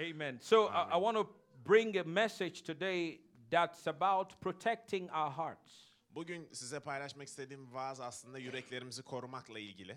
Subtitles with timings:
[0.00, 0.38] Amen.
[0.40, 1.26] So I, I want to
[1.62, 5.90] bring a message today that's about protecting our hearts.
[6.14, 9.96] Bugün size paylaşmak istediğim vaaz aslında yüreklerimizi korumakla ilgili.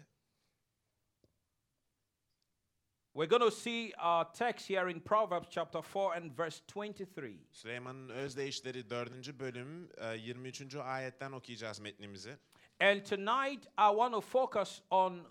[3.13, 7.35] We're going to see our text here in Proverbs chapter 4 and verse 23.
[7.51, 9.39] Süleyman'ın Özdeyişleri 4.
[9.39, 10.75] bölüm e, 23.
[10.75, 12.37] ayetten okuyacağız metnimizi.
[12.79, 15.27] And tonight I want to focus on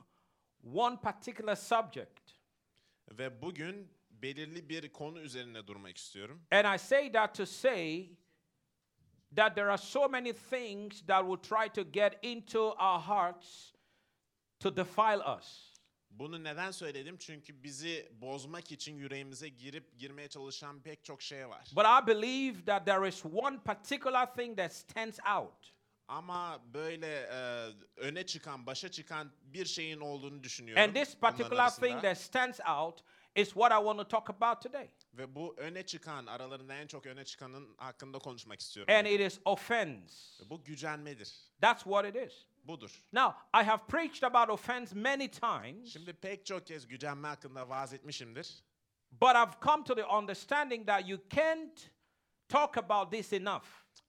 [0.75, 2.21] one particular subject.
[3.11, 6.43] Ve bugün belirli bir konu üzerine durmak istiyorum.
[6.51, 8.11] And I say that to say
[9.37, 13.73] that there are so many things that will try to get into our hearts
[14.61, 15.73] to defile us.
[16.11, 17.17] Bunu neden söyledim?
[17.19, 21.69] Çünkü bizi bozmak için yüreğimize girip girmeye çalışan pek çok şey var.
[21.77, 25.73] But I believe that there is one particular thing that stands out.
[26.09, 30.83] Ama böyle e, öne çıkan, başa çıkan bir şeyin olduğunu düşünüyorum.
[30.83, 33.05] And this particular thing that stands out
[33.37, 34.89] is what I want to talk about today.
[35.15, 38.95] Ve bu öne çıkan, aralarında en çok öne çıkanın hakkında konuşmak istiyorum.
[38.95, 40.45] And it is offense.
[40.51, 41.35] Bu gücenmedir.
[41.61, 42.47] That's what it is.
[42.65, 43.03] Budur.
[43.13, 47.93] Now, I have preached about offense many times, Şimdi pek çok kez gücenme hakkında vaaz
[47.95, 48.63] etmişimdir.
[49.11, 51.91] but I've come to the understanding that you can't
[52.49, 53.65] talk about this enough.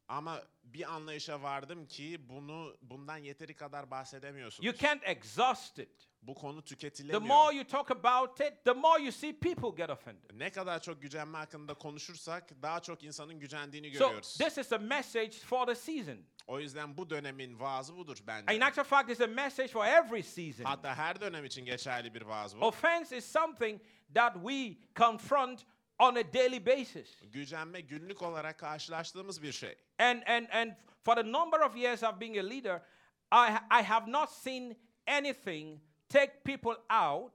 [0.07, 4.65] Ama bir anlayışa vardım ki bunu bundan yeteri kadar bahsedemiyorsunuz.
[4.67, 6.09] You can't exhaust it.
[6.21, 7.21] Bu konu The tüketilemiyor.
[7.21, 10.29] more you talk about it, the more you see people get offended.
[10.33, 14.37] Ne kadar çok gücenme hakkında konuşursak daha çok insanın gücendiğini So, görüyoruz.
[14.37, 16.17] this is a message for the season.
[16.47, 18.65] O yüzden bu dönemin vaazı budur In bence.
[18.65, 20.63] actual fact, it's a message for every season.
[20.63, 22.65] Hatta her dönem için geçerli bir vaaz bu.
[22.65, 23.81] Offense is something
[24.15, 25.65] that we confront
[25.99, 27.21] on a daily basis.
[27.21, 29.77] Gücenme günlük olarak karşılaştığımız bir şey.
[29.99, 30.71] And and and
[31.03, 32.81] for the number of years of being a leader,
[33.31, 34.77] I I have not seen
[35.07, 37.33] anything take people out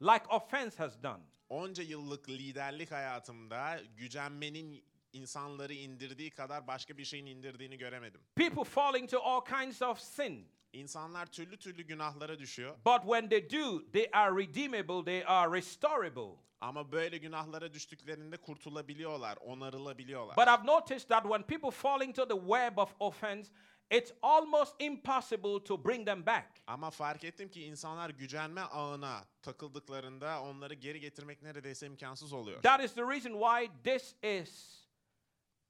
[0.00, 1.22] like offense has done.
[1.48, 8.20] Onca yıllık liderlik hayatımda gücenmenin insanları indirdiği kadar başka bir şeyin indirdiğini göremedim.
[8.36, 10.48] People fall into all kinds of sin.
[10.72, 12.76] İnsanlar türlü türlü günahlara düşüyor.
[12.86, 16.36] But when they do, they are redeemable, they are restorable.
[16.60, 20.36] Ama böyle günahlara düştüklerinde kurtulabiliyorlar, onarılabiliyorlar.
[20.36, 23.50] But I've noticed that when people fall into the web of offense,
[23.90, 26.62] it's almost impossible to bring them back.
[26.66, 32.62] Ama fark ettim ki insanlar gücenme ağına takıldıklarında onları geri getirmek neredeyse imkansız oluyor.
[32.62, 34.80] That is the reason why this is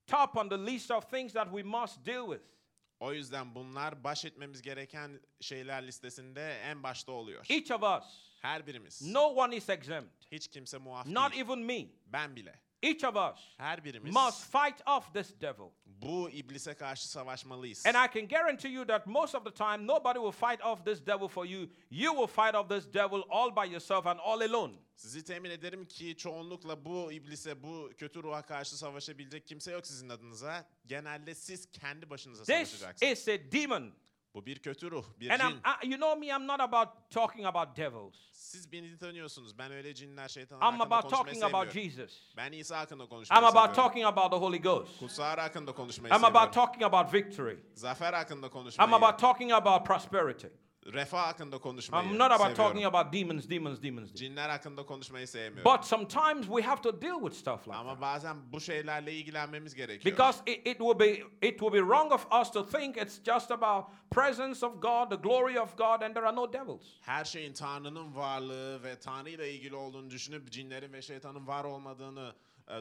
[0.07, 2.60] top on the list of things that we must deal with.
[3.01, 7.47] O yüzden bunlar baş etmemiz gereken şeyler listesinde en başta oluyor.
[7.51, 9.03] Each of us, Her birimiz.
[9.03, 11.43] no one is exempt, Hiç kimse muaf not değil.
[11.45, 11.87] even me.
[12.07, 12.61] Ben bile.
[12.83, 15.71] Each of us Her birimiz must fight off this devil.
[15.87, 17.87] bu iblise karşı savaşmalıyız.
[17.87, 21.07] And I can guarantee you that most of the time, nobody will fight off this
[21.07, 21.69] devil for you.
[21.91, 24.73] You will fight off this devil all by yourself and all alone.
[24.97, 30.09] Sizi temin ederim ki çoğunlukla bu iblise, bu kötü ruha karşı savaşabilecek kimse yok sizin
[30.09, 30.69] adınıza.
[30.87, 33.13] Genelde siz kendi başınıza This savaşacaksınız.
[33.19, 33.93] is a demon.
[34.35, 35.57] Bu bir kötü ruh, bir And I'm, cin.
[35.57, 38.15] I, you know me, I'm not about talking about devils.
[38.33, 39.59] Siz beni tanıyorsunuz.
[39.59, 41.75] Ben öyle cinler, şeytanlar I'm hakkında about konuşmayı talking about.
[41.75, 42.35] Jesus.
[42.37, 43.75] Ben İsa hakkında konuşmayı I'm about seviyorum.
[43.83, 44.99] talking about the Holy Ghost.
[44.99, 46.37] Kutsal hakkında konuşmayı I'm seviyorum.
[46.37, 47.59] about talking about victory.
[47.75, 50.47] Zafer hakkında konuşmayı, I'm about talking about prosperity.
[50.87, 52.57] Refah hakkında konuşmayı I'm not about seviyorum.
[52.67, 53.83] talking about demons, demons, demons.
[53.83, 54.15] demons.
[54.15, 55.73] Cinler hakkında konuşmayı sevmiyorum.
[55.73, 58.01] But sometimes we have to deal with stuff like Ama that.
[58.01, 60.13] bazen bu şeylerle ilgilenmemiz gerekiyor.
[60.17, 61.11] Because it, it will be
[61.49, 65.17] it will be wrong of us to think it's just about presence of God, the
[65.29, 66.83] glory of God, and there are no devils.
[67.01, 72.35] her şeyin Tanrı'nın varlığı ve Tanrı ile ilgili olduğunu düşünüp cinlerin ve şeytanın var olmadığını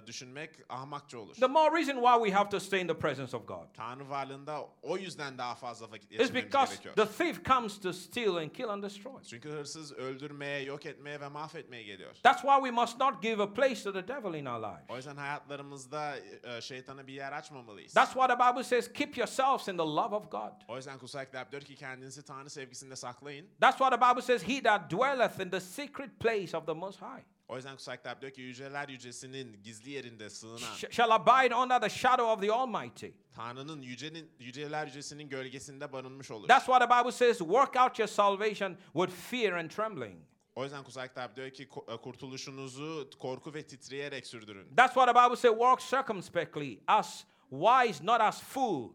[0.07, 1.33] düşünmek ahmakça olur.
[1.35, 4.65] The more reason why we have to stay in the presence of God Tanrı varlığında
[4.81, 6.95] o yüzden daha fazla vakit is geçirmemiz because gerekiyor.
[6.95, 9.23] the thief comes to steal and kill and destroy.
[9.29, 12.15] Çünkü hırsız öldürmeye, yok etmeye ve mahvetmeye geliyor.
[12.23, 14.89] That's why we must not give a place to the devil in our lives.
[14.89, 16.15] O yüzden hayatlarımızda
[16.61, 17.93] şeytana bir yer açmamalıyız.
[17.93, 20.51] That's why the Bible says, keep yourselves in the love of God.
[20.67, 23.47] O yüzden kutsal kitap diyor ki kendinizi Tanrı sevgisinde saklayın.
[23.61, 27.01] That's why the Bible says, He that dwelleth in the secret place of the Most
[27.01, 31.55] High O yüzden kutsal kitap diyor ki yüceler yücesinin gizli yerinde sığınan, sh- shall abide
[31.55, 33.07] under the shadow of the Almighty.
[33.35, 36.47] Tanrı'nın yücenin, yüceler yücesinin gölgesinde barınmış olur.
[36.47, 40.19] That's why the Bible says, work out your salvation with fear and trembling.
[40.55, 44.75] O yüzden kutsal kitap diyor ki e, kurtuluşunuzu korku ve titreyerek sürdürün.
[44.75, 48.89] That's why the Bible says, walk circumspectly, as wise, not as fool,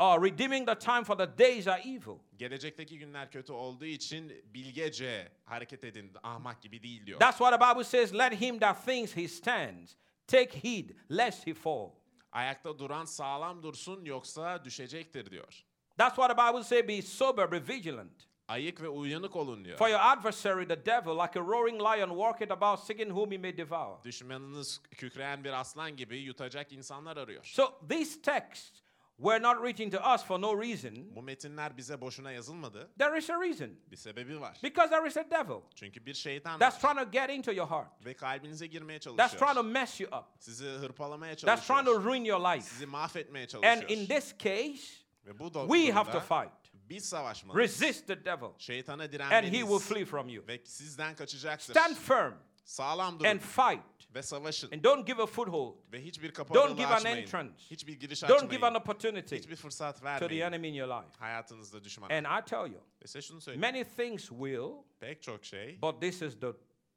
[0.00, 2.18] uh, redeeming the time for the days are evil.
[2.38, 7.20] Gelecekteki günler kötü olduğu için bilgece hareket edin, ahmak gibi değil diyor.
[7.20, 9.96] That's why the Bible says, let him that thinks he stands
[10.26, 11.90] take heed lest he fall.
[12.32, 15.64] Ayakta duran sağlam dursun yoksa düşecektir diyor.
[15.98, 18.26] That's why the Bible says, be sober, be vigilant.
[18.48, 19.78] Ayık ve uyanık olun diyor.
[19.78, 23.56] For your adversary, the devil, like a roaring lion, walketh about seeking whom he may
[23.56, 24.04] devour.
[24.04, 27.44] Düşmanınız kükreyen bir aslan gibi yutacak insanlar arıyor.
[27.44, 28.80] So these texts
[29.18, 31.16] were not reaching to us for no reason.
[31.16, 32.90] Bu metinler bize boşuna yazılmadı.
[32.98, 33.70] There is a reason.
[33.90, 34.58] Bir sebebi var.
[34.62, 37.68] Because there is a devil Çünkü bir şeytan that's var trying to get into your
[37.70, 39.64] heart, ve kalbinize girmeye that's trying to çalışıyor.
[39.64, 42.04] mess you up, Sizi hırpalamaya that's trying to çalışıyor.
[42.04, 42.60] ruin your life.
[42.68, 44.08] Sizi mahvetmeye And in çalışıyor.
[44.08, 46.52] this case, Ve bu we have to fight.
[46.74, 47.70] biz savaşmalıyız.
[47.80, 49.82] Resist the devil, Şeytana and he will direnmeliyiz.
[49.88, 50.46] flee from you.
[50.46, 51.74] Ve sizden kaçacaktır.
[51.74, 52.34] Stand firm
[52.66, 54.72] Sağlam and durun fight, ve savaşın.
[54.72, 55.76] and don't give a foothold.
[55.92, 57.16] Ve hiçbir kapı Don't give an açmayın.
[57.16, 57.64] entrance.
[57.70, 58.50] Hiçbir giriş Don't açmayın.
[58.50, 60.42] give an opportunity Hiçbir fırsat to the vermeyin.
[60.42, 61.18] enemy in your life.
[61.18, 62.10] Hayatınızda düşman.
[62.10, 63.60] And I tell you, Ve size şunu söyleyeyim.
[63.60, 64.70] many things will,
[65.00, 66.52] Pek çok şey, but this is the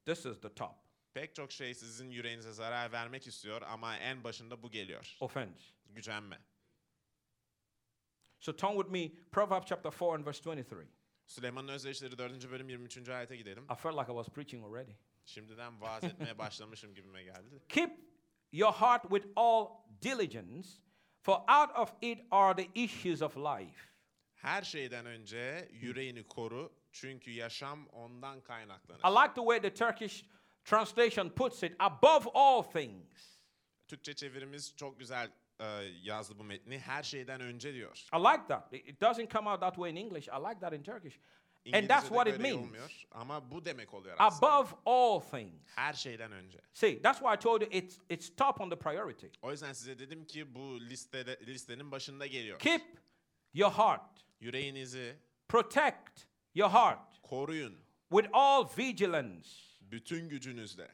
[0.05, 0.71] this is the top
[1.13, 5.17] pek çok şey sizin yüreğinize zarar vermek istiyor ama en başında bu geliyor.
[5.19, 5.63] offense.
[5.85, 6.39] Gücenme.
[8.39, 10.87] So turn with me, Proverbs chapter 4 and verse 23.
[11.25, 12.51] Süleyman'ın Özdeşleri 4.
[12.51, 13.09] bölüm 23.
[13.09, 13.63] ayete gidelim.
[13.63, 14.91] I felt like I was preaching already.
[15.29, 17.63] Şimdiden vaaz etmeye başlamışım gibime geldi.
[17.69, 17.91] Keep
[18.51, 19.67] your heart with all
[20.01, 20.69] diligence,
[21.21, 23.89] for out of it are the issues of life.
[24.33, 28.99] Her şeyden önce yüreğini koru çünkü yaşam ondan kaynaklanır.
[28.99, 30.25] I like the way the Turkish
[30.63, 33.39] translation puts it above all things.
[33.87, 35.65] Türkçe çevirimiz çok güzel e,
[36.03, 36.79] yazdı bu metni.
[36.79, 38.07] Her şeyden önce diyor.
[38.13, 38.73] I like that.
[38.73, 40.27] It it doesn't come out that way in English.
[40.27, 41.19] I like that in Turkish.
[41.73, 42.55] And that's what it means.
[42.57, 44.53] olmuyor ama bu demek oluyor aslında.
[44.53, 45.61] Above all things.
[45.75, 46.59] Her şeyden önce.
[46.73, 49.27] See, that's why I told you it's it's top on the priority.
[49.41, 52.59] O yüzden size dedim ki bu listede listenin başında geliyor.
[52.59, 52.81] Keep
[53.53, 54.25] your heart.
[54.39, 55.15] Yüreğinizi
[55.47, 57.77] Protect your heart koruyun
[58.11, 59.49] with all vigilance,
[59.81, 60.91] bütün gücünüzle.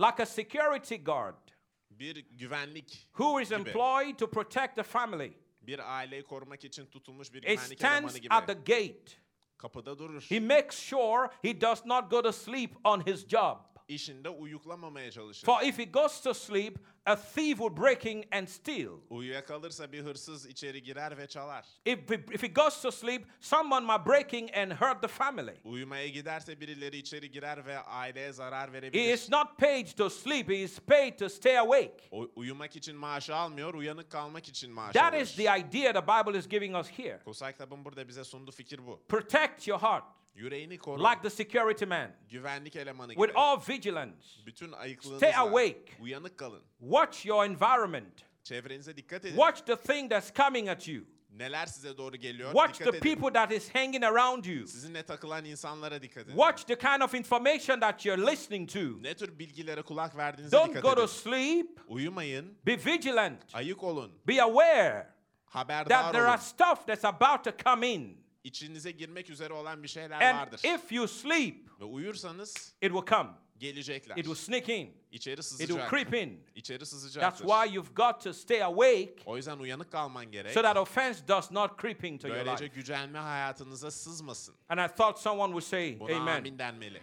[0.00, 1.48] like a security guard
[1.90, 3.58] Bir güvenlik who is gibi.
[3.60, 5.32] employed to protect the family.
[5.62, 8.34] Bir aileyi korumak için tutulmuş bir It güvenlik elemanı stands gibi.
[8.34, 9.21] at the gate.
[9.62, 10.20] Kapıda durur.
[10.20, 13.56] He makes sure he does not go to sleep on his job.
[13.88, 15.46] İşinde uyuklamamaya çalışır.
[15.46, 16.76] For if he goes to sleep,
[17.06, 18.92] a thief will break in and steal.
[19.10, 21.66] Uyuyakalırsa bir hırsız içeri girer ve çalar.
[21.84, 25.54] If he, if he goes to sleep, someone might break in and hurt the family.
[25.64, 29.14] Uyumaya giderse birileri içeri girer ve aileye zarar He verebilir.
[29.14, 31.96] is not paid to sleep, he is paid to stay awake.
[32.10, 35.22] O, uyumak için maaş almıyor, uyanık kalmak için maaş That alıyor.
[35.26, 37.20] is the idea the Bible is giving us here.
[37.24, 39.02] Kutsal kitabın burada bize sunduğu fikir bu.
[39.08, 41.02] Protect your heart Yüreğini koru.
[41.04, 44.26] like the security man güvenlik elemanı with all vigilance.
[44.46, 45.92] Bütün ayıklığınızla Stay awake.
[46.00, 46.62] uyanık kalın.
[46.80, 48.22] Watch your environment.
[48.42, 49.36] Çevrenize dikkat edin.
[49.36, 51.04] Watch the thing that's coming at you.
[51.30, 53.14] Neler size doğru geliyor Watch dikkat the edin.
[53.14, 54.66] people that is hanging around you.
[54.66, 56.36] Sizinle takılan insanlara dikkat edin.
[56.36, 58.78] Watch the kind of information that you're listening to.
[59.02, 61.80] Ne tür bilgilere kulak verdiğinize Don't dikkat go to sleep.
[61.88, 63.42] Uyumayın, Be vigilant.
[63.54, 65.08] ayık olun, Be aware
[65.46, 68.21] haberdar that there are stuff that's about to come in.
[68.44, 70.60] İçinize girmek üzere olan bir şeyler And vardır.
[70.64, 73.30] if you sleep, Ve uyursanız it will come.
[73.58, 74.16] gelecekler.
[74.16, 75.02] It will sneak in.
[75.10, 75.90] İçeri It will sızacak.
[75.90, 76.44] creep in.
[76.54, 77.44] İçeri That's sızacaktır.
[77.46, 80.52] why you've got to stay awake O yüzden uyanık kalman gerek.
[80.52, 82.74] so that offense does not creep into your Böylece life.
[82.76, 84.54] gücenme hayatınıza sızmasın.
[84.68, 86.36] And I thought someone would say, Buna Amen.
[86.38, 87.02] amin denmeli.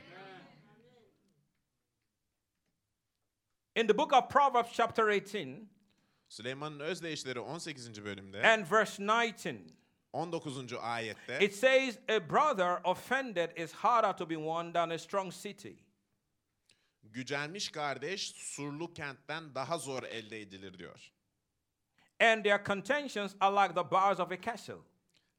[3.76, 5.48] In the book of Proverbs, chapter 18
[6.30, 8.06] Süleyman'ın Özdeyişleri 18.
[8.06, 9.46] bölümde and verse 19,
[10.14, 10.68] 19.
[10.82, 15.76] ayette it says, A brother offended is harder to be won than a strong city.
[17.04, 21.12] gücenmiş kardeş surlu kentten daha zor elde edilir diyor.
[22.20, 24.82] And their contentions are like the bars of a castle.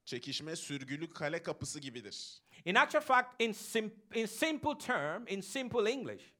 [0.04, 2.40] Çekişme sürgülü kale kapısı gibidir.
[2.64, 6.32] In actual fact, in, sim- in simple term, in simple English,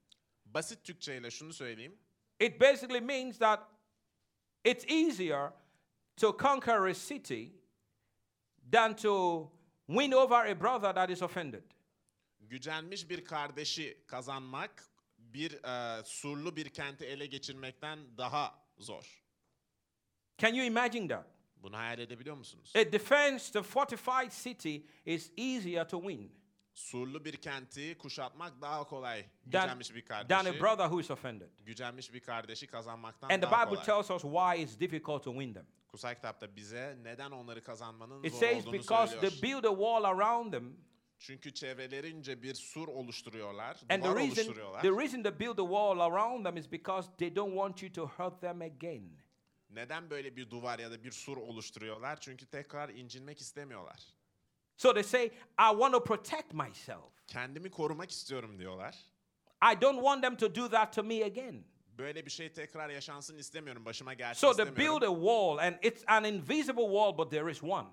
[0.47, 1.99] Basit Türkçeyle şunu söyleyeyim.
[2.41, 3.61] it basically means that
[4.65, 5.53] it's easier
[6.17, 7.60] to conquer a city
[8.73, 9.47] than to
[9.87, 11.63] win over a brother that is offended.
[12.41, 14.85] Gücenmiş bir kardeşi kazanmak
[15.19, 19.23] bir e, surlu bir kenti ele geçirmekten daha zor.
[20.39, 21.27] Can you imagine that?
[21.57, 22.73] Bunu hayal edebiliyor musunuz?
[22.77, 26.41] A defense, the fortified city is easier to win
[26.75, 29.25] Surlu bir kenti kuşatmak daha kolay.
[29.45, 31.51] Gücenmiş bir than a kardeşi, brother who is offended.
[31.59, 33.87] gücenmiş bir kardeşi kazanmaktan And the daha Bible kolay.
[33.87, 35.67] tells us why it's difficult to win them.
[35.93, 39.33] Kutsal kitapta bize neden onları kazanmanın It zor says olduğunu because söylüyor.
[39.33, 40.77] they build a wall around them,
[41.19, 44.83] Çünkü çevrelerince bir sur oluşturuyorlar, and the duvar reason oluşturuyorlar.
[44.83, 48.07] the reason they build a wall around them is because they don't want you to
[48.07, 49.19] hurt them again.
[49.71, 52.21] Neden böyle bir duvar ya da bir sur oluşturuyorlar?
[52.21, 54.01] Çünkü tekrar incinmek istemiyorlar.
[54.77, 55.27] So they say,
[55.59, 57.27] I want to protect myself.
[57.27, 58.97] Kendimi korumak istiyorum diyorlar.
[59.73, 61.65] I don't want them to do that to me again.
[62.01, 65.01] Böyle bir şey tekrar yaşansın istemiyorum, başıma gelsin So they istemiyorum.
[65.03, 67.89] build a wall, and it's an invisible wall, but there is one.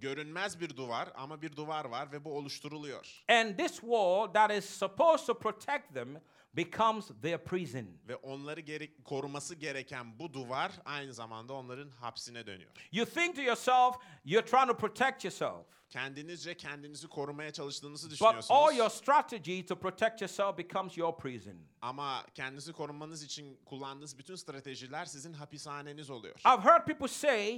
[0.00, 3.24] görünmez bir duvar ama bir duvar var ve bu oluşturuluyor.
[3.28, 6.20] And this wall that is supposed to protect them
[6.56, 7.86] becomes their prison.
[8.08, 12.70] Ve onları gerek, koruması gereken bu duvar aynı zamanda onların hapsine dönüyor.
[12.92, 15.66] You think to yourself, you're trying to protect yourself.
[15.90, 18.92] Kendinizce kendinizi korumaya çalıştığınızı But all your düşünüyorsunuz.
[18.92, 21.56] strategy to protect yourself becomes your prison.
[21.80, 26.34] Ama kendinizi korumanız için kullandığınız bütün stratejiler sizin hapishaneniz oluyor.
[26.38, 27.56] I've heard people say,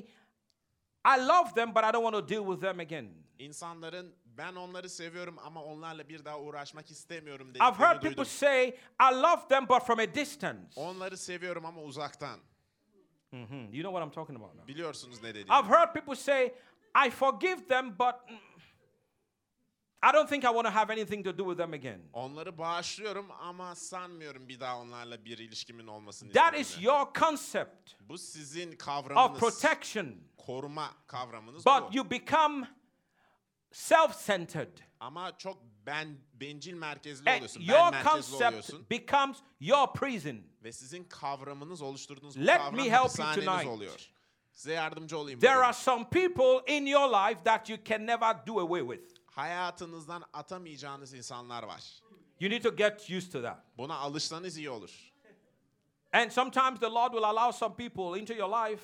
[1.04, 3.08] I love them, but I don't want to deal with them again.
[3.38, 8.68] İnsanların ben onları seviyorum ama onlarla bir daha uğraşmak istemiyorum I've heard people say,
[9.00, 10.72] I love them, but from a distance.
[10.76, 12.40] Onları seviyorum ama uzaktan.
[13.32, 13.54] Mhm.
[13.72, 14.68] You know what I'm talking about now.
[14.68, 15.50] Biliyorsunuz ne dediğimi.
[15.52, 16.54] I've heard people say,
[17.06, 18.14] I forgive them, but
[20.02, 22.00] I don't think I want to have anything to do with them again.
[22.12, 28.18] Onları bağışlıyorum ama sanmıyorum bir daha onlarla bir ilişkimin olmasını That is your concept Bu
[28.18, 29.40] sizin of kavramınız.
[29.40, 31.96] protection, koruma kavramınız but bu.
[31.96, 32.68] you become
[33.76, 34.78] self centered.
[35.00, 37.60] Ama çok ben bencil merkezli And oluyorsun.
[37.60, 38.86] your Ben merkezli concept oluyorsun.
[38.90, 40.36] becomes your prison.
[40.64, 43.66] Ve sizin kavramınız oluşturduğunuz bu Let kavram me help you hapishaneniz tonight.
[43.66, 44.10] oluyor.
[44.52, 45.64] Size yardımcı olayım There bugün.
[45.64, 49.16] are some people in your life that you can never do away with.
[49.30, 51.82] Hayatınızdan atamayacağınız insanlar var.
[52.40, 53.58] You need to get used to that.
[53.78, 55.12] Buna alışsanız iyi olur.
[56.12, 58.82] And sometimes the Lord will allow some people into your life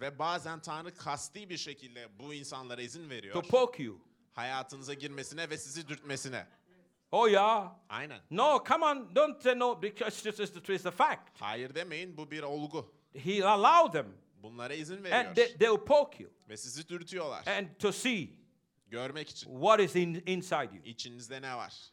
[0.00, 3.42] Ve bazen Tanrı kasti bir şekilde bu insanlara izin to veriyor.
[3.42, 4.00] poke you.
[4.32, 6.46] Hayatınıza girmesine ve sizi dürtmesine.
[7.12, 7.72] Oh, yeah.
[7.88, 8.20] Aynen.
[8.30, 9.14] No, come on.
[9.14, 11.40] Don't say no because just it's the, it's the fact.
[11.40, 12.94] Hayır demeyin bu bir olgu.
[13.14, 14.06] He allowed them
[14.42, 15.24] Bunlara izin veriyor.
[15.24, 17.46] and they, they'll poke you Ve sizi dürtüyorlar.
[17.46, 18.28] and to see
[18.88, 19.50] Görmek için.
[19.50, 20.84] what is in, inside you.
[20.84, 21.92] İçinizde ne var?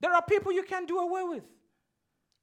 [0.00, 1.44] There are people you can do away with.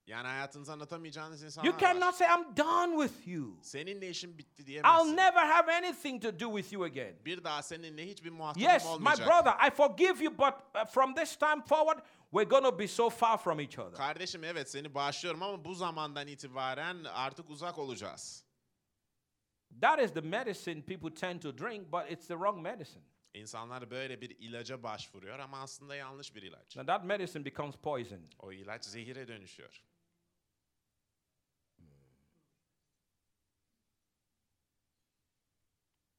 [0.07, 1.79] Yani hayatınızı anlatamayacağınız insanlar You var.
[1.81, 3.57] cannot say, I'm done with you.
[3.61, 5.17] Seninle işim bitti I'll diyemezsin.
[5.17, 7.25] never have anything to do with you again.
[7.25, 9.27] Bir daha seninle hiçbir muhatabım Yes, my olmayacak.
[9.27, 11.99] brother, I forgive you, but uh, from this time forward,
[12.31, 13.93] we're going to be so far from each other.
[13.97, 18.43] Kardeşim evet seni bağışlıyorum ama bu zamandan itibaren artık uzak olacağız.
[19.81, 23.03] That is the medicine people tend to drink, but it's the wrong medicine.
[23.33, 26.75] İnsanlar böyle bir ilaca başvuruyor ama aslında yanlış bir ilaç.
[26.75, 28.19] Now that medicine becomes poison.
[28.39, 29.83] O ilaç zehire dönüşüyor.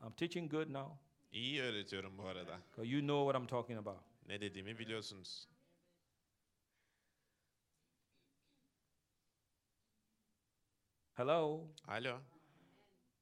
[0.04, 0.98] I'm teaching good now
[1.32, 2.60] İyi öğretiyorum bu arada.
[2.76, 4.00] you know what I'm talking about.
[4.26, 5.48] Ne dediğimi biliyorsunuz.
[11.14, 11.68] Hello?
[11.88, 12.20] Alo.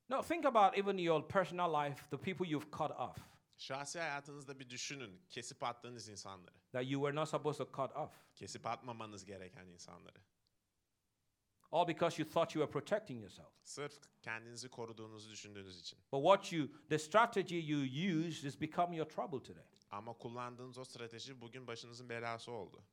[0.09, 3.19] No, think about even your personal life, the people you've cut off
[3.59, 5.21] Şahsi hayatınızda bir düşünün.
[5.31, 6.55] Kesip attığınız insanları.
[6.73, 8.11] that you were not supposed to cut off.
[8.35, 10.19] Kesip atmamanız gereken insanları.
[11.73, 13.52] All because you thought you were protecting yourself.
[13.64, 15.99] Sırf kendinizi koruduğunuzu düşündüğünüz için.
[16.12, 17.81] But what you, the strategy you
[18.19, 19.64] used has become your trouble today.
[19.91, 22.85] Ama kullandığınız o strateji bugün başınızın belası oldu.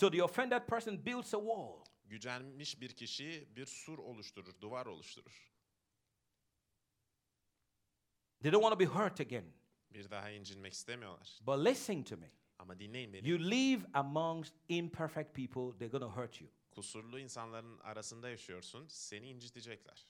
[0.00, 1.84] So the offended person builds a wall.
[2.04, 5.52] Gücenmiş bir kişi bir sur oluşturur, duvar oluşturur.
[8.42, 9.52] They don't want to be hurt again.
[9.90, 11.38] Bir daha incinmek istemiyorlar.
[11.46, 12.30] But listen to me.
[12.64, 13.28] Ama dinleyin beni.
[13.28, 16.50] You live amongst imperfect people, they're going to hurt you.
[16.70, 20.06] Kusurlu insanların arasında yaşıyorsun, seni incitecekler.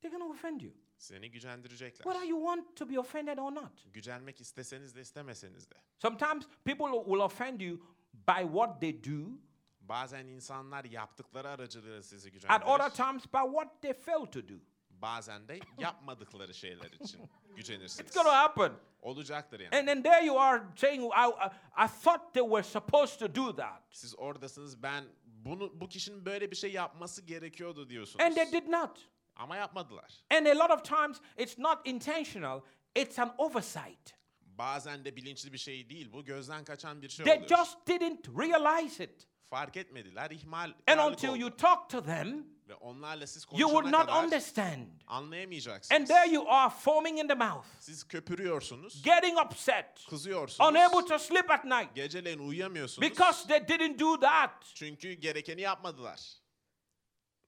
[0.00, 0.72] They're going to offend you.
[0.96, 2.04] Seni gücendirecekler.
[2.04, 3.92] Whether you want to be offended or not.
[3.92, 5.74] Gücenmek isteseniz de istemeseniz de.
[5.98, 7.76] Sometimes people will offend you
[8.12, 9.38] by what they do,
[9.80, 12.96] Bazen insanlar yaptıkları aracılığıyla sizi at other gücendirir.
[12.96, 14.54] times by what they fail to do.
[15.02, 17.20] Bazen de yapmadıkları şeyler için
[17.56, 18.00] gücenirsiniz.
[18.10, 18.72] It's to happen.
[19.02, 19.76] Olacaktır yani.
[19.76, 21.50] And then there you are saying, I, I,
[21.84, 23.82] I thought they were supposed to do that.
[23.90, 28.24] Siz oradasınız ben bunu bu kişinin böyle bir şey yapması gerekiyordu diyorsunuz.
[28.24, 29.08] And they did not.
[29.36, 30.24] Ama yapmadılar.
[30.30, 32.60] And a lot of times it's not intentional,
[32.96, 34.14] it's an oversight.
[34.40, 36.12] Bazen de bilinçli bir şey değil.
[36.12, 37.48] Bu gözden kaçan bir şey They oluyor.
[37.48, 39.28] just didn't realize it.
[39.54, 40.30] Fark etmediler.
[40.30, 41.38] ihmal And until oldu.
[41.40, 44.86] you talk to them, Ve onlarla siz you would konuşana not kadar understand.
[45.06, 46.00] anlayamayacaksınız.
[46.00, 50.70] And there you are foaming in the mouth, Siz köpürüyorsunuz, getting upset, kızıyorsunuz.
[50.70, 53.10] unable to sleep at night Geceleyin uyuyamıyorsunuz.
[53.10, 54.50] because they didn't do that.
[54.74, 56.20] Çünkü gerekeni yapmadılar.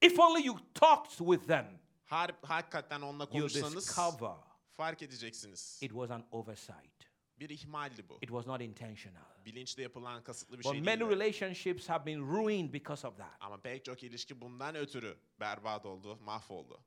[0.02, 1.66] If only you talked with them,
[2.06, 4.30] Har hakikaten onunla you konuşsanız discover
[4.76, 5.78] fark edeceksiniz.
[5.82, 6.95] it was an oversight.
[7.40, 8.14] Bir ihmaldi bu.
[8.22, 9.22] It was not intentional.
[9.44, 11.10] Bilinçli yapılan kasıtlı bir But şey many değil.
[11.10, 13.32] relationships have been ruined because of that.
[13.40, 16.80] Ama pek çok ilişki bundan ötürü berbat oldu, mahvoldu.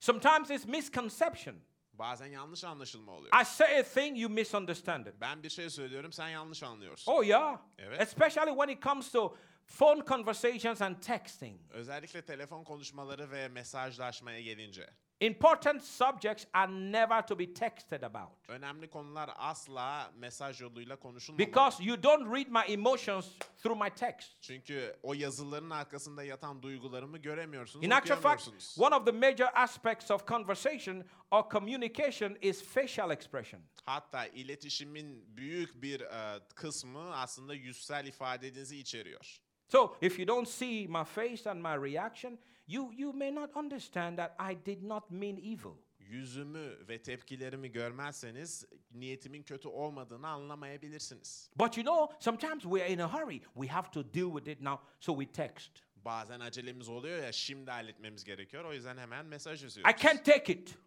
[0.00, 1.56] Sometimes it's misconception.
[1.92, 3.40] Bazen yanlış anlaşılma oluyor.
[3.42, 5.14] I say a thing, you misunderstand it.
[5.20, 7.12] Ben bir şey söylüyorum, sen yanlış anlıyorsun.
[7.12, 7.60] Oh, yeah.
[7.78, 8.00] Evet.
[8.00, 9.36] Especially when it comes to
[9.66, 11.60] phone conversations and texting.
[11.70, 14.90] Özellikle telefon konuşmaları ve mesajlaşmaya gelince.
[15.20, 18.30] Important subjects are never to be texted about.
[18.48, 21.46] Önemli konular asla mesaj yoluyla konuşulmamalı.
[21.46, 23.26] Because you don't read my emotions
[23.62, 24.42] through my text.
[24.42, 28.48] Çünkü o yazıların arkasında yatan duygularımı göremiyorsunuz, In actual fact,
[28.78, 33.62] one of the major aspects of conversation or communication is facial expression.
[33.84, 39.40] Hatta iletişimin büyük bir e, kısmı aslında yüzsel ifadenizi içeriyor.
[39.68, 42.38] So if you don't see my face and my reaction,
[42.72, 45.76] you, you may not understand that I did not mean evil.
[45.98, 51.50] Yüzümü ve tepkilerimi görmezseniz niyetimin kötü olmadığını anlamayabilirsiniz.
[51.56, 53.40] But you know, sometimes we are in a hurry.
[53.54, 55.70] We have to deal with it now, so we text.
[55.96, 58.64] Bazen acelemiz oluyor ya şimdi halletmemiz gerekiyor.
[58.64, 60.02] O yüzden hemen mesaj I yazıyoruz.
[60.02, 60.78] can't take it.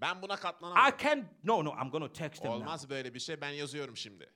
[0.00, 0.98] Ben buna I katlanamam.
[0.98, 1.26] can't.
[1.44, 2.62] No, no, I'm going to text him now.
[2.62, 3.40] Olmaz böyle bir şey.
[3.40, 4.32] Ben yazıyorum şimdi.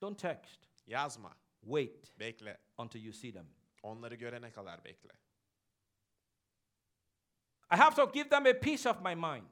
[0.00, 0.60] Don't text.
[0.86, 1.36] Yazma.
[1.60, 2.58] Wait Bekle.
[2.78, 3.46] until you see them.
[3.82, 5.10] Onları görene kadar bekle.
[7.70, 9.46] I have to give them a piece of my mind.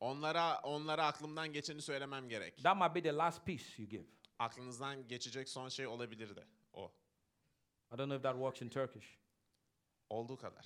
[0.00, 2.62] Onlara onlara aklımdan geçeni söylemem gerek.
[2.62, 4.04] That might be the last piece you give.
[4.38, 6.92] Aklınızdan geçecek son şey olabilir de o.
[7.92, 9.18] I don't know if that works in Turkish.
[10.10, 10.64] Olduğu kadar.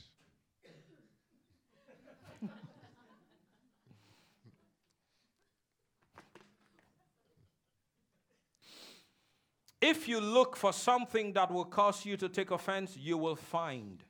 [9.81, 14.08] If you look for something that will cause you to take offense, you will find.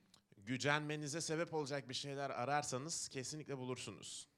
[0.49, 4.29] Gücenmenize sebep olacak bir şeyler ararsanız kesinlikle bulursunuz.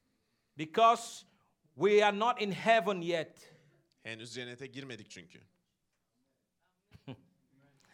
[0.58, 1.26] Because
[1.74, 3.54] we are not in heaven yet.
[4.02, 5.40] Henüz cennete girmedik çünkü.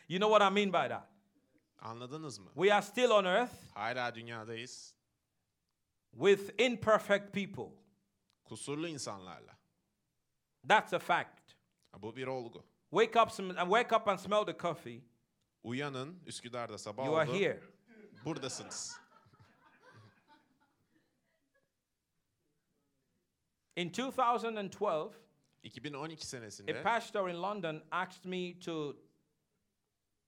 [0.08, 1.08] You know what I mean by that?
[1.78, 2.50] Anladınız mı?
[2.54, 4.94] We are still on earth Hala dünyadayız.
[6.12, 7.76] with imperfect people.
[8.44, 9.58] Kusurlu insanlarla.
[10.68, 11.56] That's a fact.
[11.98, 12.64] Bu bir olgu.
[12.90, 13.30] Wake up
[13.70, 15.04] wake up and smell the coffee.
[15.62, 17.38] Uyanın, Üsküdar'da sabah You are oldu.
[17.38, 17.75] here.
[18.26, 19.00] Buradasınız.
[23.76, 25.16] In 2012,
[25.62, 28.96] 2012 a pastor in London asked me to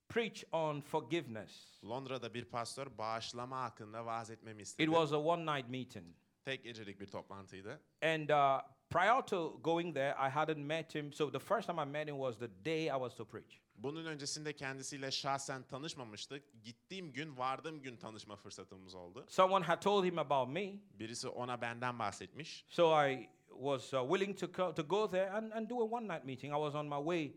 [0.08, 1.80] preach on forgiveness.
[1.84, 4.82] Londra'da bir pastör bağışlama hakkında vaaz etmemi istedi.
[4.82, 6.16] It was a one night meeting.
[6.44, 7.80] Tek gecelik bir toplantıydı.
[8.02, 11.12] And uh, prior to going there, I hadn't met him.
[11.12, 13.60] So the first time I met him was the day I was to preach.
[13.78, 16.64] Bunun öncesinde kendisiyle şahsen tanışmamıştık.
[16.64, 19.26] Gittiğim gün, vardığım gün tanışma fırsatımız oldu.
[19.28, 22.64] Someone had told him about me, Birisi ona benden bahsetmiş.
[22.68, 26.08] so I was uh, willing to, co- to go there and, and do a one
[26.08, 26.52] night meeting.
[26.52, 27.36] I was on my way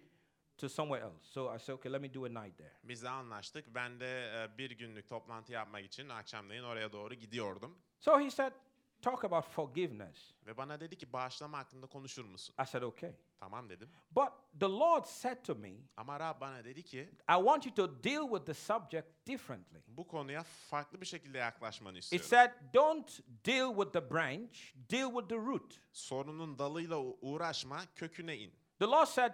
[0.58, 1.26] to somewhere else.
[1.32, 2.74] So I said, okay, let me do a night there.
[2.84, 3.76] Biz de anlaştık.
[3.76, 7.78] Ben de e, bir günlük toplantı yapmak için akşamleyin oraya doğru gidiyordum.
[8.00, 8.54] So he said,
[9.02, 10.32] talk about forgiveness.
[10.46, 12.56] Ve bana dedi ki bağışlama hakkında konuşur musun?
[12.64, 13.12] I said, okay.
[13.42, 13.90] Tamam dedim.
[14.16, 17.88] But the Lord said to me, Ama Rab bana dedi ki I want you to
[18.04, 19.80] deal with the subject differently.
[19.88, 22.30] bu konuya farklı bir şekilde yaklaşmanı It istiyorum.
[22.30, 25.82] said, don't deal with the branch, deal with the root.
[25.92, 28.52] Sorunun dalıyla u- uğraşma, köküne in.
[28.80, 29.34] The Lord said,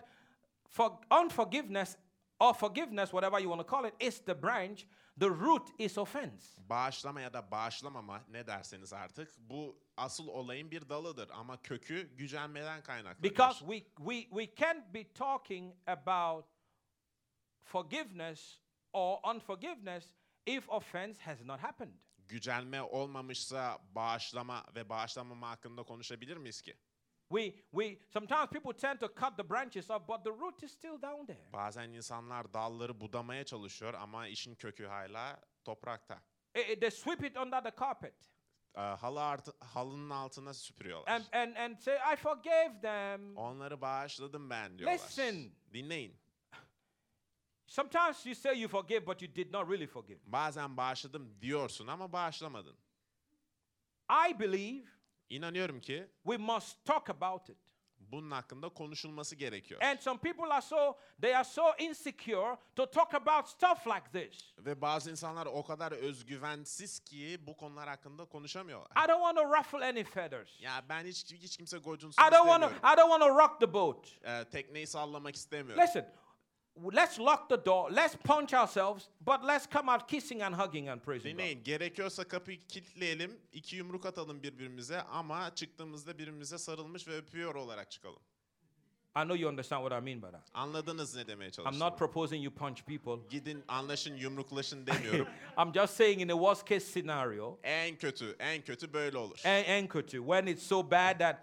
[0.70, 0.92] for
[1.24, 1.98] unforgiveness
[2.40, 4.86] or forgiveness, whatever you want to call it, is the branch.
[5.20, 6.70] The root is offense.
[6.70, 12.84] Bağışlama ya da bağışlamama ne derseniz artık bu asıl olayın bir dalıdır ama kökü gücenmeden
[12.84, 13.24] kaynaklanıyor.
[13.34, 16.46] Because we, we, we can't be talking about
[17.64, 18.60] forgiveness
[18.94, 20.06] or unforgiveness
[20.46, 22.00] if offense has not happened.
[22.18, 26.78] Gücenme olmamışsa bağışlama ve bağışlamama hakkında konuşabilir miyiz ki?
[27.30, 31.02] We, we sometimes people tend to cut the branches off, but the root is still
[31.02, 31.52] down there.
[31.54, 36.22] Bazen insanlar dalları budamaya çalışıyor ama işin kökü hala toprakta.
[36.56, 38.14] Eh, eh, They sweep it under the carpet
[38.76, 41.12] Ee, halı artı, halının altına süpürüyorlar.
[41.12, 43.38] and, and, and say, I forgave them.
[43.38, 44.96] Onları bağışladım ben diyorlar.
[44.96, 45.52] Listen.
[45.74, 46.16] Dinleyin.
[47.68, 50.20] Sometimes you say you forgive, but you did not really forgive.
[50.26, 52.78] Bazen bağışladım diyorsun ama bağışlamadın.
[54.30, 54.86] I believe
[55.30, 57.58] İnanıyorum ki we must talk about it.
[58.12, 59.82] bunun hakkında konuşulması gerekiyor.
[59.82, 64.54] And some people are so they are so insecure to talk about stuff like this.
[64.58, 69.06] Ve bazı insanlar o kadar özgüvensiz ki bu konular hakkında konuşamıyorlar.
[69.06, 70.62] I don't want to ruffle any feathers.
[70.62, 72.70] Ya ben hiç hiç kimse gocunsun I don't want to.
[72.94, 74.18] I don't want to rock the boat.
[74.24, 75.84] Ee, tekneyi sallamak istemiyorum.
[75.84, 76.14] Listen,
[76.94, 77.92] let's lock the door.
[77.96, 81.40] Let's punch ourselves, but let's come out kissing and hugging and praising God.
[81.40, 81.64] Dinleyin.
[81.64, 88.20] Gerekiyorsa kapıyı kilitleyelim, iki yumruk atalım birbirimize ama çıktığımızda birbirimize sarılmış ve öpüyor olarak çıkalım.
[89.16, 90.48] I know you understand what I mean by that.
[90.54, 91.86] Anladınız ne demeye I'm çalıştığımı.
[91.86, 93.28] not proposing you punch people.
[93.30, 95.28] Gidin anlaşın yumruklaşın demiyorum.
[95.58, 99.42] I'm just saying in the worst case scenario, en kötü, en kötü böyle olur.
[99.46, 101.38] and, and kötü, when it's so bad that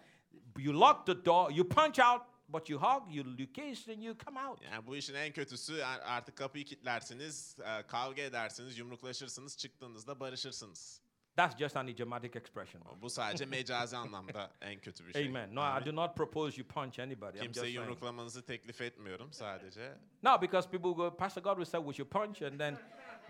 [0.59, 2.23] you lock the door, you punch out,
[2.55, 4.63] but you hug, you, kiss, and you come out.
[4.63, 11.01] Yani bu işin en kötüsü artık kapıyı kilitlersiniz, e, kavga edersiniz, yumruklaşırsınız, çıktığınızda barışırsınız.
[11.37, 12.83] That's just an idiomatic expression.
[13.03, 15.27] Bu sadece mecazi anlamda en kötü bir şey.
[15.27, 15.55] Amen.
[15.55, 15.87] No, I Amin.
[15.87, 17.27] do not propose you punch anybody.
[17.27, 17.77] I'm just Kimseyi saying.
[17.77, 19.99] yumruklamanızı teklif etmiyorum sadece.
[20.23, 22.79] No, because people go, Pastor God will say we should punch, and then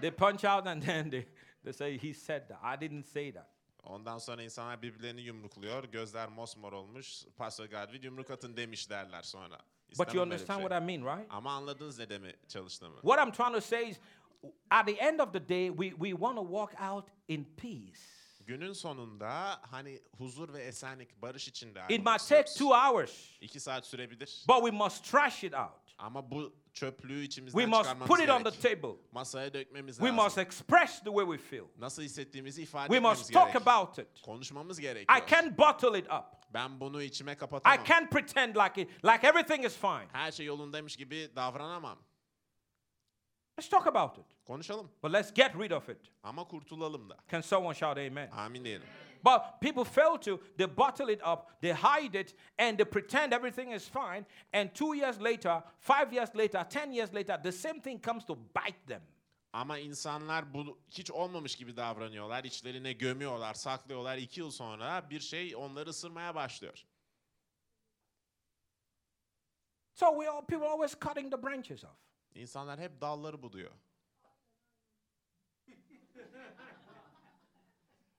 [0.00, 1.26] they punch out, and then they,
[1.64, 2.58] they say he said that.
[2.62, 3.46] I didn't say that.
[3.86, 5.84] Ondan sonra insanlar birbirlerini yumrukluyor.
[5.84, 7.24] Gözler mosmor olmuş.
[7.36, 9.58] Pastor Godwin yumruk atın demiş derler sonra.
[9.58, 10.68] But İstemem you öyle bir understand şey.
[10.68, 11.26] what I mean, right?
[11.30, 13.00] Ama anladınız ne demeye çalıştığımı.
[13.00, 14.00] What I'm trying to say is,
[14.70, 18.23] at the end of the day, we, we want to walk out in peace.
[18.46, 23.86] Günün sonunda hani huzur ve esenlik, barış içinde It might take two hours, İki saat
[23.86, 24.44] sürebilir.
[24.48, 25.84] but we must trash it out.
[25.98, 28.60] Ama bu çöplüğü içimizden We must çıkarmamız put it on gerek.
[28.62, 28.98] the table.
[29.12, 30.24] Masaya dökmemiz We lazım.
[30.24, 31.64] must express the way we feel.
[31.78, 33.68] Nasıl hissettiğimizi ifade We etmemiz must talk gerek.
[33.68, 34.22] about it.
[34.24, 35.18] Konuşmamız gerekiyor.
[35.18, 36.24] I can't bottle it up.
[36.54, 37.84] Ben bunu içime I kapatamam.
[37.84, 40.06] can't pretend like it, like everything is fine.
[40.12, 41.98] Her şey yolundaymış gibi davranamam.
[43.58, 44.24] Let's talk about it.
[44.46, 45.98] Konuşalım But let's get rid of it.
[46.22, 47.16] ama kurtulalım da.
[47.30, 48.30] Can someone shout amen?
[48.30, 48.86] Amin diyelim.
[49.24, 53.72] But people fail to, they bottle it up, they hide it, and they pretend everything
[53.72, 54.26] is fine.
[54.52, 58.36] And two years later, five years later, ten years later, the same thing comes to
[58.36, 59.02] bite them.
[59.52, 62.44] Ama insanlar bu hiç olmamış gibi davranıyorlar.
[62.44, 64.16] içlerine gömüyorlar, saklıyorlar.
[64.18, 66.84] İki yıl sonra bir şey onları ısırmaya başlıyor.
[69.94, 71.96] So we all, people always cutting the branches off.
[72.34, 73.72] İnsanlar hep dalları buluyor.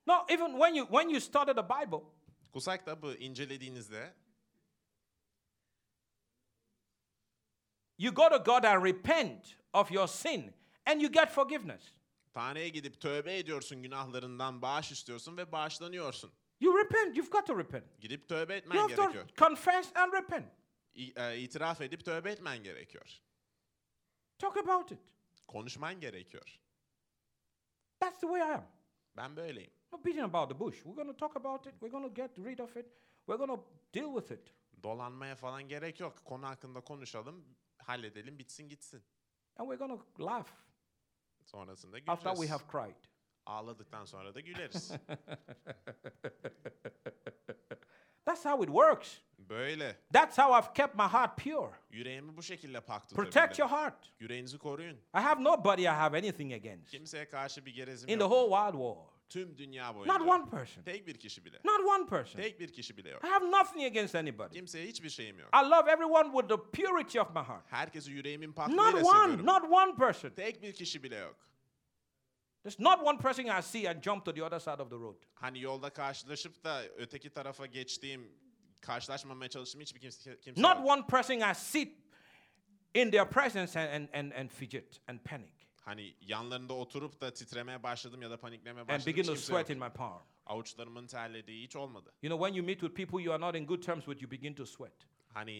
[0.06, 2.04] No, even when you when you study the Bible,
[2.52, 4.14] Kusak kitabı incelediğinizde
[7.98, 10.54] you go to God and repent of your sin,
[10.86, 11.82] and you get forgiveness.
[12.32, 16.32] Tanrı'ya gidip tövbe ediyorsun günahlarından, bağış istiyorsun ve bağışlanıyorsun.
[16.60, 17.16] You repent.
[17.16, 18.00] You've got to repent.
[18.00, 19.28] Gidip tövbe You etmen have gerekiyor.
[19.28, 20.46] to confess and repent.
[20.94, 23.20] İ- e, itiraf edip tövbe etmen gerekiyor.
[24.38, 24.98] Talk about it.
[25.48, 26.60] Konuşman gerekiyor.
[28.00, 28.66] That's the way I am.
[29.16, 29.70] Ben böyleyim.
[29.92, 30.76] Not beating about the bush.
[30.76, 31.74] We're going to talk about it.
[31.80, 32.86] We're going to get rid of it.
[33.26, 34.54] We're going to deal with it.
[34.82, 36.24] Dolanmaya falan gerek yok.
[36.24, 37.44] Konu hakkında konuşalım,
[37.78, 39.02] halledelim, bitsin gitsin.
[39.56, 40.48] And we're going to laugh
[41.44, 42.96] Sonrasında after we have cried.
[43.46, 44.92] Ağladıktan sonra da güleriz.
[48.24, 49.20] That's how it works.
[49.48, 49.96] Böyle.
[50.12, 51.70] That's how I've kept my heart pure.
[51.90, 54.12] Yüreğimi bu şekilde pak Protect your heart.
[54.20, 54.96] Yüreğinizi koruyun.
[54.96, 58.32] I have nobody I have anything against Kimseye karşı bir gerezim in the yok.
[58.32, 59.16] whole wide world.
[59.28, 60.18] Tüm dünya boyunca.
[60.18, 60.82] Not one person.
[60.82, 61.60] Tek bir kişi bile.
[61.64, 62.40] Not one person.
[62.40, 63.24] Tek bir kişi bile yok.
[63.24, 64.54] I have nothing against anybody.
[64.54, 65.50] Kimseye hiçbir şeyim yok.
[65.54, 67.64] I love everyone with the purity of my heart.
[67.72, 69.46] Herkesi yüreğimin Not paklığıyla one, seviyorum.
[69.46, 70.30] not one person.
[70.30, 71.36] Tek bir kişi bile yok.
[72.62, 75.16] There's not one person I see and jump to the other side of the road.
[75.34, 78.32] Hani yolda karşılaşıp da öteki tarafa geçtiğim,
[78.86, 80.86] karşılaşmamaya çalıştığım hiçbir kimse, kimse Not yok.
[80.86, 81.92] one person I sit
[82.94, 87.82] in their presence and, and, and, and fidget and panic Hani yanlarında oturup da titremeye
[87.82, 90.22] başladım ya da paniklemeye and başladım begin hiç to sweat in my palm.
[90.46, 92.12] Avuçlarımın terlediği hiç olmadı.
[92.22, 94.30] You know, when you meet with people you are not in good terms with, you
[94.30, 95.06] begin to sweat.
[95.28, 95.52] Hani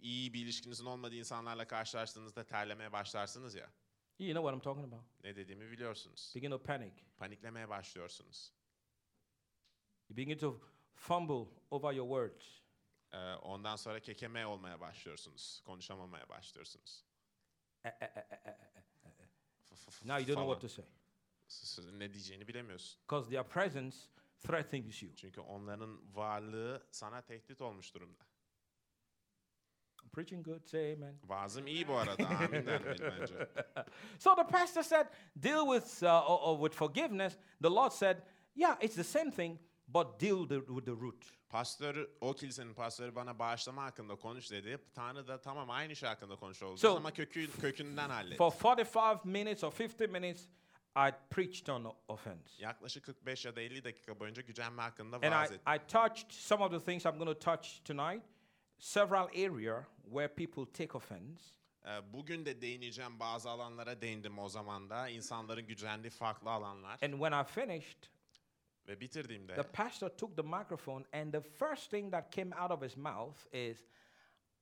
[0.00, 3.70] iyi bir ilişkinizin olmadığı insanlarla karşılaştığınızda terlemeye başlarsınız ya.
[4.18, 5.24] You know what I'm talking about.
[5.24, 6.32] Ne dediğimi biliyorsunuz.
[6.36, 6.94] Begin to panic.
[7.16, 8.52] Paniklemeye başlıyorsunuz.
[10.08, 10.60] You begin to
[10.94, 12.63] fumble over your words.
[13.14, 15.60] Ee, ondan sonra kekeme olmaya başlıyorsunuz.
[15.64, 17.04] Konuşamamaya başlıyorsunuz.
[20.04, 20.84] Now you don't know what to say
[21.98, 23.00] Ne diyeceğini bilemiyorsun.
[23.02, 23.96] because their presence
[24.40, 25.14] threatens you.
[25.16, 28.24] Çünkü onların varlığı sana tehdit olmuş durumda.
[30.02, 31.18] I'm preaching good, say amen.
[31.24, 32.28] Vaazım iyi bu arada.
[32.28, 33.34] Amin denmeli bence.
[34.18, 35.06] So the pastor said,
[35.42, 37.36] deal with, uh, or, or with forgiveness.
[37.62, 38.22] The Lord said,
[38.54, 41.24] yeah, it's the same thing, but deal the, with the root.
[41.54, 44.78] Pastör, o kilisenin pastörü bana bağışlama hakkında konuş dedi.
[44.94, 48.38] Tanrı da tamam aynı şey hakkında konuş olacağız So- ama kökü, kökünden hallet.
[48.38, 50.48] For 45 minutes or 50 minutes,
[50.96, 52.62] I preached on offense.
[52.62, 55.54] Yaklaşık 45 ya da 50 dakika boyunca gücenme hakkında And vaaz I.
[55.54, 58.24] I touched some of the things I'm going to touch tonight,
[58.78, 61.42] several area where people take offense.
[61.86, 65.08] Ee, Bugün de değineceğim bazı alanlara değindim o zaman da.
[65.08, 66.98] İnsanların gücendiği farklı alanlar.
[67.02, 67.98] And when I finished,
[68.88, 72.82] Ve bitirdiğimde the pastor took the microphone, and the first thing that came out of
[72.82, 73.84] his mouth is,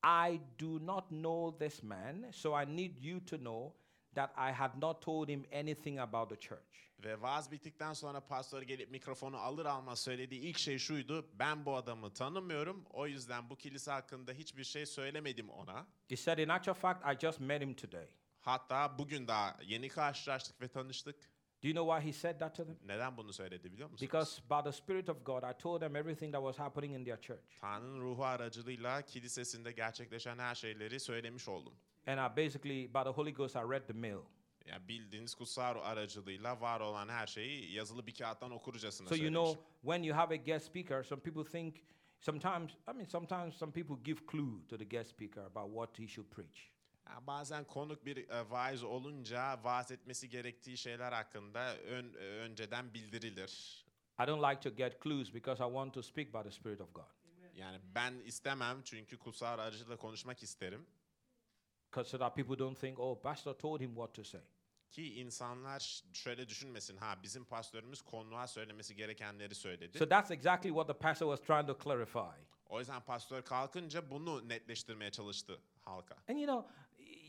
[0.05, 3.73] I do not know this man, so I need you to know
[4.15, 6.93] that I had not told him anything about the church.
[7.05, 11.29] Ve vaaz bittikten sonra pastör gelip mikrofonu alır almaz söylediği ilk şey şuydu.
[11.35, 12.85] Ben bu adamı tanımıyorum.
[12.91, 15.87] O yüzden bu kilise hakkında hiçbir şey söylemedim ona.
[16.09, 18.07] He said, In actual fact, I just met him today.
[18.41, 21.32] Hatta bugün daha yeni karşılaştık ve tanıştık.
[21.63, 22.77] Do you know why he said that to them?
[22.87, 24.13] Neden bunu söyledi biliyor musunuz?
[24.13, 27.21] Because by the Spirit of God, I told them everything that was happening in their
[27.21, 27.61] church.
[27.61, 31.75] Tanrı'nın ruhu aracılığıyla kilisesinde gerçekleşen her şeyleri söylemiş oldum.
[32.07, 34.23] And I basically, by the Holy Ghost, I read the mail.
[34.67, 39.63] Yani bildiğiniz kutsal aracılığıyla var olan her şeyi yazılı bir kağıttan okurcasına So you know,
[39.81, 41.77] when you have a guest speaker, some people think,
[42.21, 46.09] sometimes, I mean, sometimes some people give clue to the guest speaker about what he
[46.09, 46.72] should preach.
[47.07, 52.95] Ya bazen konuk bir e, vaiz olunca vaaz etmesi gerektiği şeyler hakkında ön, e, önceden
[52.95, 53.85] bildirilir.
[54.25, 56.95] I don't like to get clues because I want to speak by the Spirit of
[56.95, 57.05] God.
[57.55, 60.87] Yani ben istemem çünkü kutsal ruh aracılığıyla konuşmak isterim.
[61.91, 64.41] Because so that people don't think, oh, pastor told him what to say.
[64.91, 66.97] Ki insanlar şöyle düşünmesin.
[66.97, 69.99] Ha bizim pastörümüz konuğa söylemesi gerekenleri söyledi.
[69.99, 72.53] So that's exactly what the pastor was trying to clarify.
[72.73, 76.15] o yüzden pastör kalkınca bunu netleştirmeye çalıştı halka.
[76.29, 76.67] And you know,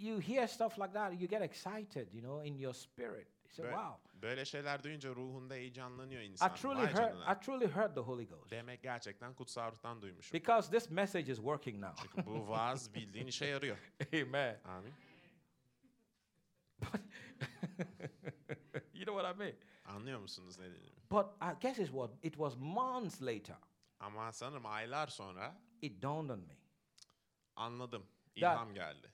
[0.04, 3.28] you hear stuff like that, you get excited, you know, in your spirit.
[3.46, 6.50] You say, Bö- wow, Böyle şeyler duyunca ruhunda heyecanlanıyor insan.
[6.50, 7.34] I truly Vay heard, canına.
[7.34, 8.52] I truly heard the Holy Ghost.
[8.52, 10.34] Demek gerçekten kutsal ruhtan duymuşum.
[10.40, 11.96] Because this message is working now.
[12.02, 13.78] Çünkü bu vaaz bildiğin işe yarıyor.
[14.14, 14.60] Amen.
[14.66, 14.94] Amin.
[18.94, 19.54] you know what I mean?
[19.86, 21.00] Anlıyor musunuz ne dediğimi?
[21.12, 23.58] But I guess it's what it was months later.
[24.00, 26.58] Ama sanırım aylar sonra It dawned on me.
[27.56, 28.06] anladım.
[28.36, 29.13] İlham geldi.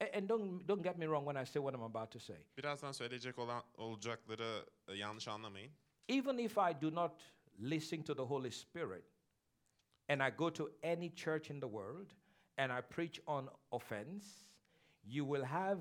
[0.00, 2.36] And don't don't get me wrong when I say what I'm about to say.
[2.56, 5.72] Birazdan söyleyecek olan olacakları e, yanlış anlamayın.
[6.08, 7.20] Even if I do not
[7.58, 9.04] listen to the Holy Spirit
[10.08, 12.12] and I go to any church in the world
[12.56, 14.26] and I preach on offense,
[15.04, 15.80] you will have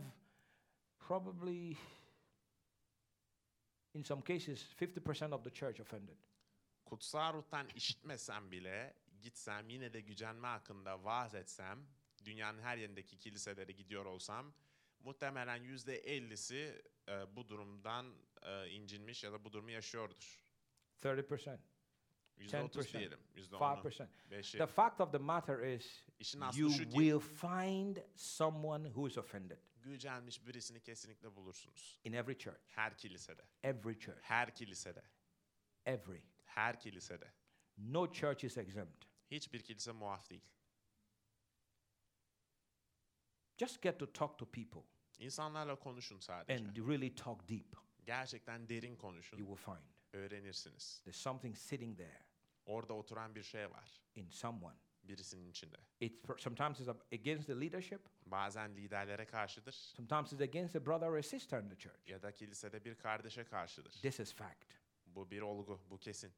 [0.99, 1.77] probably
[3.93, 6.17] in some cases 50% of the church offended.
[6.85, 11.79] Kutsal ruhtan işitmesem bile gitsem yine de gücenme hakkında vaaz etsem,
[12.25, 14.53] dünyanın her yerindeki kiliselere gidiyor olsam,
[14.99, 20.45] muhtemelen yüzde ellisi e, bu durumdan e, incinmiş ya da bu durumu yaşıyordur.
[21.01, 21.59] 30%,
[22.37, 23.19] Yüzde otuz 10%, diyelim.
[23.35, 23.63] Yüzde onu.
[23.63, 24.07] 5%.
[24.31, 24.57] Beşi.
[24.57, 29.07] The fact of the matter is İşin aslı you şu ki will find someone who
[29.07, 31.99] is offended gücenmiş birisini kesinlikle bulursunuz.
[32.03, 32.59] in every church.
[32.67, 33.41] Her kilisede.
[33.63, 34.19] Every church.
[34.21, 35.03] Her kilisede.
[35.85, 36.23] Every.
[36.43, 37.33] Her kilisede.
[37.77, 39.05] No church is exempt.
[39.31, 40.43] Hiçbir kilise muaf değil.
[43.59, 44.81] Just get to talk to people
[45.19, 46.53] İnsanlarla konuşun sadece.
[46.67, 47.75] and really talk deep.
[48.05, 49.37] Gerçekten derin You konuşun.
[49.37, 50.99] will find Öğrenirsiniz.
[51.03, 52.25] there's something sitting there
[52.65, 54.01] Orada oturan bir şey var.
[54.15, 54.75] in someone.
[55.03, 55.77] Birisinin içinde.
[56.01, 59.71] Per- sometimes it's a- against the leadership, Bazen liderlere karşıdır.
[59.71, 62.09] sometimes it's against a brother or a sister in the church.
[62.09, 63.91] Ya da kilisede bir kardeşe karşıdır.
[63.91, 64.65] This is fact.
[65.05, 65.81] Bu bir olgu.
[65.89, 66.31] Bu kesin.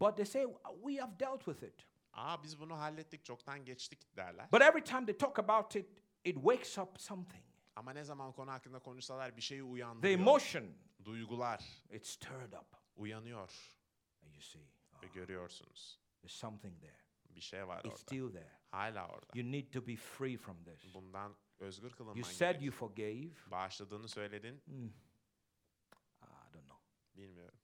[0.00, 0.46] But they say
[0.84, 1.86] we have dealt with it.
[2.12, 3.24] Aa biz bunu hallettik.
[3.24, 4.48] Çoktan geçtik derler.
[4.52, 5.86] But every time they talk about it,
[6.24, 7.44] it wakes up something.
[7.76, 10.18] Ama ne zaman konu hakkında konuşsalar bir şeyi The uyandırıyor.
[10.20, 10.64] emotion,
[11.04, 12.76] Duygular it's stirred up.
[12.96, 13.76] uyanıyor.
[14.24, 14.60] And you see,
[15.02, 16.00] Ve ah, görüyorsunuz.
[16.20, 16.96] there's something there.
[17.30, 17.96] Bir şey var It's orada.
[17.98, 18.50] still there.
[18.70, 19.26] Hala orada.
[19.34, 20.94] You need to be free from this.
[20.94, 22.62] Bundan özgür kılınman You said gerek.
[22.62, 23.30] you forgave.
[23.50, 24.62] Bağışladığını söyledin.
[26.20, 26.78] Ah, I don't know.
[27.14, 27.58] Bilmiyorum.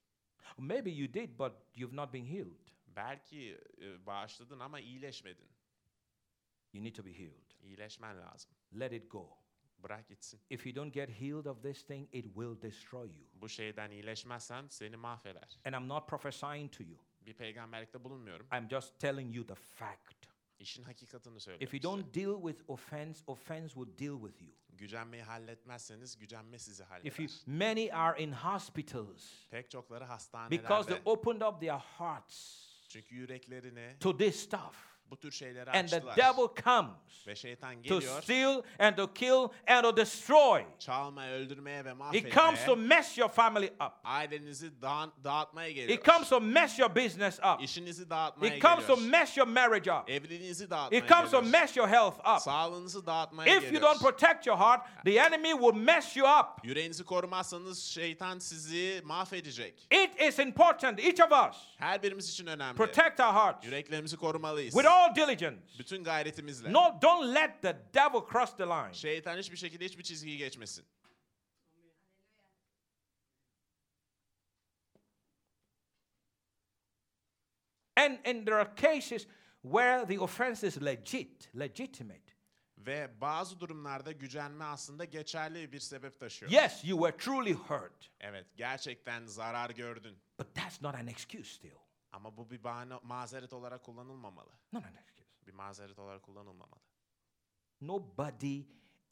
[0.59, 2.69] Or maybe you did, but you've not been healed.
[2.97, 5.49] Belki e, bağışladın ama iyileşmedin.
[6.73, 7.51] You need to be healed.
[7.63, 8.51] İyileşmen lazım.
[8.81, 9.39] Let it go.
[9.79, 10.41] Bırak gitsin.
[10.51, 13.27] If you don't get healed of this thing, it will destroy you.
[13.35, 15.59] Bu şeyden iyileşmezsen seni mahveder.
[15.65, 16.99] And I'm not prophesying to you.
[17.21, 18.47] Bir peygamberlikte bulunmuyorum.
[18.53, 20.27] I'm just telling you the fact.
[20.59, 21.83] İşin hakikatini If söylüyorum you size.
[21.83, 24.53] don't deal with offense, offense will deal with you.
[24.69, 27.09] Gücenmeyi halletmezseniz gücenme sizi halleder.
[27.09, 30.63] If you many are in hospitals Pek çokları hastanelerde.
[30.63, 34.88] because they opened up their hearts Çünkü yüreklerini to this stuff.
[35.11, 36.17] Bu tür şeyleri And the açtılar.
[36.17, 40.65] devil comes Ve şeytan to geliyor steal and to kill and to destroy.
[40.79, 43.93] çalmaya, öldürmeye ve He comes to mess your family up.
[44.05, 45.99] ailenizi dağ- dağıtmaya geliyor.
[45.99, 47.61] He comes to mess your business up.
[47.63, 49.11] İşinizi dağıtmaya He comes to geliyor.
[49.11, 50.11] mess your marriage up.
[50.11, 51.61] Evliliğinizi dağıtmaya He comes to geliyor.
[51.61, 52.41] mess your health up.
[52.43, 53.83] Sağlığınızı dağıtmaya If you geliyor.
[53.83, 56.47] don't protect your heart, the enemy will mess you up.
[56.65, 59.87] Yüreğinizi korumazsanız şeytan sizi mahvedecek.
[59.91, 62.77] It is important, each of us, Her birimiz için önemli.
[62.77, 64.75] protect our hearts Yüreklerimizi korumalıyız.
[64.75, 65.79] with all diligence.
[65.79, 66.73] Bütün gayretimizle.
[66.73, 68.95] No, don't let the devil cross the line.
[68.95, 70.85] Şeytan hiçbir şekilde hiçbir çizgiyi geçmesin.
[77.97, 79.27] And, and there are cases
[79.63, 82.35] where the offense is legit, legitimate.
[82.79, 86.53] Ve bazı durumlarda gücenme aslında geçerli bir sebep taşıyor.
[86.53, 90.17] Yes, you were truly hurt, Evet, gerçekten zarar gördün.
[90.39, 91.79] but that's not an excuse still.
[92.13, 94.51] Ama bu bir bahane, mazeret olarak kullanılmamalı.
[94.73, 95.29] Not an excuse.
[95.47, 96.81] Bir mazeret olarak kullanılmamalı.
[97.81, 98.63] Nobody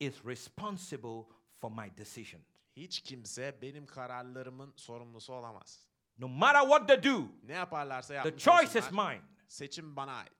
[0.00, 1.24] is responsible
[1.60, 2.44] for my decisions.
[2.76, 5.86] Hiç kimse benim kararlarımın sorumlusu olamaz.
[6.18, 9.22] No matter what they do, Ne yaparlarsa the yapmış choice is olsunlar, mine.
[9.48, 10.32] seçim bana ait.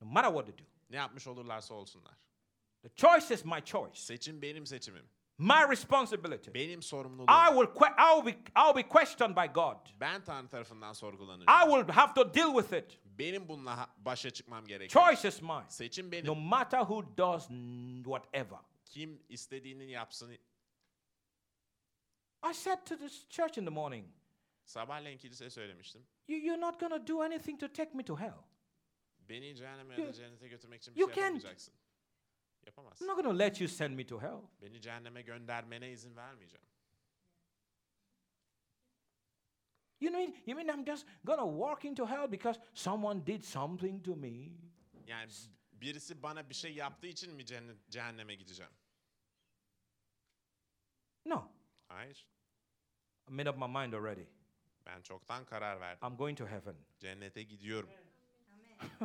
[0.00, 2.14] No matter what they do, Ne yapmış olurlarsa olsunlar.
[2.82, 5.08] the choice is my choice, Seçim benim seçimim.
[5.38, 6.54] My responsibility.
[6.54, 7.30] Benim sorumluluğum.
[7.32, 9.76] I will, I will be, I will be questioned by God.
[10.00, 11.70] Ben Tanrı tarafından I sorgulanacağım.
[11.70, 12.98] will have to deal with it.
[13.04, 15.04] Benim bununla başa çıkmam gerekiyor.
[15.04, 15.64] Choice is mine.
[15.68, 16.26] Seçim benim.
[16.26, 17.48] No matter who does
[18.04, 18.58] whatever.
[18.84, 20.38] Kim istediğini yapsın.
[22.50, 24.06] I said to this church in the morning,
[24.64, 26.06] Sabahleyin kiliseye söylemiştim.
[26.28, 28.38] you, you're not going to do anything to take me to hell.
[29.28, 31.24] Beni cehenneme ya da cennete götürmek için bir you şey can't.
[31.24, 31.74] yapamayacaksın.
[32.68, 33.04] Yapamazsın.
[33.04, 34.42] I'm not going to let you send me to hell.
[34.62, 36.66] Beni cehenneme göndermene izin vermeyeceğim.
[40.00, 44.04] You mean, you mean I'm just going to walk into hell because someone did something
[44.04, 44.50] to me?
[45.06, 45.30] Yani
[45.72, 47.44] birisi bana bir şey yaptığı için mi
[47.90, 48.72] cehenneme gideceğim?
[51.24, 51.48] No.
[51.88, 52.26] Hayır.
[53.30, 54.24] I made up my mind already.
[54.86, 56.08] Ben çoktan karar verdim.
[56.08, 56.76] I'm going to heaven.
[56.98, 57.90] Cennete gidiyorum.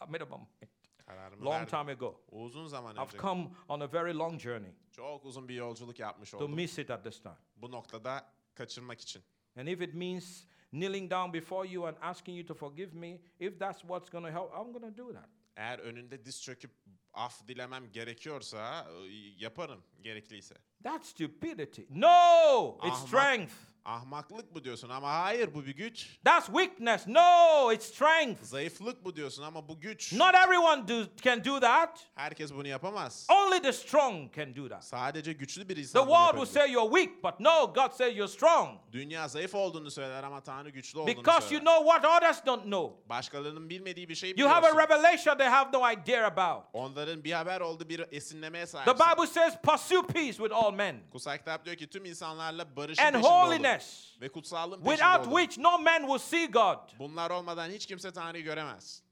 [0.00, 0.79] I made up my mind
[1.10, 1.78] Kararımı long verdim.
[1.78, 2.20] time ago.
[2.30, 3.18] Uzun zaman I've önce.
[3.18, 6.54] come on a very long journey Çok uzun bir yolculuk yapmış to oldum.
[6.54, 7.36] miss it at this time.
[7.56, 9.22] Bu noktada kaçırmak için.
[9.56, 13.58] And if it means kneeling down before you and asking you to forgive me, if
[13.58, 15.28] that's what's going to help, I'm going to do that.
[15.56, 16.70] Eğer önünde diz çöküp
[17.12, 19.06] af dilemem gerekiyorsa e,
[19.38, 20.54] yaparım gerekliyse.
[20.84, 21.82] That's stupidity.
[21.90, 23.08] No, it's Ahmak.
[23.08, 23.52] strength.
[23.84, 26.08] Ahmaklık bu diyorsun ama hayır bu bir güç.
[26.24, 27.06] That's weakness.
[27.06, 28.42] No, it's strength.
[28.42, 30.12] Zayıflık bu diyorsun ama bu güç.
[30.12, 32.00] Not everyone do, can do that.
[32.14, 33.26] Herkes bunu yapamaz.
[33.30, 34.84] Only the strong can do that.
[34.84, 38.16] Sadece güçlü bir The insan bunu world will say you're weak, but no, God says
[38.16, 38.78] you're strong.
[38.92, 43.08] Dünya zayıf olduğunu söyler ama Tanrı güçlü olduğunu Because you know what others don't know.
[43.08, 46.64] Başkalarının bilmediği bir şey You have a revelation they have no idea about.
[46.72, 48.94] Onların bir haber oldu bir esinlemeye The.
[48.94, 53.14] Bible says, pursue peace with all men Kutsal kitap diyor ki tüm insanlarla barışın and
[53.14, 53.62] peşinde olun.
[53.70, 55.36] Holiness, Ve kutsallığın peşinde without olun.
[55.36, 56.98] which no man will see God.
[56.98, 59.02] Bunlar olmadan hiç kimse Tanrı'yı göremez.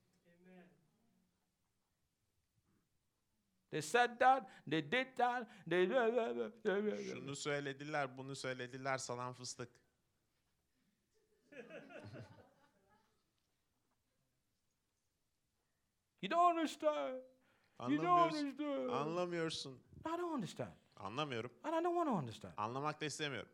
[3.71, 5.89] They said that, they did that, they.
[7.13, 9.69] Şunu söylediler, bunu söylediler, salam fıstık.
[16.23, 17.23] You don't understand.
[17.89, 18.91] You don't understand.
[18.91, 19.81] Anlamıyorsun.
[20.07, 20.73] I don't understand.
[20.97, 21.51] Anlamıyorum.
[21.65, 22.55] And I don't want to understand.
[22.57, 23.49] Anlamak da istemiyorum.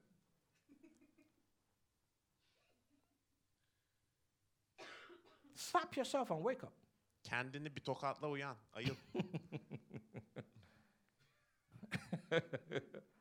[5.65, 6.73] Slap yourself and wake up.
[7.23, 8.57] Kendini bir tokatla uyan.
[8.73, 8.95] Ayıl.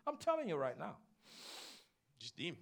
[0.08, 0.96] I'm telling you right now.
[2.20, 2.58] Ciddiyim.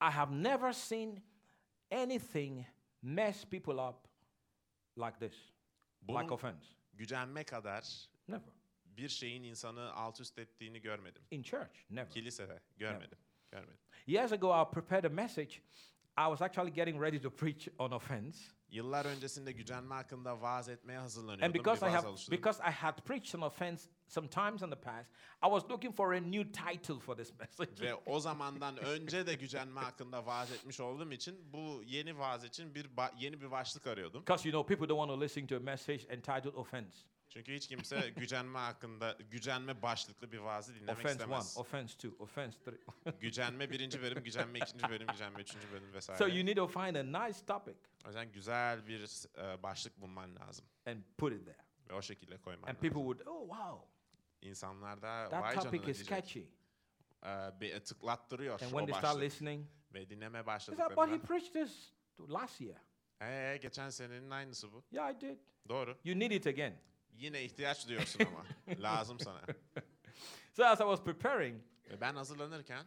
[0.00, 1.22] I have never seen
[1.90, 2.66] anything
[3.02, 4.08] mess people up
[4.96, 5.34] like this,
[6.08, 6.66] like offense.
[6.92, 8.52] gücenme kadar Never.
[8.84, 11.22] bir şeyin insanı alt üst ettiğini görmedim.
[11.30, 12.10] In church, never.
[12.10, 13.18] Kilisede görmedim.
[13.50, 13.78] Görmedim.
[14.06, 15.60] Years ago, I prepared a message.
[16.16, 18.38] I was actually getting ready to preach on offense.
[18.70, 21.44] Yıllar öncesinde gücenme hakkında vaaz etmeye hazırlanıyordum.
[21.44, 25.10] And because I have because I had preached on offense sometimes in the past,
[25.42, 27.80] I was looking for a new title for this message.
[27.80, 32.74] Ve o zamandan önce de gücenme hakkında vaaz etmiş olduğum için bu yeni vaaz için
[32.74, 34.20] bir yeni bir başlık arıyordum.
[34.20, 37.13] Because you know people don't want to listen to a message entitled offense.
[37.28, 41.58] Çünkü hiç kimse gücenme hakkında gücenme başlıklı bir vaazı dinlemek Offense one, istemez.
[41.58, 43.12] offense two, offense three.
[43.20, 46.18] gücenme birinci bölüm, gücenme ikinci bölüm, gücenme üçüncü bölüm vesaire.
[46.18, 50.36] so you need to find a nice topic O yüzden güzel bir e, başlık bulman
[50.36, 51.58] lazım and put it there.
[51.90, 52.80] ve o şekilde koyman And lazım.
[52.80, 53.88] people would, oh wow,
[54.48, 56.08] İnsanlar da that vay topic is diyecek.
[56.08, 56.44] catchy.
[57.24, 61.22] E, bir tıklattırıyor And when they start listening, ve they say, but he başladıklarında.
[61.26, 61.92] preached this
[62.28, 62.76] last year.
[63.20, 64.84] Ee, geçen senenin aynısı bu.
[64.90, 65.38] Yeah, I did.
[65.68, 65.98] Doğru.
[66.04, 66.74] You need it again.
[67.18, 68.44] Yine ihtiyaç duyuyorsun ama.
[68.82, 69.40] Lazım sana.
[70.52, 72.86] So as I was preparing, Ve ben hazırlanırken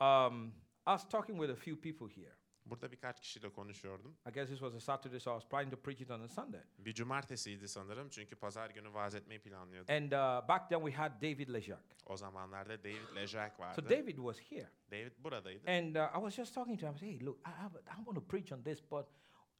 [0.00, 2.36] um, I was talking with a few people here.
[2.66, 4.16] burada birkaç kişiyle konuşuyordum.
[4.28, 6.28] I guess this was a Saturday, so I was planning to preach it on a
[6.28, 6.60] Sunday.
[6.78, 9.94] Bir cumartesiydi sanırım çünkü pazar günü vaaz etmeyi planlıyordum.
[9.94, 11.82] And uh, back then we had David Lejac.
[12.06, 13.82] O zamanlarda David Lejak vardı.
[13.82, 14.70] So David was here.
[14.90, 15.70] David buradaydı.
[15.70, 16.94] And uh, I was just talking to him.
[16.94, 19.06] I said, hey, look, I, have, I want to preach on this, but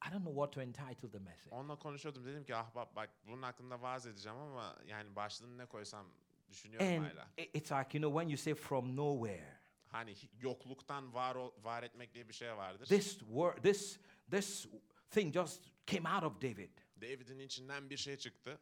[0.04, 1.54] I don't know what to entitle the message.
[1.54, 2.24] Onunla konuşuyordum.
[2.24, 6.06] Dedim ki ah bak, bunun hakkında vaaz edeceğim ama yani başlığını ne koysam
[6.48, 7.28] düşünüyorum And hala.
[7.36, 9.56] it's like, you know, when you say from nowhere,
[9.88, 12.86] Hani yokluktan var var etmek diye bir şey vardır.
[12.86, 13.98] this word, this,
[14.30, 14.66] this
[15.10, 16.70] thing just came out of David.
[16.96, 18.58] David'in içinden bir şey çıktı.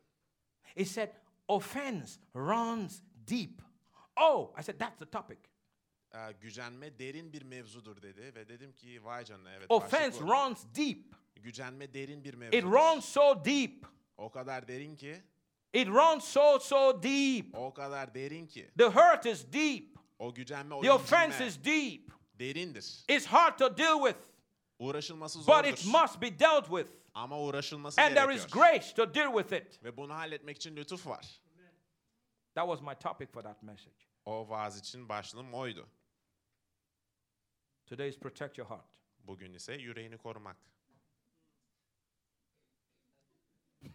[0.77, 1.13] It said,
[1.49, 3.61] offense runs deep.
[4.17, 5.39] Oh, I said, that's the topic.
[6.15, 9.67] Ee, gücenme derin bir mevzudur dedi ve dedim ki vay canına evet.
[9.71, 11.15] Offense runs deep.
[11.49, 12.73] Gücenme derin bir It mevzudur.
[12.73, 13.87] runs so deep.
[14.17, 15.23] O kadar derin ki,
[15.73, 17.55] It runs so, so deep.
[17.59, 18.71] o kadar derin ki.
[18.79, 19.99] The hurt is deep.
[20.19, 22.11] O gücenme, o The offense is deep.
[22.39, 23.05] derindir.
[23.09, 24.19] It's hard to deal with,
[24.79, 26.01] Uğraşılması but it zordur.
[26.03, 26.91] must be dealt with.
[27.15, 28.67] Ama uğraşılması And there is gerekiyor.
[28.73, 29.85] grace to deal with it.
[29.85, 31.41] Ve bunu halletmek için lütuf var.
[32.55, 33.97] That was my topic for that message.
[34.25, 35.89] O vaaz için başlığım oydu.
[37.87, 38.87] Today is protect your heart.
[39.19, 40.57] Bugün ise yüreğini korumak.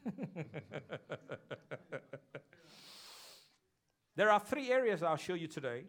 [4.19, 5.85] There are three areas I'll show you today.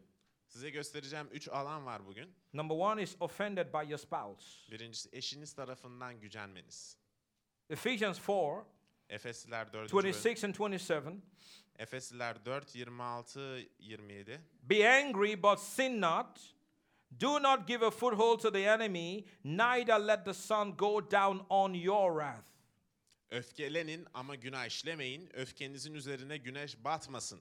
[0.46, 2.34] Size göstereceğim üç alan var bugün.
[2.52, 4.70] Number one is offended by your spouse.
[4.70, 6.96] Birincisi eşiniz tarafından gücenmeniz.
[7.70, 8.66] Ephesians 4
[9.08, 9.92] Efesliler 4.
[9.92, 10.12] bölüm.
[10.12, 11.20] 26 and 27.
[11.78, 14.40] Efesliler 4, 26, 27.
[14.62, 16.40] Be angry, but sin not.
[17.20, 21.74] Do not give a foothold to the enemy, neither let the sun go down on
[21.74, 22.59] your wrath.
[23.30, 25.36] Öfkelenin ama günah işlemeyin.
[25.36, 27.40] Öfkenizin üzerine güneş batmasın.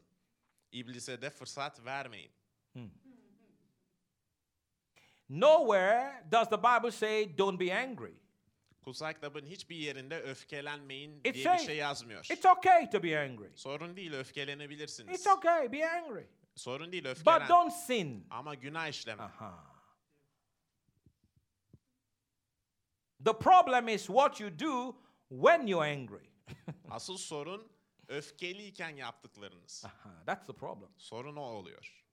[0.71, 2.31] İblise de fırsat vermeyin.
[5.29, 8.13] Nowhere does the Bible say, don't be angry.
[8.81, 12.25] Kutsal kitabın hiçbir yerinde öfkelenmeyin diye bir says şey yazmıyor.
[12.31, 13.49] it's okay to be angry.
[13.55, 15.19] Sorun değil öfkelenebilirsiniz.
[15.19, 16.23] It's okay, be angry.
[16.55, 17.49] Sorun değil But öfkelen.
[17.49, 18.27] don't sin.
[18.29, 19.23] Ama günah işleme.
[19.23, 19.65] Aha.
[23.25, 24.95] The problem is what you do
[25.29, 26.29] when you're angry.
[26.89, 27.71] Asıl sorun
[28.07, 29.85] öfkeliyken yaptıklarınız.
[29.85, 30.89] Aha, that's the problem.
[30.97, 32.05] Sorun o oluyor.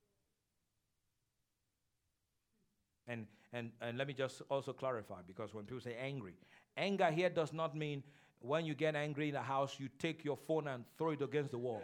[3.09, 6.35] And, and, and let me just also clarify because when people say angry,
[6.77, 8.03] anger here does not mean
[8.41, 11.51] when you get angry in the house, you take your phone and throw it against
[11.51, 11.83] the wall.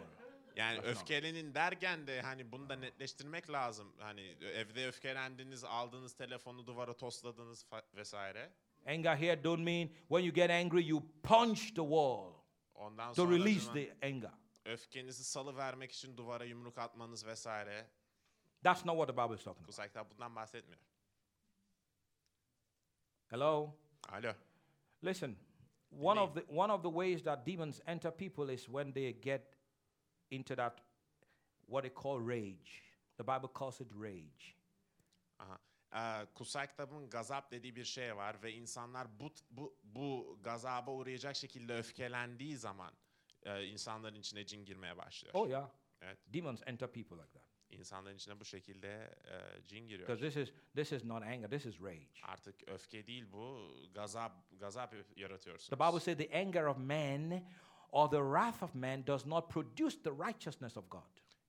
[0.55, 3.93] Yani öfkelenin derken de hani bunu da netleştirmek lazım.
[3.99, 7.65] Hani evde öfkelendiniz, aldığınız telefonu duvara tosladınız
[7.95, 8.51] vesaire.
[8.85, 12.43] Anger here don't mean when you get angry, you punch the wall
[12.75, 14.31] Ondan to release the anger.
[14.65, 17.85] öfkenizi salı vermek için duvara yumruk atmanız vesaire.
[18.63, 19.75] That's not what the Bible is talking about.
[19.93, 20.79] Kutsal bundan bahsetmiyor.
[23.29, 23.73] Hello?
[24.09, 24.33] Alo.
[25.01, 25.35] Listen,
[25.89, 29.55] one of, the, one of the ways that demons enter people is when they get
[30.31, 30.79] into that,
[31.67, 32.81] what they call rage.
[33.17, 34.55] The Bible calls it rage.
[35.39, 35.57] Aha.
[35.95, 41.35] Ee, kutsal kitabın gazap dediği bir şey var ve insanlar bu bu bu gazaba uğrayacak
[41.35, 42.93] şekilde öfkelendiği zaman
[43.43, 45.33] e, insanların içine cin girmeye başlıyor.
[45.37, 45.69] Oh, yeah.
[46.01, 46.17] Evet.
[46.27, 47.43] Demons enter people like that.
[47.69, 50.09] İnsanların içine bu şekilde e, cin giriyor.
[50.09, 52.07] Because this is, this is not anger, this is rage.
[52.23, 55.69] Artık öfke değil bu, gazap gazap yaratıyorsunuz.
[55.69, 57.43] The Bible says the anger of man
[57.91, 61.01] or the wrath of man does not produce the righteousness of God.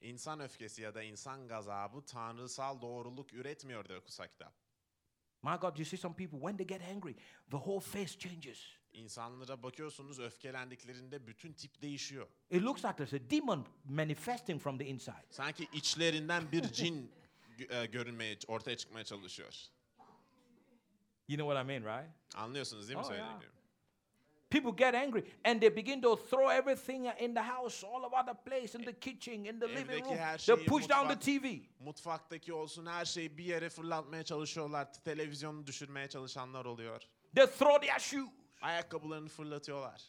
[0.05, 4.53] İnsan öfkesi ya da insan gazabı tanrısal doğruluk üretmiyor diyor kutsal kitap.
[5.43, 7.15] My God, you see some people, when they get angry,
[7.51, 8.67] the whole face changes.
[8.93, 12.29] İnsanlara bakıyorsunuz öfkelendiklerinde bütün tip değişiyor.
[12.51, 15.27] It looks like there's a demon manifesting from the inside.
[15.31, 17.13] Sanki içlerinden bir cin
[17.71, 19.55] e, görünmeye, ortaya çıkmaya çalışıyor.
[21.29, 22.15] You know what I mean, right?
[22.35, 23.41] Anlıyorsunuz değil mi Oh, yeah.
[24.55, 28.35] People get angry and they begin to throw everything in the house, all over the
[28.51, 30.17] place, in the kitchen, in the living room.
[30.17, 31.61] her They push down the mutfak- TV.
[31.81, 34.93] Mutfaktaki olsun her şeyi bir yere fırlatmaya çalışıyorlar.
[35.05, 37.03] Televizyonu düşürmeye çalışanlar oluyor.
[37.35, 38.31] They throw their shoes.
[38.63, 40.03] Ayakkabılarını fırlatıyorlar.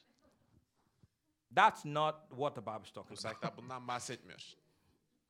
[1.55, 3.41] That's not what the Bible is talking Kutsal about.
[3.41, 4.55] kitap bundan bahsetmiyor.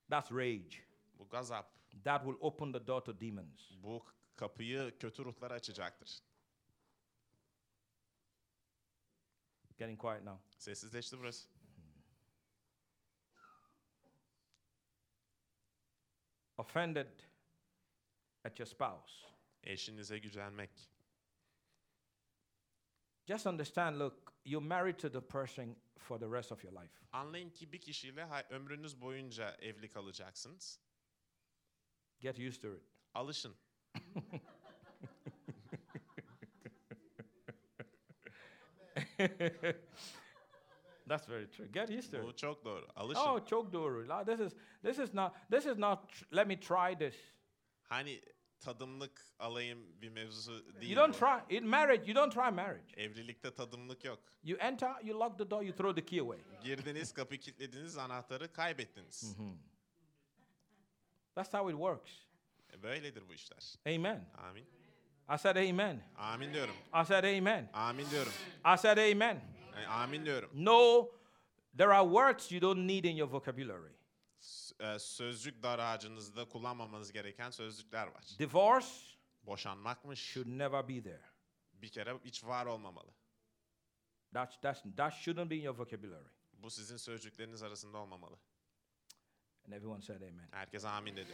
[0.10, 0.78] That's rage.
[1.20, 1.72] Bu gazap.
[2.04, 3.72] That will open the door to demons.
[3.84, 4.06] Bu
[4.36, 6.20] kapıyı kötü ruhlara açacaktır.
[9.78, 10.40] Getting quiet now.
[10.58, 11.50] Sessizleşti burası.
[16.58, 17.22] Offended
[18.44, 19.28] at your spouse.
[19.64, 20.92] Eşinize gücenmek.
[23.28, 26.94] Just understand look, you're married to the person for the rest of your life.
[27.12, 30.80] Anlayın ki bir kişiyle ömrünüz boyunca evli kalacaksınız.
[32.20, 32.84] Get used to it.
[33.14, 33.56] Alışın.
[41.08, 41.68] That's very true.
[41.68, 42.24] Get used to it.
[42.24, 42.88] Bu çok doğru.
[42.96, 43.22] Alışın.
[43.22, 44.06] Oh, choke door.
[44.10, 44.54] Ah, This is
[44.84, 46.00] this is not this is not
[46.36, 47.16] let me try this.
[47.84, 48.22] Hani
[48.60, 51.20] tadımlık alayım bir mevzusu değil You don't bu.
[51.20, 52.94] try in marriage, you don't try marriage.
[53.02, 54.20] Evlilikte tadımlık yok.
[54.44, 56.40] You enter, you lock the door, you throw the key away.
[56.64, 59.36] Girdiniz, kapıyı kilitlediniz, anahtarı kaybettiniz.
[61.36, 62.12] That's how it works.
[62.74, 63.76] E, Böyledir bu işler.
[63.96, 64.30] Amen.
[64.38, 64.66] Amin.
[65.28, 66.04] I said amen.
[66.18, 66.76] Amin diyorum.
[66.94, 67.70] I said amen.
[67.74, 68.34] Amin diyorum.
[68.66, 69.42] I said amen.
[69.76, 70.50] Yani amin diyorum.
[70.54, 71.12] No,
[71.78, 73.92] there are words you don't need in your vocabulary.
[74.80, 78.24] E, sözcük dar ağacınızda kullanmamanız gereken sözcükler var.
[78.40, 78.88] Divorce
[79.44, 80.20] Boşanmakmış.
[80.20, 81.22] should never be there.
[81.74, 83.12] Bir kere hiç var olmamalı.
[84.34, 86.28] That's, that's, that shouldn't be in your vocabulary.
[86.54, 88.36] Bu sizin sözcükleriniz arasında olmamalı.
[89.66, 90.48] And everyone said amen.
[90.52, 91.32] Herkes amin dedi.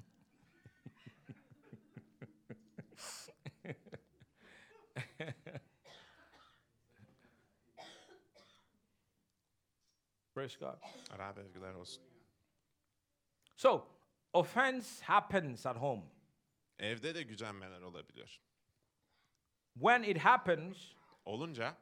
[10.37, 10.78] Praise God.
[11.11, 12.03] Arap övgüler olsun.
[13.57, 13.89] So,
[14.32, 16.03] offense happens at home.
[16.78, 18.41] Evde de gücenmeler olabiliyor.
[19.74, 21.76] When it happens, Olunca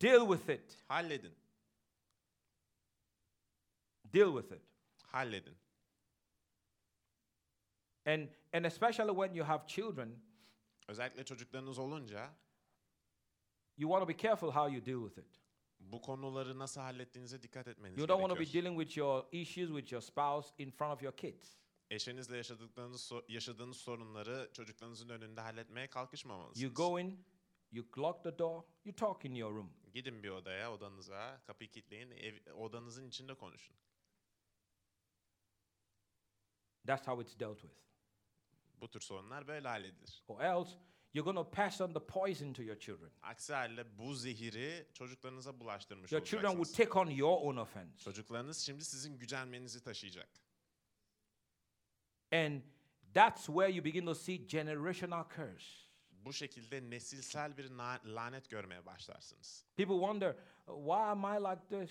[0.00, 0.78] deal with it.
[0.88, 1.34] halledin.
[4.12, 4.62] Deal with it.
[5.12, 5.54] Halledin.
[8.06, 10.22] And, and especially when you have children,
[10.88, 12.30] Özellikle çocuklarınız olunca
[13.76, 15.41] you want to be careful how you deal with it.
[15.82, 18.64] Bu konuları nasıl hallettiğinize dikkat etmeniz You don't want to be gerekiyor.
[18.64, 21.56] dealing with your issues with your spouse in front of your kids.
[21.90, 26.62] Eşinizle yaşadıklarınız, so- yaşadığınız sorunları çocuklarınızın önünde halletmeye kalkışmamalısınız.
[26.62, 27.24] You go in,
[27.72, 29.72] you lock the door, you talk in your room.
[29.94, 33.76] Gidin bir odaya, odanıza, kapıyı kilitleyin, ev, odanızın içinde konuşun.
[36.86, 37.74] That's how it's dealt with.
[38.80, 40.22] Bu tür sorunlar böyle halledilir.
[40.28, 40.78] Or else,
[41.14, 43.10] you're going to pass on the poison to your children.
[43.22, 46.88] Aksi halde bu zehiri çocuklarınıza bulaştırmış Your children will olacaksınız.
[46.88, 47.98] take on your own offense.
[48.04, 50.28] Çocuklarınız şimdi sizin gücenmenizi taşıyacak.
[52.32, 52.62] And
[53.14, 55.66] that's where you begin to see generational curse.
[56.10, 59.64] Bu şekilde nesilsel bir na- lanet görmeye başlarsınız.
[59.76, 60.36] People wonder,
[60.66, 61.90] why am I like this?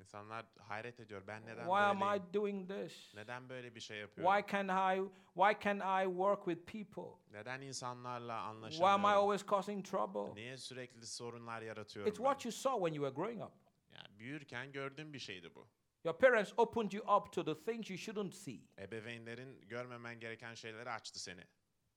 [0.00, 1.22] İnsanlar hayret ediyor.
[1.26, 2.24] Ben neden Why am böyleyim?
[2.30, 3.14] I doing this?
[3.14, 4.34] Neden böyle bir şey yapıyorum?
[4.34, 7.18] Why can I why can I work with people?
[7.38, 9.04] Neden insanlarla Why am I anlaşamıyorum?
[9.04, 10.34] always causing trouble?
[10.34, 12.24] Niye sürekli sorunlar yaratıyorum It's ben?
[12.24, 13.52] what you saw when you were growing up.
[13.94, 15.68] Yani büyürken gördüğüm bir şeydi bu.
[16.04, 18.60] Your parents opened you up to the things you shouldn't see.
[18.78, 21.44] Ebeveynlerin görmemen gereken şeyleri açtı seni.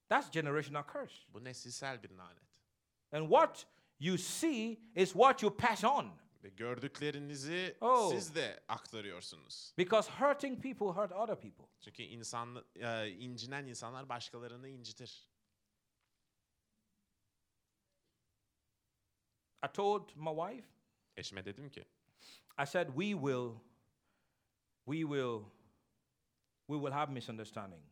[0.09, 1.15] That's generational curse.
[1.33, 2.61] Bu nesilsel bir lanet.
[3.11, 3.67] And what
[3.99, 6.22] you see is what you pass on.
[6.43, 8.11] Ve gördüklerinizi Oh.
[8.11, 9.73] siz de aktarıyorsunuz.
[9.77, 11.65] Because hurting people hurt other people.
[11.81, 15.29] Çünkü insan, e, incinen insanlar başkalarını incitir.
[19.65, 20.67] I told my wife,
[21.17, 21.85] Eşime dedim ki,
[22.63, 23.53] I said, we will,
[24.85, 25.43] we will,
[26.67, 27.83] we will have misunderstanding.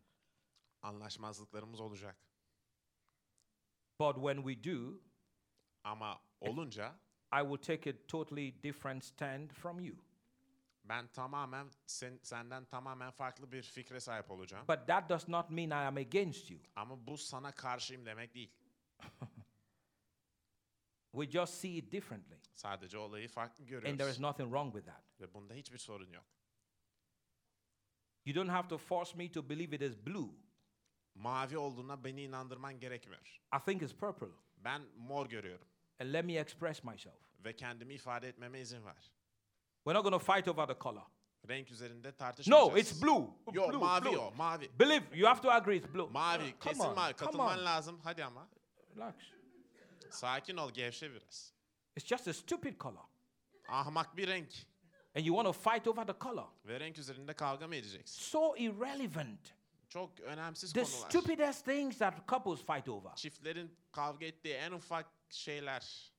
[0.81, 2.17] anlaşmazlıklarımız olacak.
[3.99, 5.01] But when we do,
[5.83, 6.99] Ama olunca
[7.33, 9.95] I will take a totally different stand from you.
[10.83, 14.67] ben tamamen sen, senden tamamen farklı bir fikre sahip olacağım.
[14.67, 16.59] But that does not mean I am against you.
[16.75, 18.51] Ama bu sana karşıyım demek değil.
[21.11, 22.37] We just see it differently.
[22.53, 24.19] Sadece olayı farklı And there is görüyoruz.
[24.19, 25.03] nothing wrong with that.
[25.19, 26.25] Ve bunda hiçbir sorun yok.
[28.25, 30.29] You don't have to force me to believe it is blue.
[31.15, 33.41] Mavi olduğuna beni inandırman gerekmiyor.
[33.55, 34.27] I think it's purple.
[34.57, 35.67] Ben mor görüyorum.
[36.01, 37.15] And let me express myself.
[37.45, 39.11] Ve kendimi ifade etmeme izin ver.
[39.83, 41.03] We're not going to fight over the color.
[41.49, 42.71] Renk üzerinde tartışmayacağız.
[42.73, 43.27] No, it's blue.
[43.53, 44.17] Yo Blue, mavi blue.
[44.17, 44.69] o mavi.
[44.79, 46.09] Believe, you have to agree it's blue.
[46.11, 47.13] Mavi Come kesin on, mavi.
[47.13, 47.65] Katılman on.
[47.65, 47.99] lazım.
[48.03, 48.47] Hadi ama.
[48.95, 49.15] Relax.
[50.09, 51.53] Sakin ol gevşe biraz.
[51.95, 53.03] It's just a stupid color.
[53.69, 54.49] Ahmak bir renk.
[55.15, 56.45] And you want to fight over the color.
[56.65, 58.21] Ve renk üzerinde kavga mı edeceksin?
[58.21, 59.53] So irrelevant.
[59.89, 61.09] Çok önemsiz The konular.
[61.09, 63.15] stupidest things that couples fight over.
[63.15, 66.11] Çiftlerin kavga ettiği en ufak şeyler.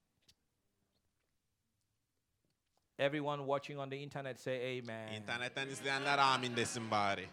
[2.98, 5.12] Everyone watching on the internet say amen.
[5.12, 7.28] İnternetten izleyenler amin desin bari.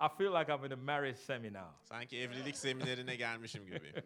[0.00, 1.70] I feel like I'm in a marriage seminar.
[1.82, 3.92] Sanki evlilik seminerine gelmişim gibi.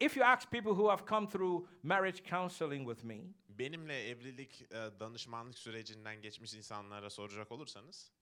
[0.00, 5.00] If you ask people who have come through marriage counseling with me, Benimle evlilik e,
[5.00, 8.12] danışmanlık sürecinden geçmiş insanlara soracak olursanız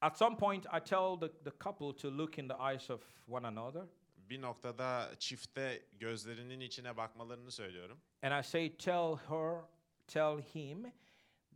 [0.00, 3.46] at some point I tell the, the couple to look in the eyes of one
[3.46, 3.86] another
[4.30, 8.00] bir noktada çifte gözlerinin içine bakmalarını söylüyorum.
[8.22, 9.64] and I say, tell her,
[10.06, 10.92] tell him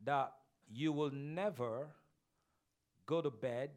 [0.07, 0.33] that
[0.71, 1.87] you will never
[3.07, 3.71] go to bed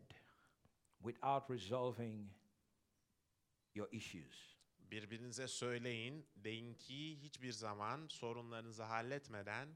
[1.03, 2.30] without resolving
[3.76, 4.57] your issues.
[4.91, 9.70] Birbirinize söyleyin, deyin ki hiçbir zaman sorunlarınızı halletmeden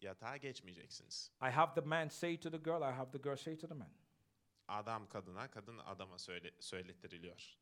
[0.00, 1.30] yatağa geçmeyeceksiniz.
[1.42, 3.74] I have the man say to the girl, I have the girl say to the
[3.74, 3.92] man.
[4.68, 7.58] Adam kadına, kadın adama söyle, söylettiriliyor.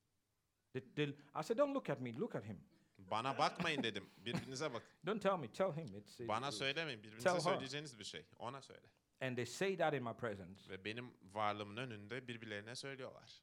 [0.75, 2.61] I said, don't look at me, look at him.
[2.99, 4.89] Bana bakmayın dedim, birbirinize bakın.
[5.07, 5.95] Don't tell me, tell him.
[5.97, 7.41] It's, it's Bana söylemeyin, birbirinize Tell her.
[7.41, 8.27] söyleyeceğiniz bir şey.
[8.39, 8.87] Ona söyle.
[9.21, 10.71] And they say that in my presence.
[10.71, 13.43] Ve benim varlığımın önünde birbirlerine söylüyorlar.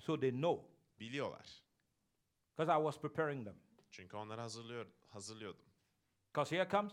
[0.00, 0.68] So they know.
[1.00, 1.62] Biliyorlar.
[2.56, 3.56] Because I was preparing them.
[3.90, 5.64] Çünkü onları hazırlıyor, hazırlıyordum.
[6.28, 6.92] Because here comes,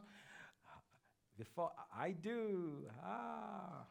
[1.40, 1.74] before
[2.10, 3.88] I do, ah.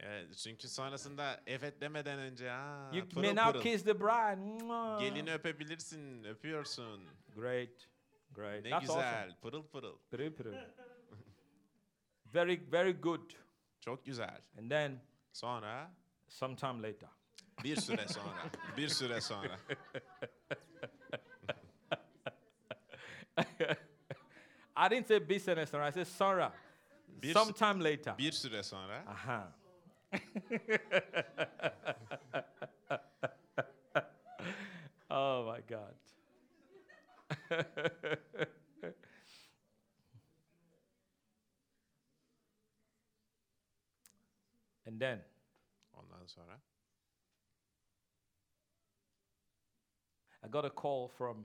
[0.00, 3.62] Evet, çünkü sonrasında evet demeden önce ha, You pırıl may now pırıl.
[3.62, 4.64] kiss the bride.
[4.64, 5.00] Mwah.
[5.00, 7.04] Gelini öpebilirsin, öpüyorsun.
[7.36, 7.88] Great,
[8.34, 8.64] great.
[8.64, 9.36] Ne That's güzel, awesome.
[9.42, 9.98] pırıl pırıl.
[10.10, 10.54] Pırıl pırıl.
[12.34, 13.30] very, very good.
[13.80, 14.40] Çok güzel.
[14.58, 15.00] And then,
[15.32, 15.90] Sonra
[16.28, 17.10] sometime later,
[17.64, 18.44] bir süre sonra,
[18.76, 19.58] bir süre sonra.
[24.76, 26.52] I didn't say business, I said Sarah.
[27.08, 28.18] Bir, sometime later.
[28.18, 29.52] bir süre sonra Aha.
[35.10, 35.94] oh my God.
[44.86, 45.20] and then
[45.94, 46.60] ondan sonra
[50.44, 51.44] I got a call from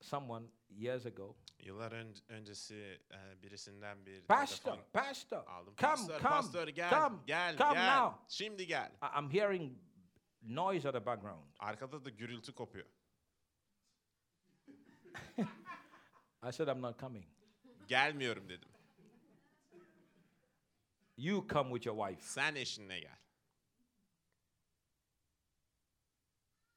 [0.00, 1.34] someone years ago.
[1.68, 5.74] Yıllar ön- öncesi e, birisinden bir Pastor, telefon pastor, aldım.
[5.76, 7.96] come, pastor, come, pastor gel, come, gel, come gel.
[8.02, 8.16] now.
[8.28, 8.92] Şimdi gel.
[9.02, 9.78] I- I'm hearing
[10.42, 11.44] noise at the background.
[11.58, 12.86] Arkada da gürültü kopuyor.
[16.48, 17.24] I said, I'm not coming.
[17.88, 18.68] Gelmiyorum dedim.
[21.16, 22.22] You come with your wife.
[22.22, 23.18] Sen eşinle gel.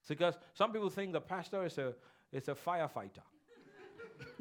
[0.09, 1.93] Because some people think the pastor is a,
[2.33, 3.23] is a firefighter.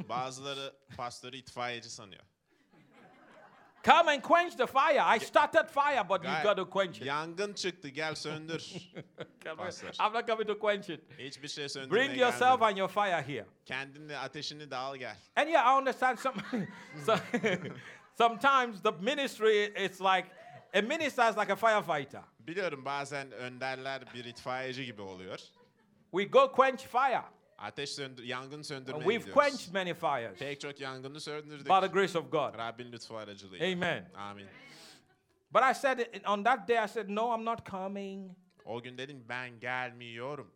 [0.09, 2.23] Bazıları pastoru itfaiyeci sanıyor.
[3.83, 5.01] Come and quench the fire.
[5.17, 7.07] I started fire, but Gay- you've got to quench it.
[7.07, 8.73] Yangın çıktı gel söndür.
[10.01, 11.01] I'm not coming to quench it.
[11.19, 12.67] Hiçbir şey söndürmeye Bring yourself gelmedim.
[12.67, 13.47] and your fire here.
[13.67, 15.17] Kendinle ateşini de al gel.
[15.37, 16.37] And yeah, I understand some.
[17.07, 17.17] so,
[18.19, 20.29] sometimes the ministry is like
[20.75, 22.23] a minister is like a firefighter.
[22.39, 25.39] Biliyorum bazen önderler bir itfaiyeci gibi oluyor.
[26.11, 27.23] We go quench fire.
[27.61, 29.35] Ateş söndür, yangın söndürmeye we've gidiyoruz.
[29.35, 31.67] quenched many fires Pek çok yangını söndürdük.
[31.67, 32.55] by the grace of God.
[32.59, 33.67] Rabbin lütfu aracılığıyla.
[33.73, 34.11] Amen.
[34.15, 34.47] Amin.
[35.51, 38.37] But I said it- on that day, I said, no, I'm not coming.
[38.65, 40.55] O gün dedim ben gelmiyorum.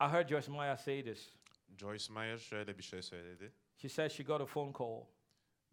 [0.00, 1.28] I heard Joyce Meyer say this.
[1.76, 3.52] Joyce Meyer şöyle bir şey söyledi.
[3.76, 5.06] She said she got a phone call,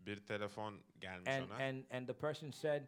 [0.06, 1.56] Bir telefon gelmiş and ona.
[1.56, 2.88] and and the person said,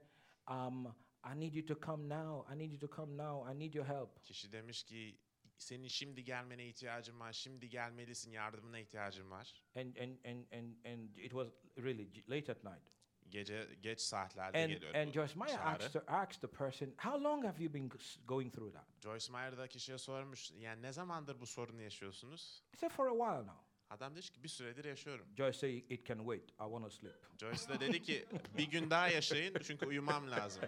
[0.49, 0.85] um,
[1.33, 2.53] "I need you to come now.
[2.55, 3.53] I need you to come now.
[3.53, 5.17] I need your help." Kişi demiş ki
[5.57, 7.33] senin şimdi gelmene ihtiyacım var.
[7.33, 8.31] Şimdi gelmelisin.
[8.31, 9.63] Yardımına ihtiyacım var.
[9.75, 11.47] And and and and and it was
[11.77, 12.93] really late at night.
[13.29, 15.67] Gece geç saatlerde And geliyor and Joyce Meyer çağrı.
[15.67, 17.91] asked her, asked the person, "How long have you been
[18.25, 20.51] going through that?" Joyce Meyer da kişiye sormuş.
[20.51, 22.63] Yani ne zamandır bu sorunu yaşıyorsunuz?
[22.73, 25.27] I said, "For a while now." Adam demiş ki bir süredir yaşıyorum.
[25.37, 26.49] Joyce said, "It can wait.
[26.49, 28.25] I want to sleep." Joyce da dedi ki
[28.57, 30.63] bir gün daha yaşayın çünkü uyumam lazım.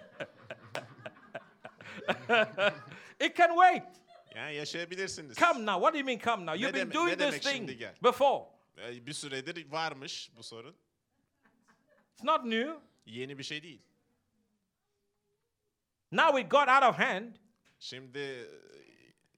[3.20, 3.84] It can wait.
[4.36, 5.38] Yani yaşayabilirsiniz.
[5.38, 5.74] Come now.
[5.80, 6.56] What do you mean come now?
[6.62, 7.96] You've been deme- doing ne this thing gel?
[8.04, 8.46] before.
[8.78, 10.76] Ee, Bir süredir varmış bu sorun.
[12.14, 12.74] It's not new.
[13.06, 13.82] Yeni bir şey değil.
[16.12, 17.36] Now it got out of hand.
[17.80, 18.20] Şimdi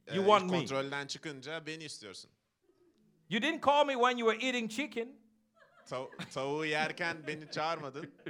[0.08, 0.58] e, You iş want me.
[0.58, 2.32] kontrolden çıkınca beni istiyorsun.
[3.30, 5.10] You didn't call me when you were eating chicken.
[5.86, 8.12] Tav- tavuğu yerken beni çağırmadın.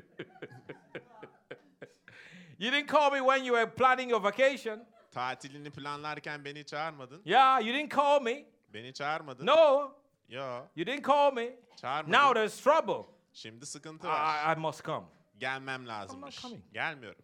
[2.60, 4.88] You didn't call me when you were planning your vacation.
[5.12, 7.22] Tatilini planlarken beni çağırmadın.
[7.26, 8.46] Yeah, you didn't call me.
[8.74, 9.46] Beni çağırmadın.
[9.46, 9.92] No,
[10.30, 11.56] Yo, you didn't call me.
[11.82, 12.18] çağırmadın.
[12.18, 13.14] Now there's trouble.
[13.34, 14.56] Şimdi sıkıntı var.
[14.56, 15.06] I, I must come.
[15.38, 16.42] Gelmem lazımmış.
[16.42, 16.64] coming.
[16.74, 17.22] Gelmiyorum.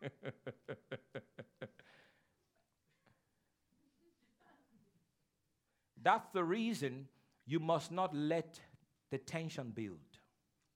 [6.04, 7.08] That's the reason
[7.46, 8.60] you must not let
[9.10, 10.00] the tension build.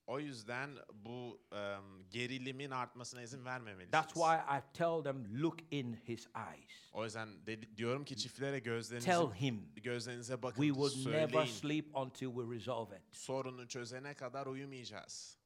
[0.06, 3.90] O yüzden bu em, gerilimin artmasına izin vermemelisiniz.
[3.90, 6.90] That's why I tell them, look in his eyes.
[6.92, 10.62] O yüzden dedi- diyorum ki çiftlere gözlerinizi Tell him gözlerinize bakın.
[10.62, 11.46] we will never Söyleyin.
[11.46, 13.02] sleep until we resolve it.
[13.16, 15.38] Sorunu çözene kadar uyumayacağız.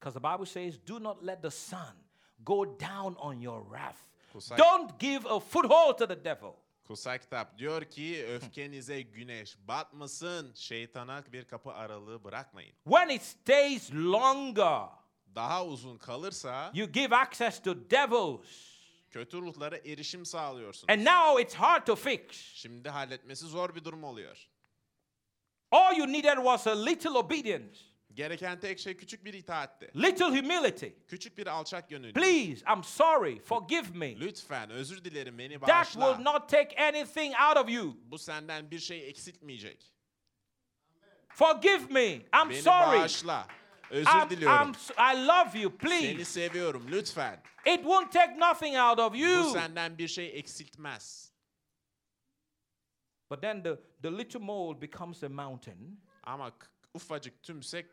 [0.00, 1.96] Because the Bible says, do not let the sun
[2.38, 3.98] go down on your wrath.
[4.32, 6.52] Kutsal- Don't give a foothold to the devil.
[6.92, 10.54] Kutsal kitap diyor ki öfkenize güneş batmasın.
[10.54, 12.74] Şeytana bir kapı aralığı bırakmayın.
[12.84, 14.88] When it stays longer,
[15.34, 18.46] Daha uzun kalırsa you give access to devils.
[19.10, 20.88] kötü ruhlara erişim sağlıyorsun.
[20.88, 22.30] And now it's hard to fix.
[22.32, 24.48] Şimdi halletmesi zor bir durum oluyor.
[25.70, 27.80] All you needed was a little obedience.
[28.14, 29.90] Gereken tek şey küçük bir itaatti.
[30.02, 30.86] little humility.
[31.08, 32.12] Küçük bir alçak gönüllü.
[32.12, 34.20] Please, I'm sorry, forgive me.
[34.20, 36.32] Lütfen özür dilerim beni That will bağışla.
[36.32, 37.96] not take anything out of you.
[38.04, 39.92] Bu senden bir şey eksiltmeyecek.
[41.28, 42.08] Forgive me.
[42.12, 43.00] I'm Beni sorry.
[43.00, 43.46] bağışla.
[43.90, 44.68] Özür I'm, diliyorum.
[44.68, 44.74] I'm,
[45.16, 45.72] I love you.
[45.82, 46.24] Seni Please.
[46.24, 47.42] seviyorum lütfen.
[47.66, 49.50] It won't take nothing out of Bu you.
[49.50, 51.32] senden bir şey eksiltmez.
[53.30, 56.00] But then the, the little mole becomes a mountain.
[56.22, 56.52] Ama
[56.94, 57.86] ufacık tümsek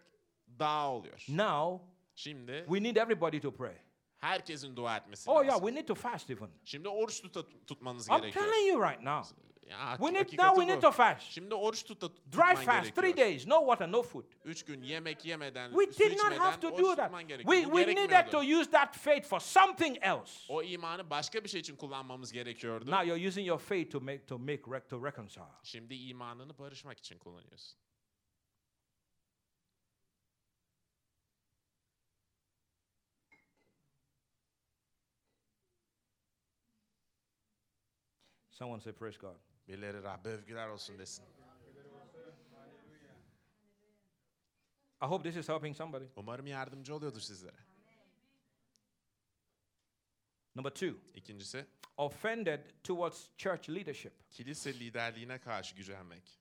[0.59, 1.25] dağ oluyor.
[1.29, 1.85] Now
[2.15, 3.75] Şimdi we need everybody to pray.
[4.17, 5.67] herkesin dua etmesi Oh, yeah, lazım.
[5.67, 6.49] we need to fast even.
[6.65, 8.45] Şimdi oruç tuta- tutmanız I'm gerekiyor.
[8.45, 9.35] telling you right now.
[9.69, 10.71] Ya, We need hakikati now we bu.
[10.75, 11.21] need to fast.
[11.31, 13.27] Şimdi oruç tuta, Dry tutman fast, three gerekiyor.
[13.27, 14.25] days, no water, no food.
[14.45, 17.05] Üç gün yemek yemeden, We su did not içmeden have to oruç do that.
[17.05, 17.55] tutman gerekiyor.
[17.55, 18.31] We, Bu we needed gerekmiyordu.
[18.31, 20.53] to use that faith for something else.
[20.53, 22.91] O imanı başka bir şey için kullanmamız gerekiyordu.
[22.91, 25.43] Now you're using your faith to make to make rec- to reconcile.
[25.63, 27.79] Şimdi imanını barışmak için kullanıyorsun.
[38.59, 39.35] Someone say praise God.
[39.67, 41.23] Birileri Rabbe övgüler olsun desin.
[45.01, 46.05] I hope this is helping somebody.
[46.15, 47.55] Umarım yardımcı oluyordur sizlere.
[50.55, 51.65] Number two, İkincisi,
[51.97, 54.13] offended towards church leadership.
[54.31, 56.39] kilise liderliğine karşı gücenmek.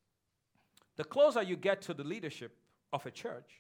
[0.96, 2.52] The closer you get to the leadership
[2.92, 3.54] of a church,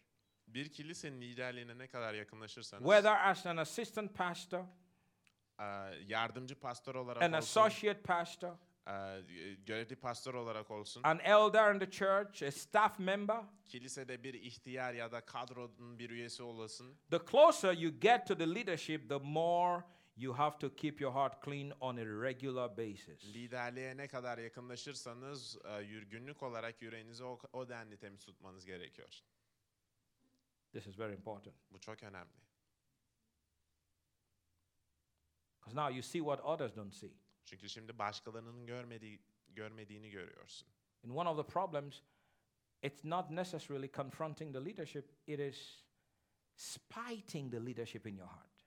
[0.46, 4.64] Bir kilisenin liderliğine ne kadar yakınlaşırsanız, whether as an assistant pastor,
[6.06, 8.54] yardımcı pastör olarak an olsun, associate pastor,
[9.66, 14.94] görevli pastör olarak olsun, an elder in the church, a staff member, kilisede bir ihtiyar
[14.94, 19.84] ya da kadronun bir üyesi olasın, the closer you get to the leadership, the more
[20.16, 23.24] you have to keep your heart clean on a regular basis.
[23.24, 29.08] liderliğe ne kadar yakınlaşırsanız eee, yür- günlük olarak yüreğinizi o, o denli temiz tutmanız gerekiyor.
[30.72, 31.56] This is very important.
[31.70, 32.32] Bu çok önemli.
[35.68, 37.12] Because now you see what others don't see.
[37.44, 40.68] Çünkü şimdi başkalarının görmediği görmediğini görüyorsun.
[41.04, 42.02] And one of the problems,
[42.82, 45.84] it's not necessarily confronting the leadership, it is
[46.56, 48.64] spiting the leadership in your heart.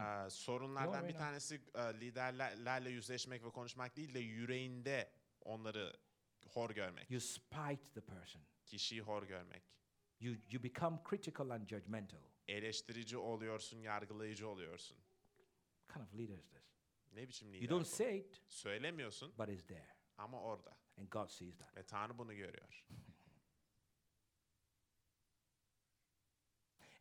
[0.00, 5.92] Eee, sorunlardan bir tanesi eee, liderlerle yüzleşmek ve konuşmak değil de yüreğinde onları
[6.46, 7.10] hor görmek.
[7.10, 8.42] You spite the person.
[8.66, 9.62] Kişiyi hor görmek.
[10.20, 12.22] You, you become critical and judgmental.
[12.48, 14.98] Eleştirici oluyorsun, yargılayıcı oluyorsun.
[15.88, 16.62] Kind of leader is this?
[17.12, 17.88] Ne biçim lider You don't bu?
[17.88, 19.88] say it, Söylemiyorsun but it's there.
[20.18, 20.76] ama orada.
[20.98, 21.76] And God sees that.
[21.76, 22.84] Ve Tanrı bunu görüyor.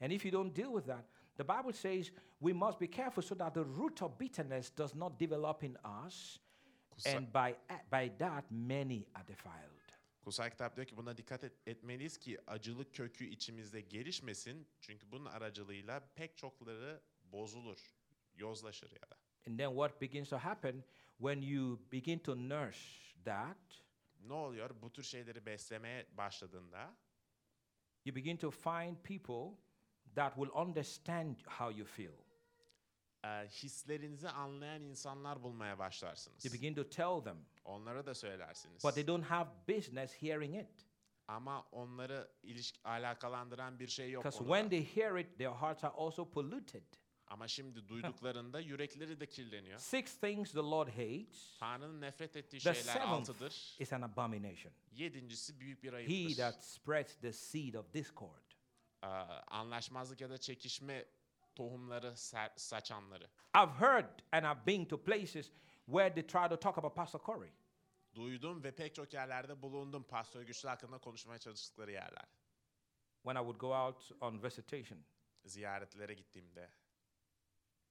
[0.02, 1.06] And if you don't deal with that,
[1.38, 5.20] the Bible says we must be careful so that the root of bitterness does not
[5.20, 5.76] develop in
[6.08, 6.40] us,
[6.92, 7.56] Kutsal, and by,
[7.92, 9.72] by that many are defiled.
[10.26, 14.68] kutsal kitap diyor ki buna dikkat et, etmeliyiz ki acılık kökü içimizde gelişmesin.
[14.82, 17.97] Çünkü bunun aracılığıyla pek çokları bozulur,
[18.38, 19.18] yozlaşır ya da.
[19.48, 20.84] And then what begins to happen
[21.18, 22.80] when you begin to nurse
[23.26, 23.58] that,
[24.20, 24.82] Ne oluyor?
[24.82, 26.96] Bu tür şeyleri beslemeye başladığında
[28.06, 29.58] you begin to find people
[30.16, 32.14] that will understand how you feel.
[33.24, 36.46] e, hislerinizi anlayan insanlar bulmaya başlarsınız.
[36.46, 38.84] You begin to tell them, Onlara da söylersiniz.
[38.84, 40.86] but they don't have business hearing it.
[41.28, 45.94] Ama onları ilişki alakalandıran bir şey yok Because when they hear it, their hearts are
[45.94, 46.84] also polluted.
[47.28, 49.80] Ama şimdi duyduklarında yürekleri de kirleniyor.
[49.80, 51.58] Six things the Lord hates.
[51.60, 53.76] Tanrı'nın nefret ettiği The şeyler seventh altıdır.
[53.80, 54.74] is an abomination.
[54.92, 56.38] Yedincisi büyük bir He ayıptır.
[56.38, 58.42] that spreads the seed of discord.
[59.04, 61.06] Ee, anlaşmazlık ya da çekişme
[61.56, 63.30] tohumları ser- saçanları.
[63.58, 65.52] I've heard and I've been to places
[65.86, 67.52] where they try to talk about Pastor Corey.
[68.16, 72.26] Duydum ve pek çok yerlerde bulundum pastör güçlü hakkında konuşmaya çalıştıkları yerler.
[73.24, 75.00] when I would go out on visitation
[75.46, 76.70] Ziyaretlere gittiğimde.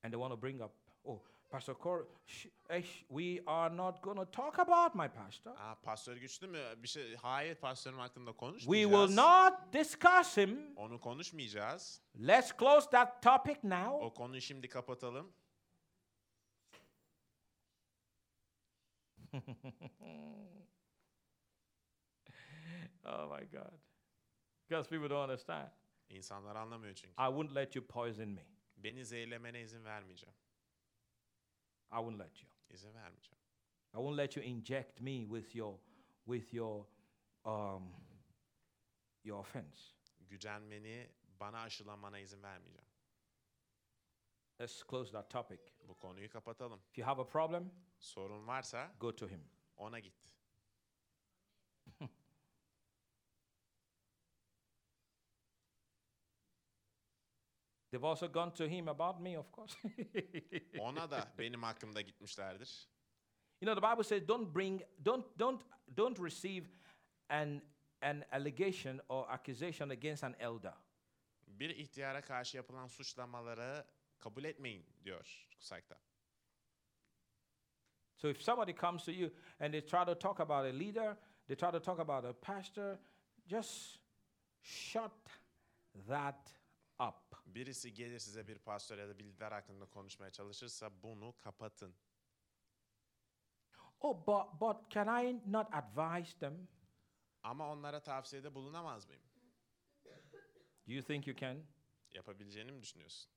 [0.02, 0.72] And they want to bring up,
[1.04, 5.50] oh, Pastor Corey, sh- eh, sh- we are not going to talk about my pastor.
[5.58, 6.58] Aa, pastör güçlü mü?
[6.82, 8.92] Bir şey, hayır pastörüm hakkında We konuşmayacağız.
[9.10, 10.76] will not discuss him.
[10.76, 12.02] Onu konuşmayacağız.
[12.18, 14.04] Let's close that topic now.
[14.06, 15.32] O konuyu şimdi kapatalım.
[23.04, 23.72] Oh my God.
[24.68, 25.68] Because people don't understand.
[26.10, 27.12] İnsanlar anlamıyor çünkü.
[27.22, 28.46] I wouldn't let you poison me.
[28.76, 30.34] Beni zehirlemene izin vermeyeceğim.
[31.92, 32.50] I wouldn't let you.
[32.70, 33.38] İzin vermeyeceğim.
[33.94, 35.78] I won't let you inject me with your
[36.24, 36.86] with your
[37.44, 37.94] um
[39.24, 39.80] your offense.
[40.20, 41.10] Gücenmeni
[41.40, 42.86] bana aşılamana izin vermeyeceğim.
[44.60, 45.60] Let's close that topic.
[45.88, 46.80] Bu konuyu kapatalım.
[46.90, 49.48] If you have a problem, Sorun varsa go to him.
[49.76, 50.14] ona git.
[57.96, 59.74] They've also gone to him about me, of course.
[60.80, 62.86] Ona da benim hakkımda gitmişlerdir.
[63.60, 65.62] you know, the Bible says, don't bring, don't, don't,
[65.94, 66.64] don't receive
[67.30, 67.62] an,
[68.02, 70.74] an allegation or accusation against an elder.
[71.46, 73.84] Bir ihtiyara karşı yapılan suçlamaları
[74.18, 75.80] kabul etmeyin diyor kutsal
[78.16, 79.30] So if somebody comes to you
[79.60, 81.16] and they try to talk about a leader,
[81.48, 82.98] they try to talk about a pastor,
[83.48, 83.98] just
[84.62, 85.12] shut
[86.08, 86.55] that.
[87.46, 91.94] Birisi gelir size bir pastör ya da bir lider hakkında konuşmaya çalışırsa bunu kapatın.
[94.00, 96.68] Oh, but, but can I not advise them?
[97.42, 99.22] Ama onlara tavsiyede bulunamaz mıyım?
[100.88, 101.64] Do you think you can?
[102.14, 103.30] Yapabileceğini mi düşünüyorsun?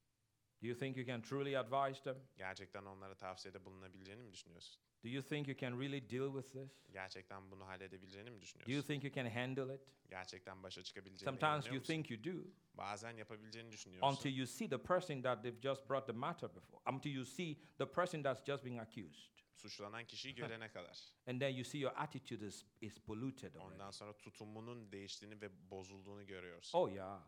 [0.64, 2.28] Do you think you can truly advise them?
[2.38, 4.82] Gerçekten onlara tavsiyede bulunabileceğini mi düşünüyorsun?
[5.04, 6.72] Do you think you can really deal with this?
[6.92, 8.88] Gerçekten bunu halledebileceğini mi Do you düşünüyorsun?
[8.88, 9.82] think you can handle it?
[10.10, 11.94] Gerçekten başa çıkabileceğine Sometimes you musun?
[11.94, 14.08] think you do Bazen yapabileceğini düşünüyorsun.
[14.10, 17.58] until you see the person that they've just brought the matter before, until you see
[17.78, 19.30] the person that's just being accused.
[19.56, 20.98] Suçlanan kişiyi görene kadar.
[21.28, 23.74] And then you see your attitude is, is polluted already.
[23.74, 26.80] Ondan sonra tutumunun değiştiğini ve bozulduğunu görüyorsun.
[26.80, 27.22] Oh, yeah.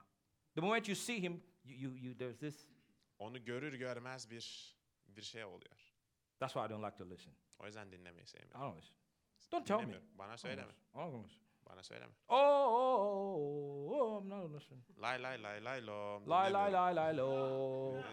[0.55, 2.67] The moment you see him, you, you, you there's this.
[3.19, 4.75] Onu görür görmez bir
[5.07, 5.93] bir şey oluyor.
[6.39, 7.33] That's why I don't like to listen.
[7.63, 8.77] O yüzden dinlemeyi sevmiyorum.
[8.77, 8.95] listen.
[9.51, 10.01] Don't tell me.
[10.17, 10.71] Bana söyleme.
[11.23, 11.41] listen.
[11.65, 12.13] Bana söyleme.
[12.27, 14.83] Oh, oh, oh, oh, I'm not listening.
[15.01, 16.19] Lay lay lay lay lo.
[16.19, 16.73] Lie, dinlemiyorum.
[16.73, 18.03] lie, lie, low.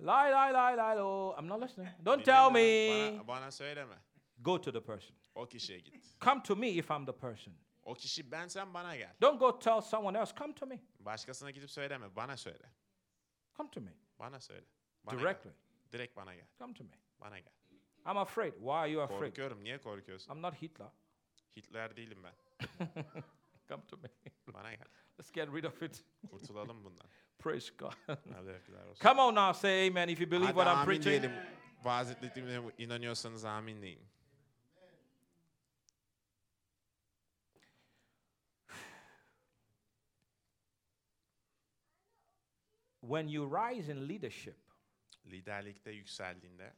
[0.00, 1.36] lie, lie, lie, lie, low.
[1.38, 1.88] I'm not listening.
[2.04, 2.90] Don't tell me.
[2.90, 3.94] Bana, bana söyleme.
[4.42, 5.16] Go to the person.
[5.34, 6.20] O kişiye git.
[6.20, 7.54] Come to me if I'm the person.
[7.82, 9.12] O kişi bensen bana gel.
[9.20, 10.34] Don't go tell someone else.
[10.38, 10.80] Come to me.
[11.00, 12.16] Başkasına gidip söyleme.
[12.16, 12.70] Bana söyle.
[13.56, 13.92] Come to me.
[14.18, 14.66] Bana söyle.
[15.04, 15.50] Bana Directly.
[15.50, 15.92] Gel.
[15.92, 16.46] Direkt bana gel.
[16.58, 16.90] Come to me.
[17.20, 17.52] Bana gel.
[18.06, 18.52] I'm afraid.
[18.60, 19.34] Why are you afraid?
[19.34, 19.64] Korkuyorum.
[19.64, 20.30] Niye korkuyorsun?
[20.30, 20.90] I'm not Hitler.
[21.56, 22.34] Hitler değilim ben.
[23.68, 24.08] Come to me.
[24.54, 24.86] Bana gel.
[25.18, 26.04] Let's get rid of it.
[26.30, 27.06] Kurtulalım bundan.
[27.38, 27.92] Praise God.
[28.08, 29.02] Olsun.
[29.02, 31.22] Come on now, say amen if you believe Hadi what I'm amin preaching.
[31.22, 31.32] diyelim.
[31.84, 34.00] Vaaz ettiğime inanıyorsanız amin deyin.
[43.00, 44.56] When you rise in leadership,
[45.26, 46.72] Liderlikte yükseldiğinde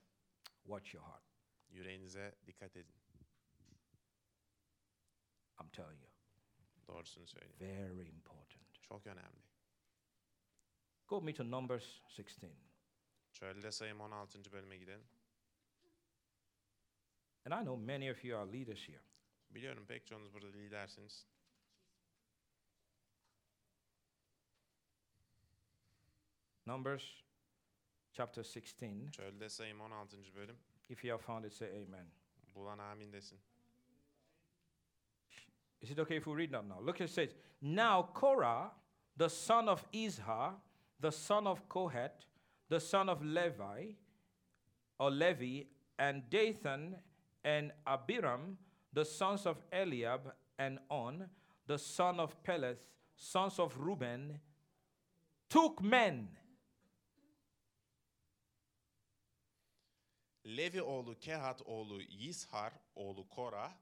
[0.66, 1.24] watch your heart.
[1.68, 2.94] yüreğinize dikkat edin.
[5.60, 6.10] I'm telling you.
[6.88, 7.60] Doğrusunu söyleyeyim.
[7.60, 8.82] Very important.
[8.82, 9.42] Çok önemli.
[11.08, 12.50] Go me to Numbers 16.
[13.32, 14.52] Çölde sayım 16.
[14.52, 15.08] bölüme gidelim.
[17.44, 19.02] And I know many of you are leaders here.
[19.50, 21.26] Biliyorum pek çoğunuz burada lidersiniz.
[26.66, 27.25] Numbers
[28.16, 29.10] chapter 16.
[29.12, 30.16] Çölde sayım 16.
[30.34, 30.56] bölüm.
[30.88, 32.06] If you have found it, say amen.
[32.54, 33.38] Bulan amin desin.
[35.82, 36.86] Is it okay if we read that now?
[36.86, 38.72] Look, it says, Now Korah,
[39.18, 40.54] the son of Izhar,
[41.00, 42.26] the son of Kohet,
[42.68, 43.92] the son of Levi,
[44.98, 45.66] or Levi,
[45.98, 46.96] and Dathan
[47.44, 48.56] and Abiram,
[48.92, 51.28] the sons of Eliab and On,
[51.66, 54.40] the son of Peleth, sons of Reuben,
[55.50, 56.28] took men.
[60.46, 63.72] Levi oğlu Kehat oğlu Yishar oğlu Kora,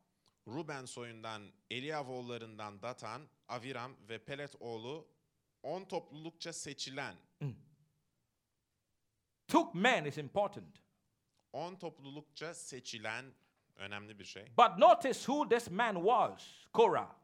[0.47, 5.09] Ruben soyundan Eliav oğullarından Datan, Aviram ve Pelet oğlu
[5.63, 7.17] on toplulukça seçilen
[9.49, 10.77] Took men is important.
[11.53, 13.35] on toplulukça seçilen
[13.77, 14.45] önemli bir şey.
[14.45, 17.15] But notice who this man was Korah.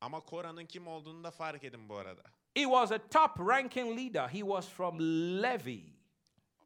[0.00, 2.22] Ama Kora'nın kim olduğunu da fark edin bu arada.
[2.54, 4.28] He was a top ranking leader.
[4.28, 4.98] He was from
[5.42, 5.99] Levi,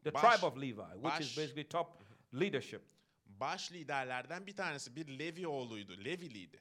[0.04, 2.02] the Baş- tribe of Levi, which is basically top
[2.32, 2.82] leadership.
[3.26, 6.60] Baş liderlerden bir tanesi bir Levi oğluydu, Leviliydi.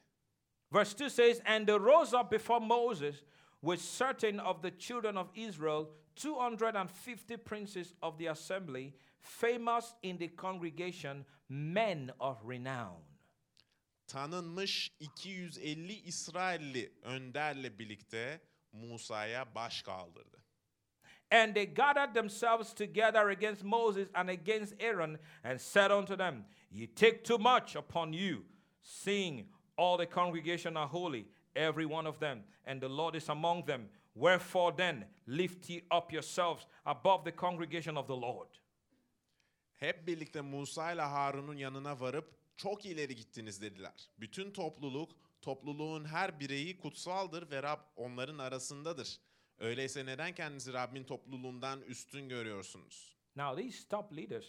[0.71, 3.15] Verse 2 says, And they rose up before Moses
[3.61, 5.85] with certain of the children of Israel,
[6.15, 13.03] 250 princes of the assembly, famous in the congregation, men of renown.
[14.07, 18.41] Tanınmış 250 İsrailli önderle birlikte
[18.71, 20.42] Musa'ya baş kaldırdı.
[21.31, 26.87] And they gathered themselves together against Moses and against Aaron and said unto them, Ye
[26.87, 28.43] take too much upon you,
[28.81, 29.47] seeing
[29.77, 33.89] all the congregation are holy, every one of them, and the Lord is among them.
[34.15, 38.47] Wherefore then lift ye up yourselves above the congregation of the Lord.
[39.79, 44.09] Hep birlikte Musa ile Harun'un yanına varıp çok ileri gittiniz dediler.
[44.19, 45.11] Bütün topluluk,
[45.41, 49.19] topluluğun her bireyi kutsaldır ve Rab onların arasındadır.
[49.59, 53.15] Öyleyse neden kendinizi Rabbin topluluğundan üstün görüyorsunuz?
[53.35, 54.47] Now, these top leaders,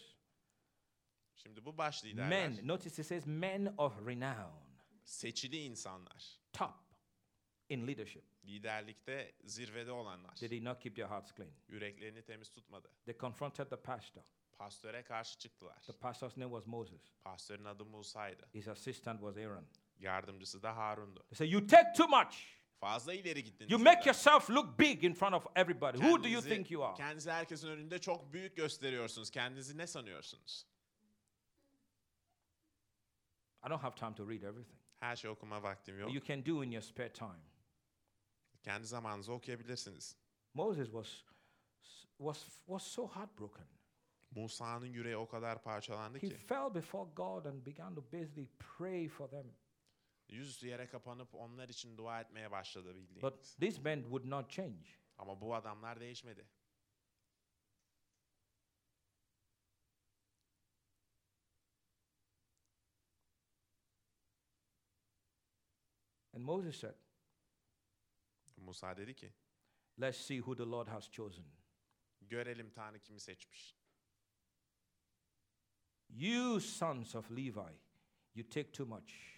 [1.36, 4.59] Şimdi bu baş liderler men, notice it says men of renown,
[5.05, 6.40] seçili insanlar.
[6.52, 6.74] top.
[7.68, 8.24] in leadership.
[8.44, 10.34] Liderlikte zirvede olanlar.
[10.34, 11.52] They did not keep their hearts clean.
[11.68, 12.90] Yüreklerini temiz tutmadı.
[13.05, 14.22] They confronted the pastor.
[14.52, 15.80] Pastöre karşı çıktılar.
[15.82, 17.12] The pastor's name was Moses.
[17.24, 18.48] Pastörün adı Musa'ydı.
[18.55, 19.66] His assistant was Aaron.
[19.98, 21.24] Yardımcısı da Harun'du.
[21.28, 22.36] They said, You take too much.
[22.81, 23.70] Fazla ileri gittiniz.
[23.70, 25.99] You make yourself look big in front of everybody.
[25.99, 26.95] Who do you Kendinizi- think you are?
[26.95, 29.31] Kendinizi herkesin önünde çok büyük gösteriyorsunuz.
[29.31, 30.66] Kendinizi ne sanıyorsunuz?
[33.66, 34.79] I don't have time to read everything.
[35.01, 36.14] Her şey okuma vaktim yok.
[36.14, 37.41] You can do in your spare time.
[38.62, 40.16] Kendi zamanınızda okuyabilirsiniz.
[40.55, 41.25] Moses was
[42.18, 43.66] was was so heartbroken.
[44.31, 48.49] Musa'nın yüreği o kadar parçalandı He ki fell before God and began to basically
[48.79, 49.47] pray for them.
[50.29, 53.22] Yüzüstü yere kapanıp onlar için dua etmeye başladı bildiğiniz.
[53.22, 54.89] But these men would not change.
[55.18, 56.49] Ama bu adamlar değişmedi.
[66.33, 66.95] And Moses said,
[68.57, 69.33] Musa dedi ki,
[70.01, 71.45] Let's see who the Lord has chosen.
[72.20, 73.77] görelim Tanrı kimi seçmiş.
[76.09, 77.79] You sons of Levi,
[78.35, 79.34] you take too much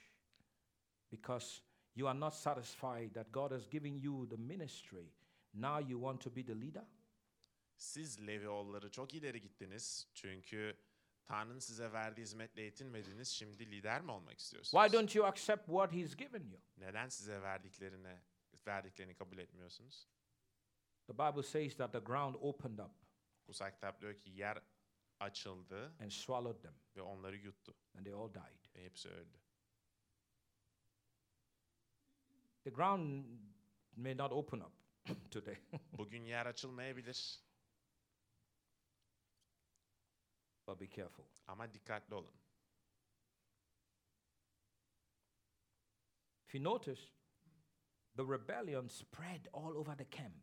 [1.11, 1.63] because
[1.95, 5.13] you are not satisfied that God has given you the ministry.
[5.55, 6.85] Now you want to be the leader?
[7.77, 10.77] Siz Levioğulları çok ileri gittiniz çünkü
[11.25, 13.29] Tanrı'nın size verdiği hizmetle yetinmediniz.
[13.29, 14.83] Şimdi lider mi olmak istiyorsunuz?
[14.83, 16.61] Why don't you accept what He's given you?
[16.77, 18.23] Neden size verdiklerine
[18.67, 20.09] verdiklerini kabul etmiyorsunuz?
[21.07, 22.93] The Bible says that the ground opened up
[23.47, 24.63] Kutsal kitap diyor ki yer
[25.21, 28.75] açıldı and swallowed them, ve onları yuttu and they all died.
[28.75, 29.39] ve hepsi öldü.
[32.67, 33.25] The ground
[33.97, 34.73] may not open up
[35.31, 35.57] today,
[35.99, 37.41] Bugün yer açılmayabilir
[40.67, 41.25] but be careful.
[41.47, 42.35] ama dikkatli olun.
[46.47, 47.01] If you notice,
[48.17, 50.35] the rebellion spread all over the camp.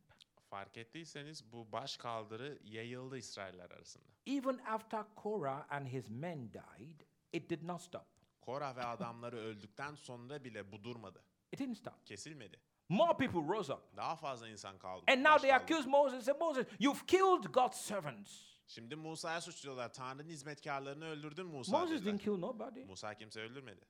[0.49, 4.05] Fark ettiyseniz bu baş kaldırı yayıldı İsrailler arasında.
[4.25, 7.01] Even after Korah and his men died,
[7.33, 8.05] it did not stop.
[8.41, 11.23] Korah ve adamları öldükten sonra bile bu durmadı.
[11.53, 12.05] It didn't stop.
[12.05, 12.59] Kesilmedi.
[12.89, 13.97] More people rose up.
[13.97, 15.03] Daha fazla insan kaldı.
[15.07, 16.25] And now they accuse Moses.
[16.25, 18.43] Say, Moses, you've killed God's servants.
[18.67, 19.93] Şimdi Musa'ya suçluyorlar.
[19.93, 22.13] Tanrı'nın hizmetkarlarını öldürdün Musa Moses dediler.
[22.13, 22.85] didn't kill nobody.
[22.85, 23.85] Musa kimse öldürmedi.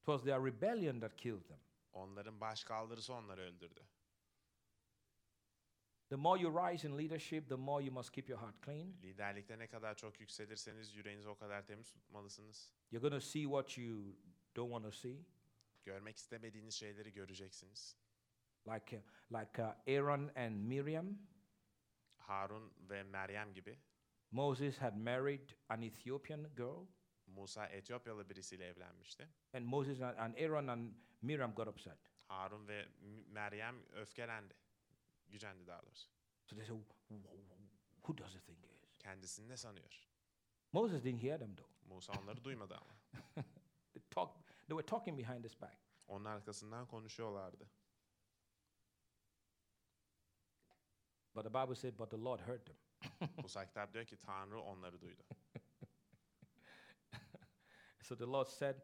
[0.00, 1.60] It was their rebellion that killed them.
[1.92, 3.80] Onların baş kaldırısı onları öldürdü.
[6.08, 8.94] The more you rise in leadership, the more you must keep your heart clean.
[9.02, 12.72] Liderlikte ne kadar çok yükselirseniz yüreğinizi o kadar temiz tutmalısınız.
[12.90, 14.16] You're going to see what you
[14.56, 15.24] don't want to see,
[15.84, 17.96] Görmek istemediğiniz şeyleri göreceksiniz.
[18.66, 19.02] like
[19.32, 21.18] like uh, Aaron and Miriam.
[22.18, 23.78] Harun ve Meryem gibi.
[24.30, 26.86] Moses had married an Ethiopian girl,
[27.26, 29.28] Musa Etiyopyalı birisiyle evlenmişti.
[29.52, 30.92] and Moses and, Aaron and
[31.22, 31.98] Miriam got upset.
[32.28, 32.88] Harun ve
[33.26, 34.54] Meryem öfkelendi.
[35.28, 36.08] Gücendi daha doğrusu.
[36.46, 37.66] So they said, "Wh- wh-
[38.02, 40.08] "Who does it think he is?" Kendisini ne sanıyor?
[40.72, 41.70] Moses didn't hear them though.
[41.86, 42.90] Musa onları duymadı ama.
[43.94, 44.43] They talk.
[44.66, 45.78] They were talking behind his back.
[46.06, 47.70] Onun arkasından konuşuyorlardı.
[51.34, 52.76] But the Bible said, "But the Lord heard them."
[53.42, 55.22] Kutsal kitap diyor ki Tanrı onları duydu.
[58.02, 58.76] So the Lord said,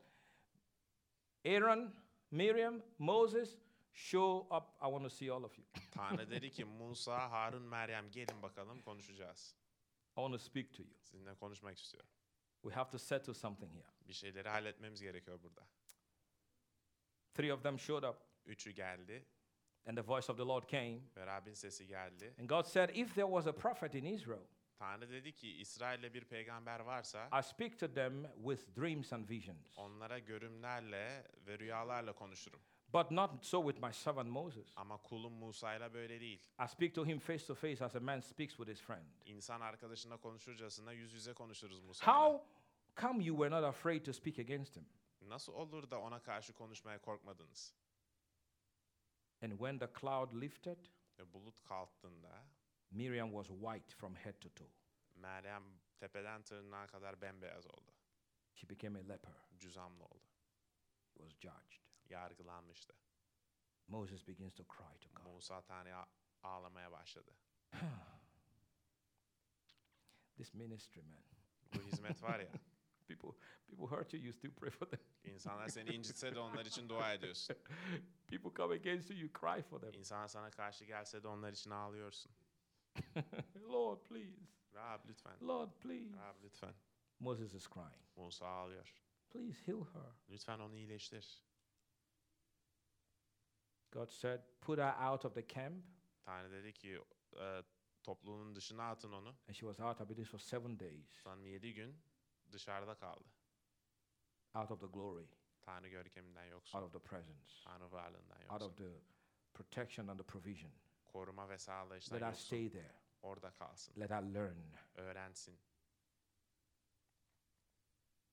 [1.45, 1.95] "Aaron,
[2.31, 3.59] Miriam, Moses,
[3.93, 4.77] show up.
[4.81, 5.67] I want to see all of you.
[5.91, 9.57] Tanrı dedi ki Musa, Harun, Meryem gelin bakalım konuşacağız.
[10.17, 10.93] I want to speak to you.
[11.01, 12.11] Sizinle konuşmak istiyorum.
[12.63, 15.67] We have to settle something here." Bir şeyleri halletmemiz gerekiyor burada.
[17.35, 19.27] Three of them showed up, Üçü geldi
[19.87, 21.01] and the voice of the Lord came.
[21.17, 22.35] ve Rabbin sesi geldi.
[22.41, 24.47] And God said, "If there was a prophet in Israel,
[24.79, 29.79] Tanrı dedi ki İsrail'de bir peygamber varsa I speak to them with dreams and visions,
[29.79, 32.61] onlara görümlerle ve rüyalarla konuşurum.
[32.93, 34.73] But not so with my servant Moses.
[34.77, 36.41] Ama kulum Musa'yla böyle değil.
[36.65, 39.61] I speak to him face to face as a man speaks with his friend." İnsan
[39.61, 42.15] arkadaşına konuşurcasına yüz yüze konuşuruz Musa'yla.
[42.15, 42.47] How
[42.97, 44.87] come you were not afraid to speak against him?
[45.21, 47.75] Nasıl olur da ona karşı konuşmaya korkmadınız?
[49.43, 50.79] And when the cloud lifted,
[51.21, 52.45] Ve bulut kalktığında
[52.91, 54.71] Miriam was white from head to toe.
[55.15, 55.65] Meryem
[55.99, 57.93] tepeden tırnağa kadar bembeyaz oldu.
[58.55, 59.35] She became a leper.
[59.59, 60.29] Cüzamlı oldu.
[61.15, 61.90] Was judged.
[62.11, 62.95] Yargılanmıştı.
[63.89, 65.33] Moses begins to cry to God.
[65.33, 66.07] Musa Tanrı'ya
[66.43, 67.31] ağlamaya başladı.
[70.37, 71.25] This ministry, man.
[71.75, 72.53] Bu hizmet var ya,
[73.09, 73.31] People,
[73.67, 75.01] people hurt you, you still pray for them.
[75.25, 77.57] insanlar seni incitse de onlar için dua ediyorsun.
[78.27, 79.95] People come against you, you cry for them.
[79.95, 82.33] İnsanlar sana karşı gelse de onlar için ağlıyorsun.
[83.73, 84.41] Lord, please.
[84.75, 86.17] Rab lütfen, Lord, please.
[86.17, 86.75] Rab lütfen.
[87.21, 88.05] Moses is crying.
[88.17, 88.95] Musa ağlıyor.
[89.31, 90.13] Please heal her.
[90.29, 91.43] Lütfen onu iyileştir.
[93.91, 95.85] God said, Put her out of the camp.
[96.25, 97.01] Tanrı dedi ki
[97.41, 97.63] e,
[98.03, 99.29] topluluğun dışına atın onu.
[99.29, 102.01] And she was out of it for seven days, Sonra 7 gün
[102.53, 103.25] dışarıda kaldı.
[104.55, 105.27] out of the glory,
[105.63, 106.79] Tanrı görkeminden yoksun.
[106.79, 108.67] out of the presence, Tanrı varlığından out yoksun.
[108.69, 109.01] of the
[109.55, 110.73] protection and the provision.
[111.07, 112.47] Koruma ve sağlayıştan Let her yoksun.
[112.47, 112.95] stay there.
[113.23, 114.01] Orada kalsın.
[114.01, 114.57] Let her learn.
[114.95, 115.59] Öğrensin.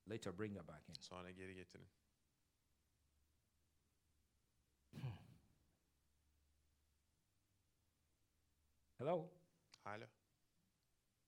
[0.09, 0.93] Later, bring her back in.
[0.93, 1.87] Sonra geri getirin.
[8.99, 9.29] Hello?
[9.85, 10.07] Alo.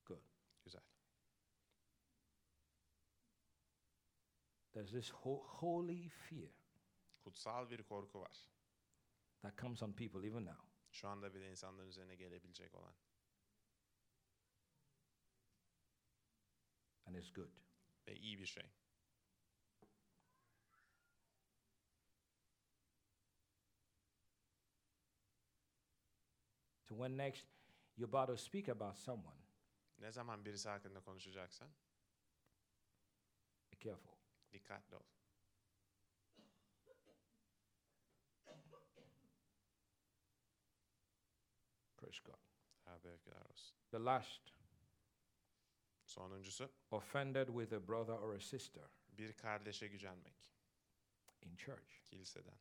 [0.06, 0.22] Good.
[0.66, 0.82] Güzel.
[4.74, 6.50] There's this ho- holy fear
[7.24, 8.38] Kutsal bir korku var.
[9.42, 10.60] that comes on people even now.
[10.92, 12.94] Şu anda bile insanların üzerine gelebilecek olan.
[17.06, 17.52] And it's good.
[18.08, 18.70] Ve iyi bir şey.
[26.88, 27.46] So when next
[28.00, 29.40] you're about to speak about someone,
[30.00, 31.70] Ne zaman birisi hakkında konuşacaksan
[33.72, 34.16] be careful.
[34.54, 35.04] dikkatli ol.
[41.98, 42.40] Praise God.
[42.86, 43.78] Abi övgüler olsun.
[43.92, 44.42] The last,
[46.06, 48.84] Sonuncusu offended with a brother or a sister
[49.18, 50.34] bir kardeşe gücenmek.
[51.42, 52.04] in church.
[52.06, 52.60] Kiliseden.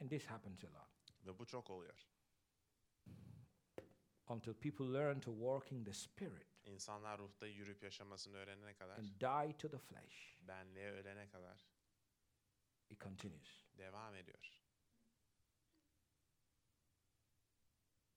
[0.00, 0.88] And this happens a lot.
[1.26, 2.06] Ve bu çok oluyor.
[4.32, 9.08] Until people learn to walk in the spirit İnsanlar ruhta yürüyüp yaşamasını öğrenene kadar, and
[9.08, 11.66] die to the flesh, benliğe ölene kadar
[12.90, 13.64] it continues.
[13.78, 14.62] devam ediyor.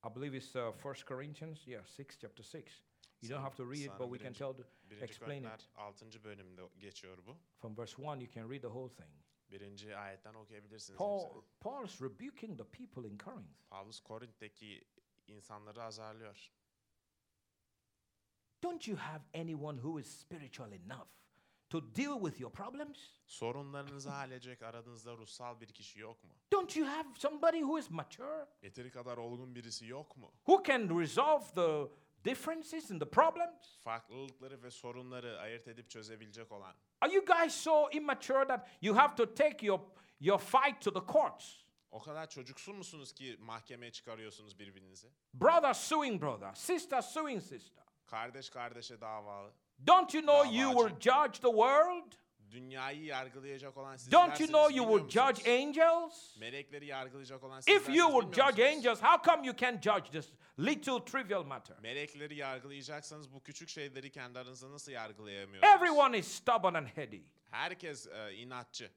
[0.04, 2.84] I believe it's uh, 1 Corinthians, yeah, 6, chapter 6.
[3.22, 5.70] You don't have to read it, but we can tell the, Birinci explain it.
[5.76, 6.24] Korintiler 6.
[6.24, 7.38] bölümde geçiyor bu.
[7.60, 9.10] from verse 1, you can read the whole thing.
[9.52, 10.98] Birinci ayetten okuyabilirsiniz.
[10.98, 11.44] Paul, hepsini.
[11.60, 13.70] Paul's rebuking the people in Corinth.
[13.70, 14.84] Pavlus Korint'teki
[15.28, 16.52] insanları azarlıyor.
[18.64, 21.08] Don't you have anyone who is spiritual enough
[21.70, 22.98] to deal with your problems?
[23.28, 26.30] Sorunlarınızı halledecek aranızda ruhsal bir kişi yok mu?
[26.52, 30.32] Don't you have somebody who is mature, Yeteri kadar olgun birisi yok mu?
[30.46, 31.92] who can resolve the
[32.26, 33.78] differences and the problems?
[33.80, 36.76] Farklılıkları ve sorunları ayırt edip çözebilecek olan.
[37.02, 39.80] Are you guys so immature that you have to take your,
[40.20, 41.65] your fight to the courts?
[41.96, 45.08] O kadar çocuksu musunuz ki mahkemeye çıkarıyorsunuz birbirinizi?
[45.34, 47.84] Brother suing brother, sister suing sister.
[48.08, 49.54] Kardeş kardeşe davalı.
[49.88, 51.28] Don't you know you will Davacı.
[51.28, 52.12] judge the world?
[52.52, 54.40] Dünyayı yargılayacak olan Don't sizlersiniz.
[54.40, 56.38] you know you will judge angels?
[56.38, 57.98] Melekleri yargılayacak olan If sizlersiniz.
[58.00, 58.78] you will judge musunuz?
[58.78, 60.30] angels, how come you can't judge this
[60.60, 61.78] little trivial matter?
[61.80, 65.76] Melekleri yargılayacaksanız bu küçük şeyleri kendi aranızda nasıl yargılayamıyorsunuz?
[65.76, 67.22] Everyone is stubborn and heady.
[67.52, 68.92] Herkes e, inatçı.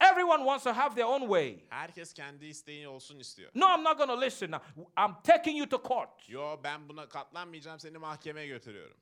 [0.00, 1.64] Everyone wants to have their own way.
[1.68, 3.50] Herkes kendi isteği olsun istiyor.
[3.54, 4.50] No, I'm not going to listen.
[4.50, 4.60] now.
[4.96, 6.28] I'm taking you to court.
[6.28, 8.96] Yo ben buna katlanmayacağım seni mahkemeye götürüyorum.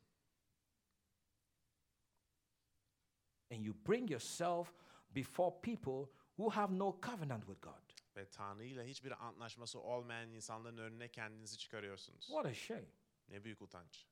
[3.52, 4.72] And you bring yourself
[5.14, 7.92] before people who have no covenant with God.
[8.16, 12.26] Ve Tanrı ile hiçbir antlaşması olmayan insanların önüne kendinizi çıkarıyorsunuz.
[12.26, 12.86] What a shame.
[13.28, 14.06] Ne büyük utanç.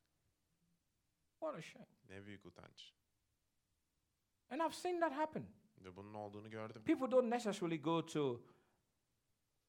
[1.39, 1.87] What a shame.
[2.09, 2.93] Ne büyük utanç.
[4.49, 5.47] And I've seen that happen.
[5.83, 6.83] Ve bunun olduğunu gördüm.
[6.85, 8.41] People don't necessarily go to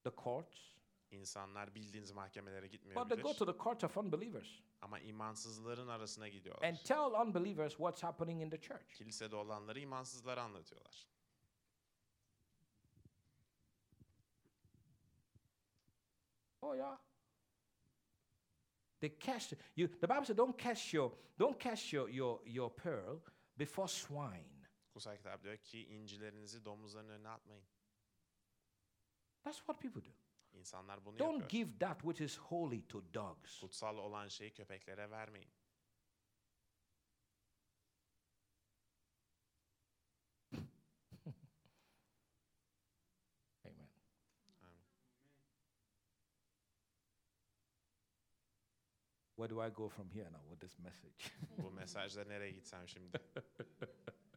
[0.04, 0.72] the courts,
[1.10, 4.48] İnsanlar bildiğiniz mahkemelere gitmiyor but they go to the court of unbelievers
[4.80, 6.68] Ama imansızların arasına gidiyorlar.
[6.68, 8.94] and tell unbelievers what's happening in the church.
[8.94, 11.06] Kilisede olanları imansızlara anlatıyorlar.
[16.62, 16.98] Oh yeah.
[19.00, 19.88] They cast you.
[19.88, 23.20] The Bible said, "Don't cast your don't cast your your your pearl
[23.58, 24.51] before swine."
[24.92, 27.64] Kutsal kitap diyor ki incilerinizi domuzların önüne atmayın.
[29.42, 30.14] That's what people do.
[30.52, 31.50] İnsanlar bunu Don't yapıyor.
[31.66, 33.60] give that which is holy to dogs.
[33.60, 35.50] Kutsal olan şeyi köpeklere vermeyin.
[43.64, 43.88] Amen.
[44.62, 44.84] Amin.
[49.36, 51.32] Where do I go from here now with this message?
[51.58, 53.18] Bu mesajla nereye gitsem şimdi?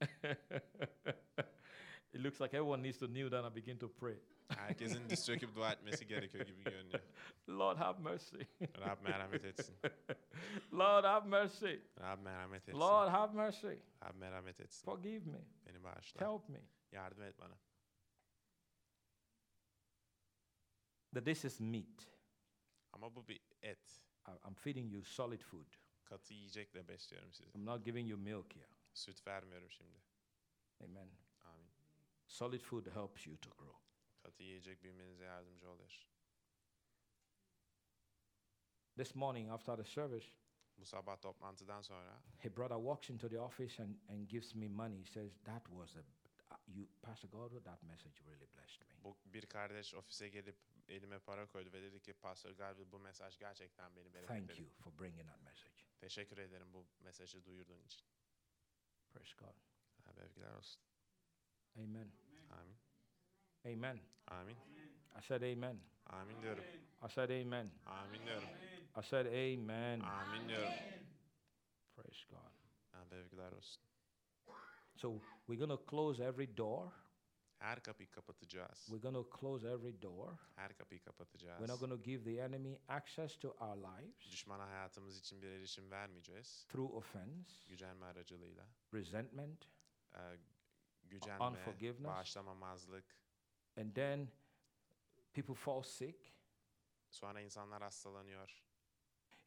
[2.12, 4.16] it looks like everyone needs to kneel down and begin to pray.
[4.48, 7.00] Herkesin diz çöküp dua etmesi gerekiyor gibi görünüyor.
[7.48, 8.36] Lord have mercy.
[8.78, 9.76] Rab merhamet etsin.
[10.72, 11.74] Lord have mercy.
[12.00, 12.80] Rab merhamet etsin.
[12.80, 13.74] Lord have mercy.
[14.04, 14.84] Rab merhamet etsin.
[14.84, 15.44] Forgive me.
[15.66, 16.20] Beni bağışla.
[16.20, 16.60] Help me.
[16.92, 17.54] Yardım et bana.
[21.14, 22.08] That this is meat.
[22.92, 24.02] Ama bu bir et.
[24.46, 25.66] I'm feeding you solid food.
[26.04, 27.50] Katı yiyecekle besliyorum sizi.
[27.54, 28.68] I'm not giving you milk here.
[28.94, 29.98] Süt vermiyorum şimdi.
[30.84, 31.10] Amen.
[31.44, 31.70] Amin.
[32.26, 33.78] Solid food helps you to grow.
[34.22, 36.06] Katı yiyecek büyümenize yardımcı oluyor.
[38.96, 40.26] This morning after the service,
[40.78, 45.00] Bu sabah toplantıdan sonra a brother walks into the office and, and gives me money.
[45.00, 46.02] He says, That was a,
[46.66, 49.04] you, Pastor Godwin, that message really blessed me.
[49.04, 50.56] bu bir kardeş ofise gelip
[50.88, 54.60] elime para koydu ve dedi ki Pastor Garvey bu mesaj gerçekten beni Thank bereketledi.
[54.60, 55.84] you for bringing that message.
[55.98, 58.02] Teşekkür ederim bu mesajı duyurduğun için.
[59.12, 59.54] Praise God.
[60.04, 60.82] Ha, Övgüler olsun.
[61.76, 62.12] Amen.
[62.50, 62.76] Amin.
[63.66, 64.00] Amen.
[64.26, 64.56] Amin.
[65.18, 65.80] I said amen.
[66.42, 66.64] Diyorum.
[67.02, 67.70] I said amen.
[68.24, 68.48] Diyorum.
[68.96, 70.00] I said amen.
[70.48, 70.72] Diyorum.
[71.96, 72.52] Praise God.
[74.96, 76.92] So we're going to close every door.
[78.10, 78.86] Kapatacağız.
[78.88, 80.32] We're going to close every door.
[80.56, 81.58] Her kapıyı kapatacağız.
[81.58, 85.46] We're not going to give the enemy access to our lives Düşmana hayatımız için bir
[85.48, 86.66] erişim vermeyeceğiz.
[86.68, 88.66] through offense, Gücenme aracılığıyla.
[88.94, 89.64] resentment,
[90.14, 90.38] Ee,
[91.04, 92.04] gücenme, Unforgiveness.
[92.04, 93.04] bağışlamamazlık.
[93.76, 94.28] and then
[95.34, 96.32] people fall sick.
[97.10, 98.62] Sonra insanlar hastalanıyor.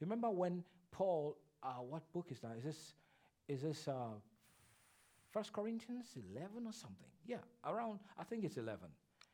[0.02, 2.58] Remember when Paul, uh, what book is that?
[2.58, 2.96] Is this,
[3.48, 4.20] is this uh,
[5.32, 7.13] First Corinthians 11 or something?
[7.26, 8.90] Yeah, around, I think it's 11.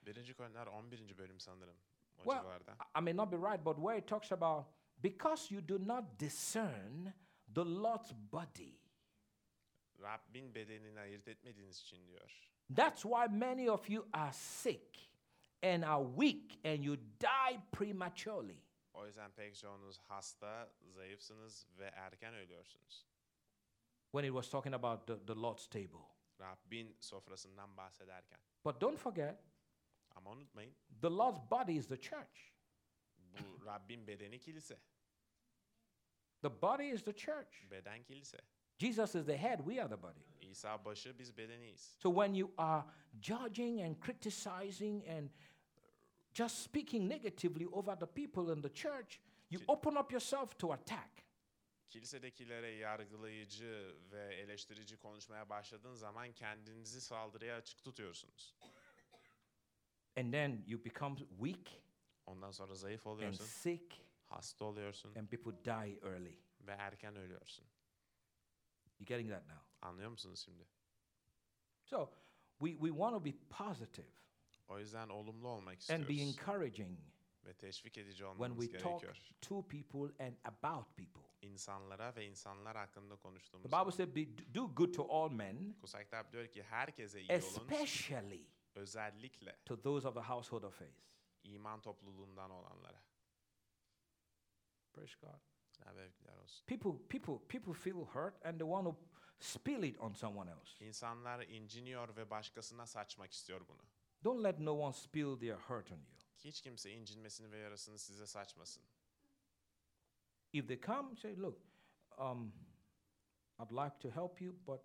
[0.05, 0.33] 1.
[0.33, 1.17] Korintiler 11.
[1.17, 1.75] bölüm sanırım.
[2.17, 2.71] O Well, civarda.
[2.71, 4.65] I- I may not be right, but where it talks about
[5.03, 7.13] because you do not discern
[7.55, 8.79] the Lord's body.
[10.01, 12.49] Rabbin bedenini ayırt etmediğiniz için diyor.
[12.75, 15.09] That's why many of you are sick
[15.63, 18.57] and are weak and you die prematurely.
[18.93, 23.05] O yüzden pek çoğunuz hasta, zayıfsınız ve erken ölüyorsunuz.
[24.11, 26.05] When it was talking about the, the Lord's table.
[26.39, 28.39] Rabbin sofrasından bahsederken.
[28.65, 29.43] But don't forget,
[30.15, 32.53] Ama unutmayın, the Lord's body is the church.
[33.17, 34.79] bu Rabbin bedeni kilise.
[36.41, 37.71] The body is the church.
[37.71, 38.37] Beden kilise.
[38.77, 40.19] Jesus is the head, we are the body.
[40.41, 41.95] İsa başı, biz bedeniyiz.
[41.99, 42.83] So when you are
[43.21, 45.29] judging and criticizing and
[46.33, 51.25] just speaking negatively over the people in the church, you open up yourself to attack.
[51.89, 58.55] Kilisedekilere yargılayıcı ve eleştirici konuşmaya başladığın zaman kendinizi saldırıya açık tutuyorsunuz.
[60.17, 61.81] And then you become weak
[62.25, 66.39] Ondan sonra zayıf and oluyorsun, sick, hasta oluyorsun and people die early.
[66.61, 67.65] ve erken ölüyorsun.
[68.99, 69.61] You getting that now?
[69.81, 70.67] Anlıyor musunuz şimdi?
[71.85, 72.13] So
[72.59, 74.07] we, we want to be positive
[74.67, 76.99] O yüzden olumlu olmak and be istiyoruz encouraging
[77.45, 79.29] ve teşvik edici when olmamız we talk gerekiyor.
[79.41, 81.28] to people and about people.
[81.41, 83.89] İnsanlara ve insanlar hakkında The konuştuğumuz Bible zaman.
[83.89, 88.47] said, be, do good to all men, Kutsal Kitap diyor ki herkese iyi olun, especially
[88.75, 90.97] özellikle to those of the household of faith.
[91.43, 93.03] iman topluluğundan olanlara.
[94.93, 95.39] Praise God.
[95.85, 96.65] Övgüler olsun.
[96.65, 98.95] People, people, people feel hurt and they want to
[99.39, 100.85] spill it on someone else.
[100.85, 103.81] İnsanlar inciniyor ve başkasına saçmak istiyor bunu.
[104.23, 106.17] Don't let no one spill their hurt on you.
[106.37, 108.83] Hiç kimse incinmesini ve yarasını size saçmasın.
[110.53, 111.59] If they come, say, look,
[112.17, 112.51] um,
[113.59, 114.81] I'd like to help you, but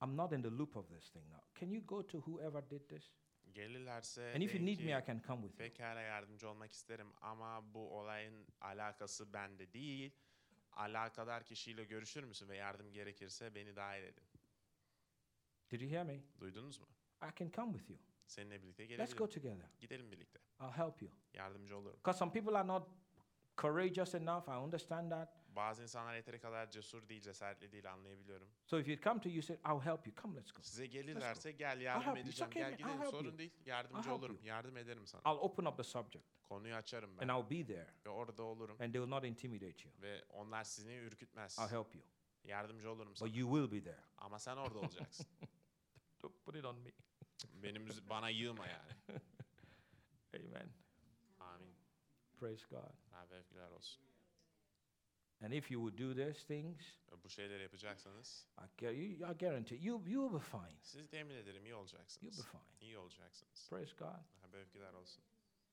[0.00, 1.42] I'm not in the loop of this thing now.
[1.54, 3.04] Can you go to whoever did this?
[3.54, 5.58] Gelirlerse And if you deyin need me, I ki, can come with you.
[5.68, 10.12] pekala yardımcı olmak isterim ama bu olayın alakası bende değil.
[10.72, 14.24] Alakadar kişiyle görüşür müsün ve yardım gerekirse beni dahil edin.
[15.70, 16.20] Did you hear me?
[16.40, 16.86] Duydunuz mu?
[17.22, 17.98] I can come with you.
[18.26, 19.42] Seninle birlikte Let's go gelebilirim.
[19.58, 19.70] together.
[19.80, 20.38] Gidelim birlikte.
[20.60, 21.10] I'll help you.
[21.32, 21.96] Yardımcı olurum.
[21.96, 22.88] Because some people are not
[23.62, 24.48] courageous enough.
[24.48, 25.28] I understand that.
[25.56, 28.48] Bazı insanlar yeteri kadar cesur değil, cesaretli değil anlayabiliyorum.
[28.66, 30.16] So if you come to you, say, I'll help you.
[30.22, 30.62] Come, let's go.
[30.62, 32.24] Size gelirlerse gel yardım help you.
[32.26, 32.50] edeceğim.
[32.50, 32.72] Okay, Gel man.
[32.72, 33.38] I'll gidelim help sorun you.
[33.38, 33.52] değil.
[33.66, 34.36] Yardımcı help olurum.
[34.36, 34.46] you.
[34.46, 35.20] Yardım ederim sana.
[35.32, 37.28] I'll open up the subject Konuyu açarım and ben.
[37.28, 38.76] I'll be there Ve orada olurum.
[38.80, 40.02] and they will not intimidate you.
[40.02, 41.58] Ve onlar sizi ürkütmez.
[41.58, 42.04] I'll help you.
[42.44, 43.28] Yardımcı olurum sana.
[43.28, 44.04] But you will be there.
[44.18, 45.26] Ama sen orada olacaksın.
[46.22, 46.90] Don't put it on me.
[47.62, 48.92] Benim bana yığma yani.
[50.36, 50.68] Amen.
[52.38, 52.92] Praise God.
[55.40, 56.82] And if you would do these things,
[57.28, 60.78] şeyleri yapacaksanız I, guarantee you, you will be fine.
[60.82, 61.74] sizi temin ederim iyi
[62.22, 62.88] You'll be fine.
[62.88, 63.68] İyi olacaksınız.
[63.70, 64.20] Praise God.
[64.94, 65.22] Olsun.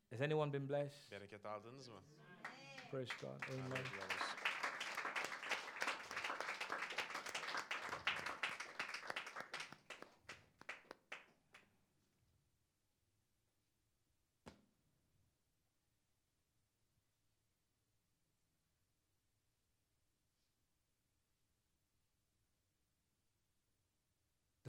[0.09, 1.11] Has anyone been blessed?
[1.11, 2.01] Bereket aldınız mı?
[2.91, 3.59] Praise God.
[3.59, 3.83] Amen.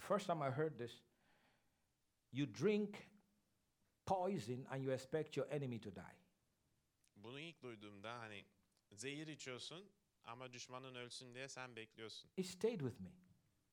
[0.08, 1.02] First time I heard this,
[2.32, 3.08] you drink
[4.06, 6.16] poison and you expect your enemy to die.
[7.16, 8.44] Bunu ilk duyduğumda hani
[8.92, 9.90] zehir içiyorsun
[10.24, 12.30] ama düşmanın ölsün diye sen bekliyorsun.
[12.36, 13.10] It stayed with me.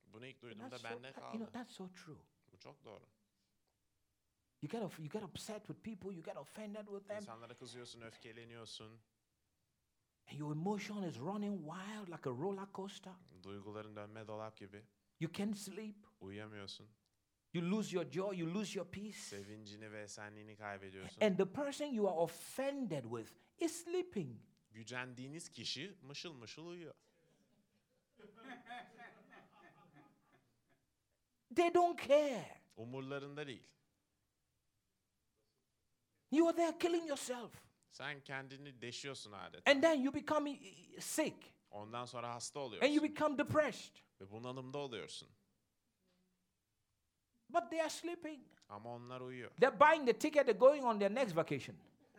[0.06, 1.52] Bunu ilk duyduğumda so, bende that- you know, kaldı.
[1.52, 2.18] that's so true.
[2.52, 3.06] Bu çok doğru.
[4.62, 8.02] You get, off, you get upset with people, you get offended with them, İnsanlara kızıyorsun,
[8.02, 9.00] öfkeleniyorsun.
[10.28, 13.14] and your emotion is running wild like a roller coaster.
[13.44, 14.86] Duyguların dönme dolap gibi.
[15.20, 15.96] You can't sleep.
[16.22, 16.88] Uyuyamıyorsun.
[17.54, 19.18] You lose your joy, you lose your peace.
[19.18, 21.22] Sevincini ve esenliğini kaybediyorsun.
[21.22, 24.42] And the person you are offended with is sleeping.
[24.72, 26.96] Gücendiğiniz kişi mışıl mışıl uyuyor.
[31.56, 32.62] They don't care.
[32.76, 33.68] Umurlarında değil.
[36.32, 37.52] You are there killing yourself.
[37.92, 39.72] Sen kendini deşiyorsun adeta.
[39.72, 40.60] And then you become
[41.00, 43.04] sick Ondan sonra hasta and you oluyorsun.
[43.04, 43.96] become depressed.
[44.22, 45.30] Ve bunalımda oluyorsun.
[47.50, 48.48] But they are sleeping.
[48.70, 49.52] Ama onlar uyuyor.
[49.56, 51.76] They're buying the ticket, they're going on their next vacation.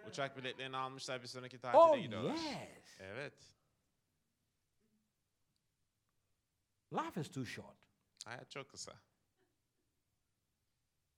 [0.09, 2.35] Uçak biletlerini almışlar bir sonraki tatile Oh, gidiyorlar.
[2.35, 2.97] yes.
[3.01, 3.35] Evet.
[6.93, 7.77] Life is too short
[8.25, 8.93] Hayat çok kısa.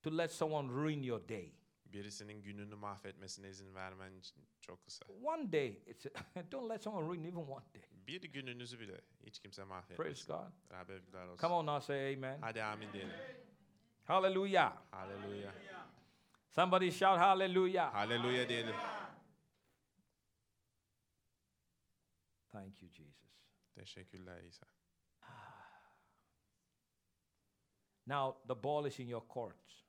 [0.03, 1.53] to let someone ruin your day.
[1.85, 4.23] Birisinin gününü mahvetmesine izin vermen
[4.61, 5.07] çok kısa.
[5.07, 6.07] One day, it's
[6.53, 7.83] don't let someone ruin even one day.
[8.07, 10.27] Bir gününüzü bile hiç kimse Praise mahvetmesin.
[10.27, 10.53] God.
[10.71, 11.41] Rabbe övgüler olsun.
[11.41, 12.41] Come on now, say amen.
[12.41, 13.17] Hadi amin diyelim.
[14.05, 14.83] Hallelujah.
[14.91, 15.55] Haleluya.
[16.51, 17.95] Somebody shout hallelujah.
[17.95, 18.77] Haleluya diyelim.
[22.53, 23.37] Thank you, Jesus.
[23.75, 24.67] Teşekkürler İsa.
[28.07, 29.85] Now, the ball is in your court.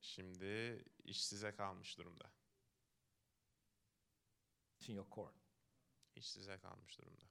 [0.00, 2.32] Şimdi iş size kalmış durumda.
[4.76, 5.34] It's in your court.
[6.14, 7.29] İş size kalmış durumda.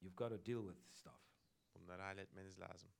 [0.00, 1.20] You've got to deal with stuff.
[1.74, 2.90] Bunları halletmeniz lazım.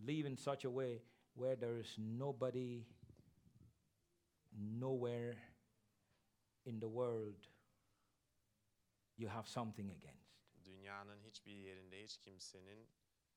[0.00, 1.02] Live in such a way
[1.34, 2.84] where there is nobody,
[4.52, 5.36] nowhere
[6.64, 7.46] in the world
[9.16, 10.34] you have something against.
[10.64, 12.88] Dünyanın hiçbir yerinde hiç kimsenin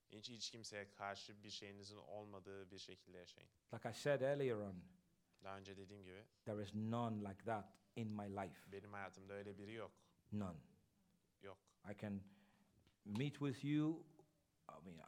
[0.10, 3.50] hiç hiç kimseye karşı bir şeyinizin olmadığı bir şekilde yaşayın.
[3.74, 4.84] Like I said earlier on,
[5.44, 7.66] Daha önce dediğim gibi there is none like that
[7.96, 8.72] in my life.
[8.72, 9.92] benim hayatımda öyle biri yok.
[10.32, 10.58] None.
[11.42, 11.58] Yok.
[11.92, 12.22] I can
[13.06, 14.04] meet with you.
[14.70, 15.02] I mean,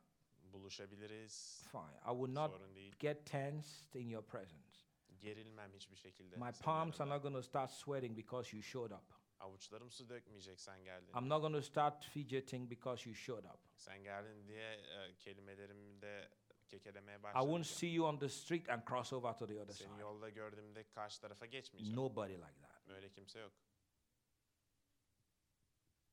[0.54, 1.64] Buluşabiliriz.
[1.72, 1.98] fine.
[2.06, 2.96] I will not Sorun değil.
[3.00, 4.80] get tensed in your presence.
[5.20, 6.36] Gerilmem hiçbir şekilde.
[6.36, 7.16] My senin palms are yanında.
[7.16, 9.14] not going to start sweating because you showed up.
[9.40, 11.08] Avuçlarım su dökmeyecek sen geldin.
[11.18, 13.60] I'm not going to start fidgeting because you showed up.
[13.76, 16.30] Sen geldin diye e, kelimelerimde
[16.68, 17.64] kekelemeye I won't başlamayacağım.
[17.66, 20.02] see you on the street and cross over to the other Seni side.
[20.02, 21.98] yolda gördüğümde karşı tarafa geçmeyeceğim.
[22.00, 22.88] Nobody like that.
[22.90, 23.52] Öyle kimse yok.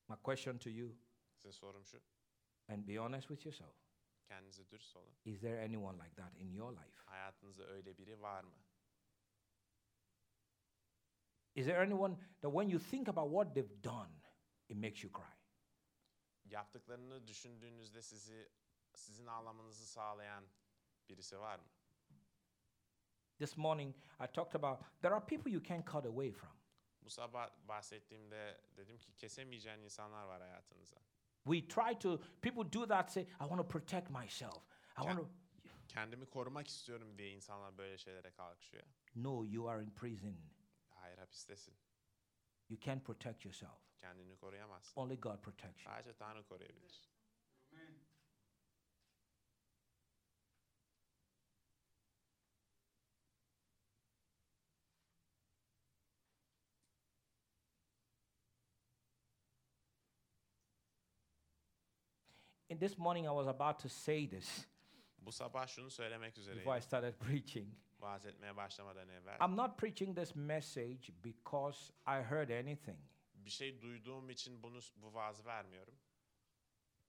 [0.09, 0.97] My question to you,
[1.37, 2.01] Size sorum şu.
[2.69, 3.74] and be honest with yourself
[4.28, 5.15] Kendinize dürüst olun.
[5.24, 7.03] is there anyone like that in your life?
[7.07, 8.55] Hayatınızda öyle biri var mı?
[11.55, 14.11] Is there anyone that when you think about what they've done,
[14.69, 15.33] it makes you cry?
[16.45, 18.49] Yaptıklarını düşündüğünüzde sizi
[18.95, 20.45] sizin ağlamanızı sağlayan
[21.09, 21.65] birisi var mı?
[23.39, 26.57] This morning, I talked about there are people you can't cut away from.
[27.07, 31.01] Bu sabah bahsettiğimde dedim ki kesemeyeceğin insanlar var hayatınızda.
[31.45, 34.62] We try to, people do that, say, I want to protect myself.
[34.99, 35.28] I want to.
[35.89, 38.83] Kendimi korumak istiyorum diye insanlar böyle şeylere kalkışıyor.
[39.15, 40.37] No, you are in prison.
[40.89, 41.74] Hayır hapistesin.
[42.69, 43.99] You can't protect yourself.
[44.01, 45.01] Kendini koruyamazsın.
[45.01, 45.95] Only God protects you.
[45.95, 47.09] Sadece Tanrı koruyabilir.
[62.70, 64.66] And this morning, I was about to say this
[65.18, 67.74] Bu sabah şunu söylemek before I started preaching.
[68.01, 69.38] Vaaz etmeye başlamadan evvel.
[69.40, 72.98] I'm not preaching this message because I heard anything.
[73.34, 75.94] Bir şey duyduğum için bunu bu vaazı vermiyorum.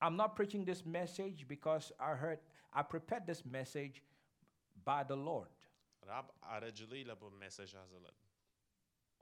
[0.02, 2.40] I'm not preaching this message because I heard,
[2.76, 4.02] I prepared this message
[4.76, 5.52] by the Lord.
[6.08, 8.28] Rab aracılığıyla bu mesajı hazırladım.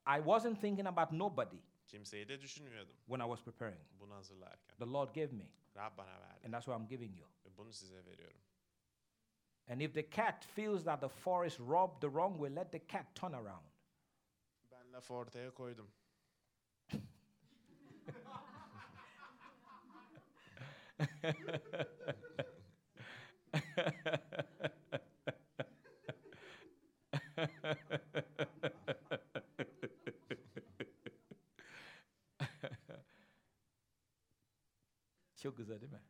[0.08, 1.58] I wasn't thinking about nobody
[1.88, 3.82] Kimseyi de düşünmüyordum when I was preparing.
[4.00, 4.78] bunu hazırlarken.
[4.78, 5.46] The Lord gave me,
[5.76, 7.26] Rab bana verdi and that's what I'm giving you.
[7.46, 8.42] ve bunu size veriyorum.
[9.68, 13.16] And if the cat feels that the forest robbed the wrong way, let the cat
[13.16, 13.66] turn around.
[14.72, 15.88] Ben lafı ortaya koydum.
[35.46, 36.02] Çok güzel değil mi?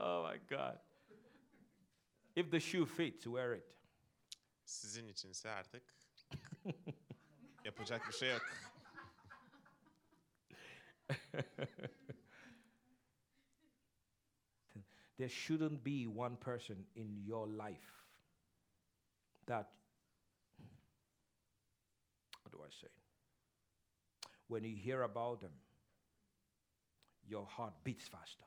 [0.00, 0.78] oh my God.
[2.36, 3.64] If the shoe fits, wear it.
[4.64, 5.82] Sizin içinse artık
[7.64, 8.42] yapacak bir şey yok.
[15.18, 18.06] there shouldn't be one person in your life
[19.46, 19.72] that,
[22.42, 22.88] what do I say?
[24.48, 25.52] When you hear about them,
[27.28, 28.46] your heart beats faster.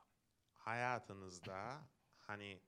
[0.53, 1.81] Hayatınızda
[2.19, 2.59] hani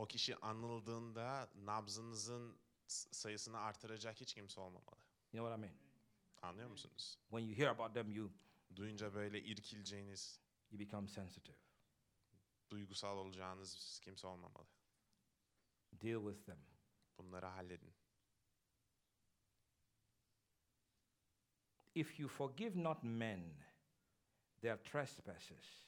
[0.00, 5.00] o kişi anıldığında nabzınızın sayısını artıracak hiç kimse olmamalı.
[5.32, 5.74] You know what I mean?
[6.42, 7.18] Anlıyor musunuz?
[7.30, 8.30] When you hear about them, you,
[8.76, 10.40] Duyunca böyle irkileceğiniz,
[10.70, 11.56] you become sensitive.
[12.70, 14.66] duygusal olacağınız kimse olmamalı.
[15.92, 16.60] Deal with them.
[17.18, 17.94] Bunları halledin.
[21.94, 23.54] If you forgive not men
[24.60, 25.84] their trespasses,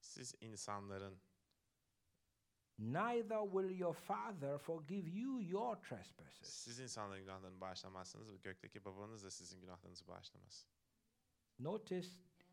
[0.00, 1.20] Siz insanların
[2.78, 6.48] neither will your Father forgive you your trespasses.
[6.48, 10.66] siz insanların günahlarını bağışlamazsınız ve gökteki babanız da sizin günahlarınızı bağışlamaz.
[11.58, 12.08] Notice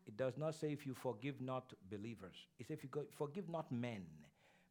[0.06, 2.48] it does not say if you forgive not believers.
[2.58, 4.06] It says if you forgive not men.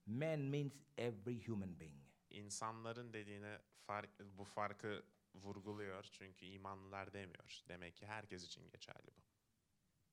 [0.05, 2.03] Men means every human being.
[2.29, 5.03] İnsanların dediğine fark, bu farkı
[5.35, 7.63] vurguluyor çünkü imanlılar demiyor.
[7.67, 9.21] Demek ki herkes için geçerli bu.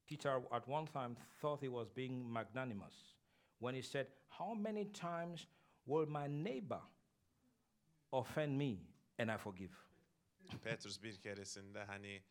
[0.06, 3.15] Peter at one time thought he was being magnanimous
[3.58, 5.46] when he said, How many times
[5.86, 6.80] will my neighbor
[8.12, 8.78] offend me
[9.18, 9.72] and I forgive?
[10.64, 12.22] Petrus bir keresinde hani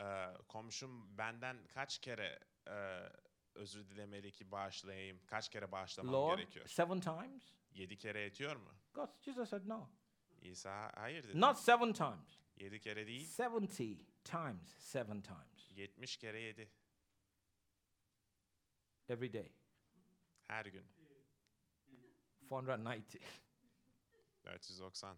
[0.00, 2.38] e, komşum benden kaç kere
[2.68, 3.08] e,
[3.54, 6.66] özür dilemeli ki bağışlayayım, kaç kere bağışlamam Lord, gerekiyor?
[6.66, 7.52] seven times?
[7.74, 8.70] Yedi kere yetiyor mu?
[8.94, 9.88] God, Jesus said no.
[10.42, 11.40] İsa hayır dedi.
[11.40, 12.38] Not seven times.
[12.56, 13.76] Yedi kere değil, 70
[14.24, 15.70] times, seven times.
[15.76, 16.70] yetmiş kere yedi.
[19.08, 19.52] Every day.
[20.48, 20.84] Her gün.
[22.48, 23.20] 490.
[24.44, 25.16] 490.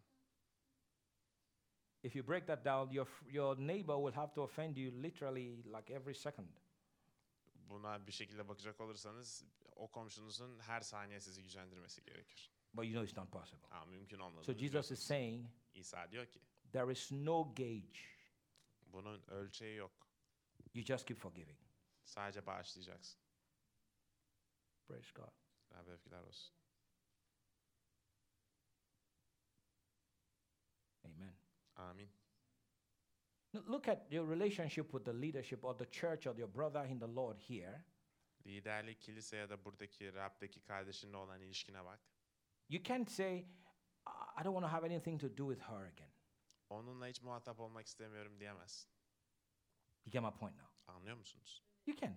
[2.02, 5.90] If you break that down, your, your neighbor will have to offend you literally like
[5.94, 6.48] every second.
[7.68, 9.44] Buna bir şekilde bakacak olursanız
[9.76, 12.50] o komşunuzun her saniye sizi gücendirmesi gerekir.
[12.74, 13.66] But you know it's not possible.
[13.70, 16.40] Ama mümkün olmadığını So Jesus is saying İsa diyor ki
[16.72, 18.00] there is no gauge.
[18.86, 19.92] bunun ölçeği yok.
[20.74, 21.58] You just keep forgiving.
[22.04, 23.20] Sadece bağışlayacaksın.
[24.88, 25.32] Praise God.
[25.70, 26.54] Rabbe övgüler olsun.
[31.04, 31.34] Amen.
[31.76, 32.08] Amin.
[33.54, 37.06] Look at your relationship with the leadership or the church or your brother in the
[37.06, 37.84] Lord here.
[38.46, 42.00] Liderlik kilise ya da buradaki Rab'deki kardeşinle olan ilişkine bak.
[42.68, 43.38] You can't say,
[44.36, 46.10] "I don't want to have anything to do with her again.
[46.70, 48.90] Onunla hiç muhatap olmak istemiyorum diyemezsin.
[50.04, 50.68] You get my point now?
[50.86, 51.62] Anlıyor musunuz?
[51.86, 52.14] You can.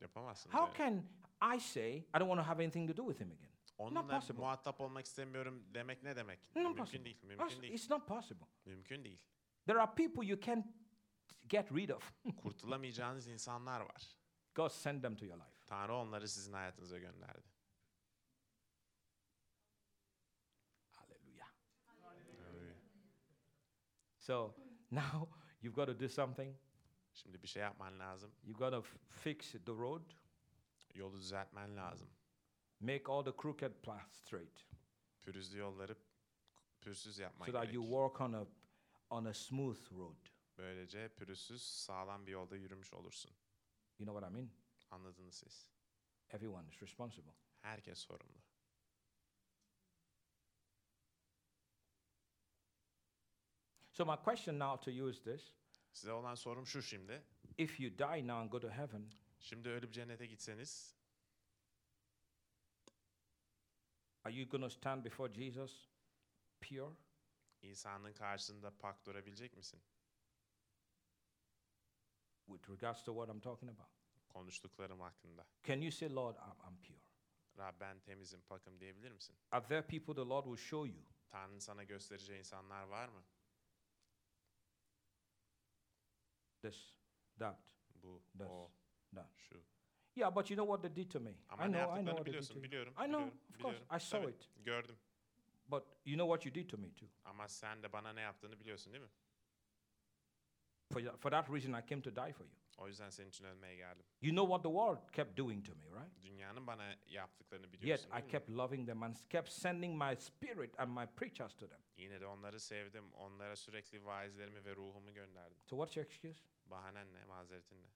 [0.00, 0.78] Yapamazsınız How öyle.
[0.78, 1.06] can
[1.40, 3.50] I say, I don't want to have anything to do with him again?
[3.78, 4.40] Onunla possible.
[4.40, 6.40] muhatap olmak istemiyorum demek ne demek?
[6.56, 7.04] Not mümkün possible.
[7.04, 7.72] değil, That's- mümkün değil.
[7.74, 8.46] It's not possible.
[8.64, 9.18] Mümkün değil.
[9.66, 10.66] There are people you can't
[11.48, 12.12] get rid of.
[12.42, 14.16] Kurtulamayacağınız insanlar var.
[14.54, 15.64] God sent them to your life.
[15.66, 17.48] Tanrı onları sizin hayatınıza gönderdi.
[20.90, 21.48] Hallelujah.
[21.86, 22.76] Hallelujah.
[24.18, 24.54] So
[24.90, 25.28] now
[25.62, 26.56] you've got to do something.
[27.14, 28.32] Şimdi bir şey yapman lazım.
[28.44, 30.02] You've got to fix the road,
[30.94, 32.08] Yolu düzeltmen lazım.
[32.80, 34.66] make all the crooked paths straight,
[35.22, 35.96] Pürüzlü yolları
[36.80, 37.74] pürsüz yapman so that gerek.
[37.74, 38.46] you walk on a
[39.10, 40.16] on a smooth road.
[40.58, 43.30] Böylece pürüzsüz sağlam bir yolda yürümüş olursun.
[43.98, 44.50] You know what I mean?
[44.90, 45.68] Anladınız siz.
[46.30, 47.32] Everyone is responsible.
[47.60, 48.38] Herkes sorumlu.
[53.92, 55.52] So my question now to you is this:
[55.92, 57.22] Size olan sorum şu şimdi.
[57.58, 59.10] If you die now and go to heaven,
[59.44, 60.96] Şimdi ölüp cennete gitseniz
[64.24, 65.88] are you going to stand before Jesus
[66.60, 66.94] pure?
[67.62, 69.82] İsa'nın karşısında pak durabilecek misin?
[72.46, 73.92] With regards to what I'm talking about,
[74.28, 75.46] Konuştuklarım hakkında.
[75.64, 77.00] can you say, Lord, I'm, I'm pure?
[77.58, 79.36] Rab ben temizim, pakım diyebilir misin?
[79.50, 83.24] Are there people the Lord will show you Tanrı'nın sana göstereceği insanlar var mı?
[86.62, 86.96] this,
[87.38, 87.58] that,
[88.02, 88.70] Bu, this, o,
[89.14, 89.30] that?
[89.36, 89.60] şu.
[90.16, 91.34] Yeah, but you know what they did to me.
[91.48, 92.62] Ama I know, I know what they did to you.
[92.62, 92.92] biliyorum.
[92.92, 93.78] I know, biliyorum, of course.
[93.78, 93.96] biliyorum.
[93.96, 94.48] I saw Tabii, it.
[94.64, 94.96] Gördüm.
[95.68, 97.08] But you know what you did to me too.
[97.24, 99.10] Ama sen de bana ne yaptığını biliyorsun değil mi?
[100.92, 102.54] For, for that reason, I came to die for you.
[102.78, 104.04] O yüzden senin için ölmeye geldim.
[104.22, 106.22] You know what the world kept doing to me, right?
[106.22, 108.30] Dünyanın bana yaptıklarını Yet biliyorsun I değil mi?
[108.30, 111.80] kept loving them and kept sending my spirit and my preachers to them.
[111.96, 113.12] Yine de onları sevdim.
[113.12, 115.56] Onlara sürekli vaizlerimi ve ruhumu gönderdim.
[115.64, 116.40] So what's your excuse?
[116.66, 117.86] Bahanen ne, mazeretin ne?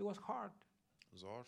[0.00, 0.52] It was hard.
[1.14, 1.44] Zor.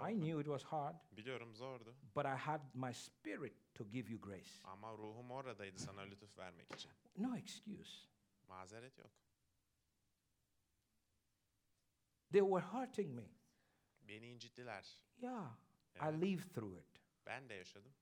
[0.00, 1.94] I knew it was hard, Biliyorum zordu.
[2.14, 4.60] but I had my spirit to give you grace.
[4.64, 6.90] Ama ruhum oradaydı sana lütuf vermek için.
[7.18, 8.06] No excuse.
[8.48, 9.10] Mazeret yok.
[12.30, 13.28] They were hurting me.
[14.08, 14.84] Beni incittiler.
[15.20, 15.46] Yeah.
[15.94, 17.00] Evet, I lived through it.
[17.26, 17.92] ben de yaşadım.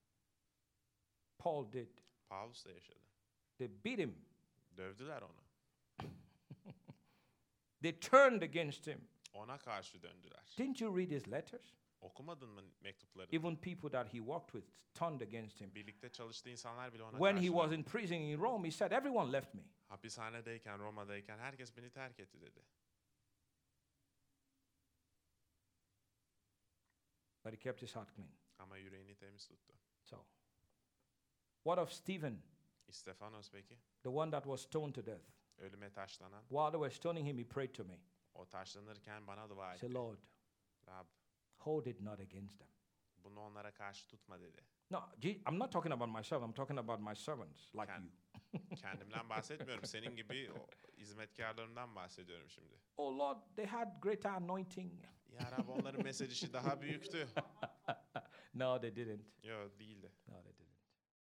[1.39, 1.99] Paul did.
[2.29, 3.01] Paulus da yaşadı.
[3.59, 4.25] They beat him.
[4.77, 5.41] Dövdüler onu.
[7.83, 9.09] They turned against him.
[9.33, 10.55] Ona karşı döndüler.
[10.59, 11.75] Didn't you read his letters?
[12.01, 13.37] Okumadın mı mektuplarını?
[13.37, 15.75] Even people that he worked with turned against him.
[15.75, 18.93] Birlikte çalıştığı insanlar bile ona When karşı he was in prison in Rome, he said,
[18.93, 19.63] Everyone left me.
[19.89, 22.61] Hapishanedeyken, Roma'dayken herkes beni terk etti dedi.
[27.45, 28.31] But he kept his heart clean.
[28.59, 29.73] Ama yüreğini temiz tuttu.
[30.03, 30.27] So,
[31.65, 32.43] what of Stephen,
[32.89, 33.79] İstefanos peki?
[34.03, 35.25] the one that was stoned to death?
[35.59, 36.43] Ölüme taşlanan.
[36.49, 38.01] While they were stoning him, he prayed to me.
[38.35, 39.81] O taşlanırken bana dua etti.
[39.81, 40.19] said, Lord,
[40.87, 41.07] Rab
[41.59, 42.69] hold it not against them.
[43.17, 44.65] bunu onlara karşı tutma dedi.
[44.91, 46.43] No, Je- I'm not talking about myself.
[46.43, 48.03] I'm talking about my servants like Can-
[48.53, 48.77] you.
[48.77, 49.85] Kendimden bahsetmiyorum.
[49.85, 50.67] Senin gibi o
[50.97, 52.75] hizmetkarlarımdan bahsediyorum şimdi.
[52.97, 55.05] Oh Lord, they had greater anointing.
[55.29, 57.29] Ya Rab onların mesajı daha büyüktü.
[58.55, 59.45] No, they didn't.
[59.45, 60.13] Yok değildi.
[60.29, 60.60] No, they didn't.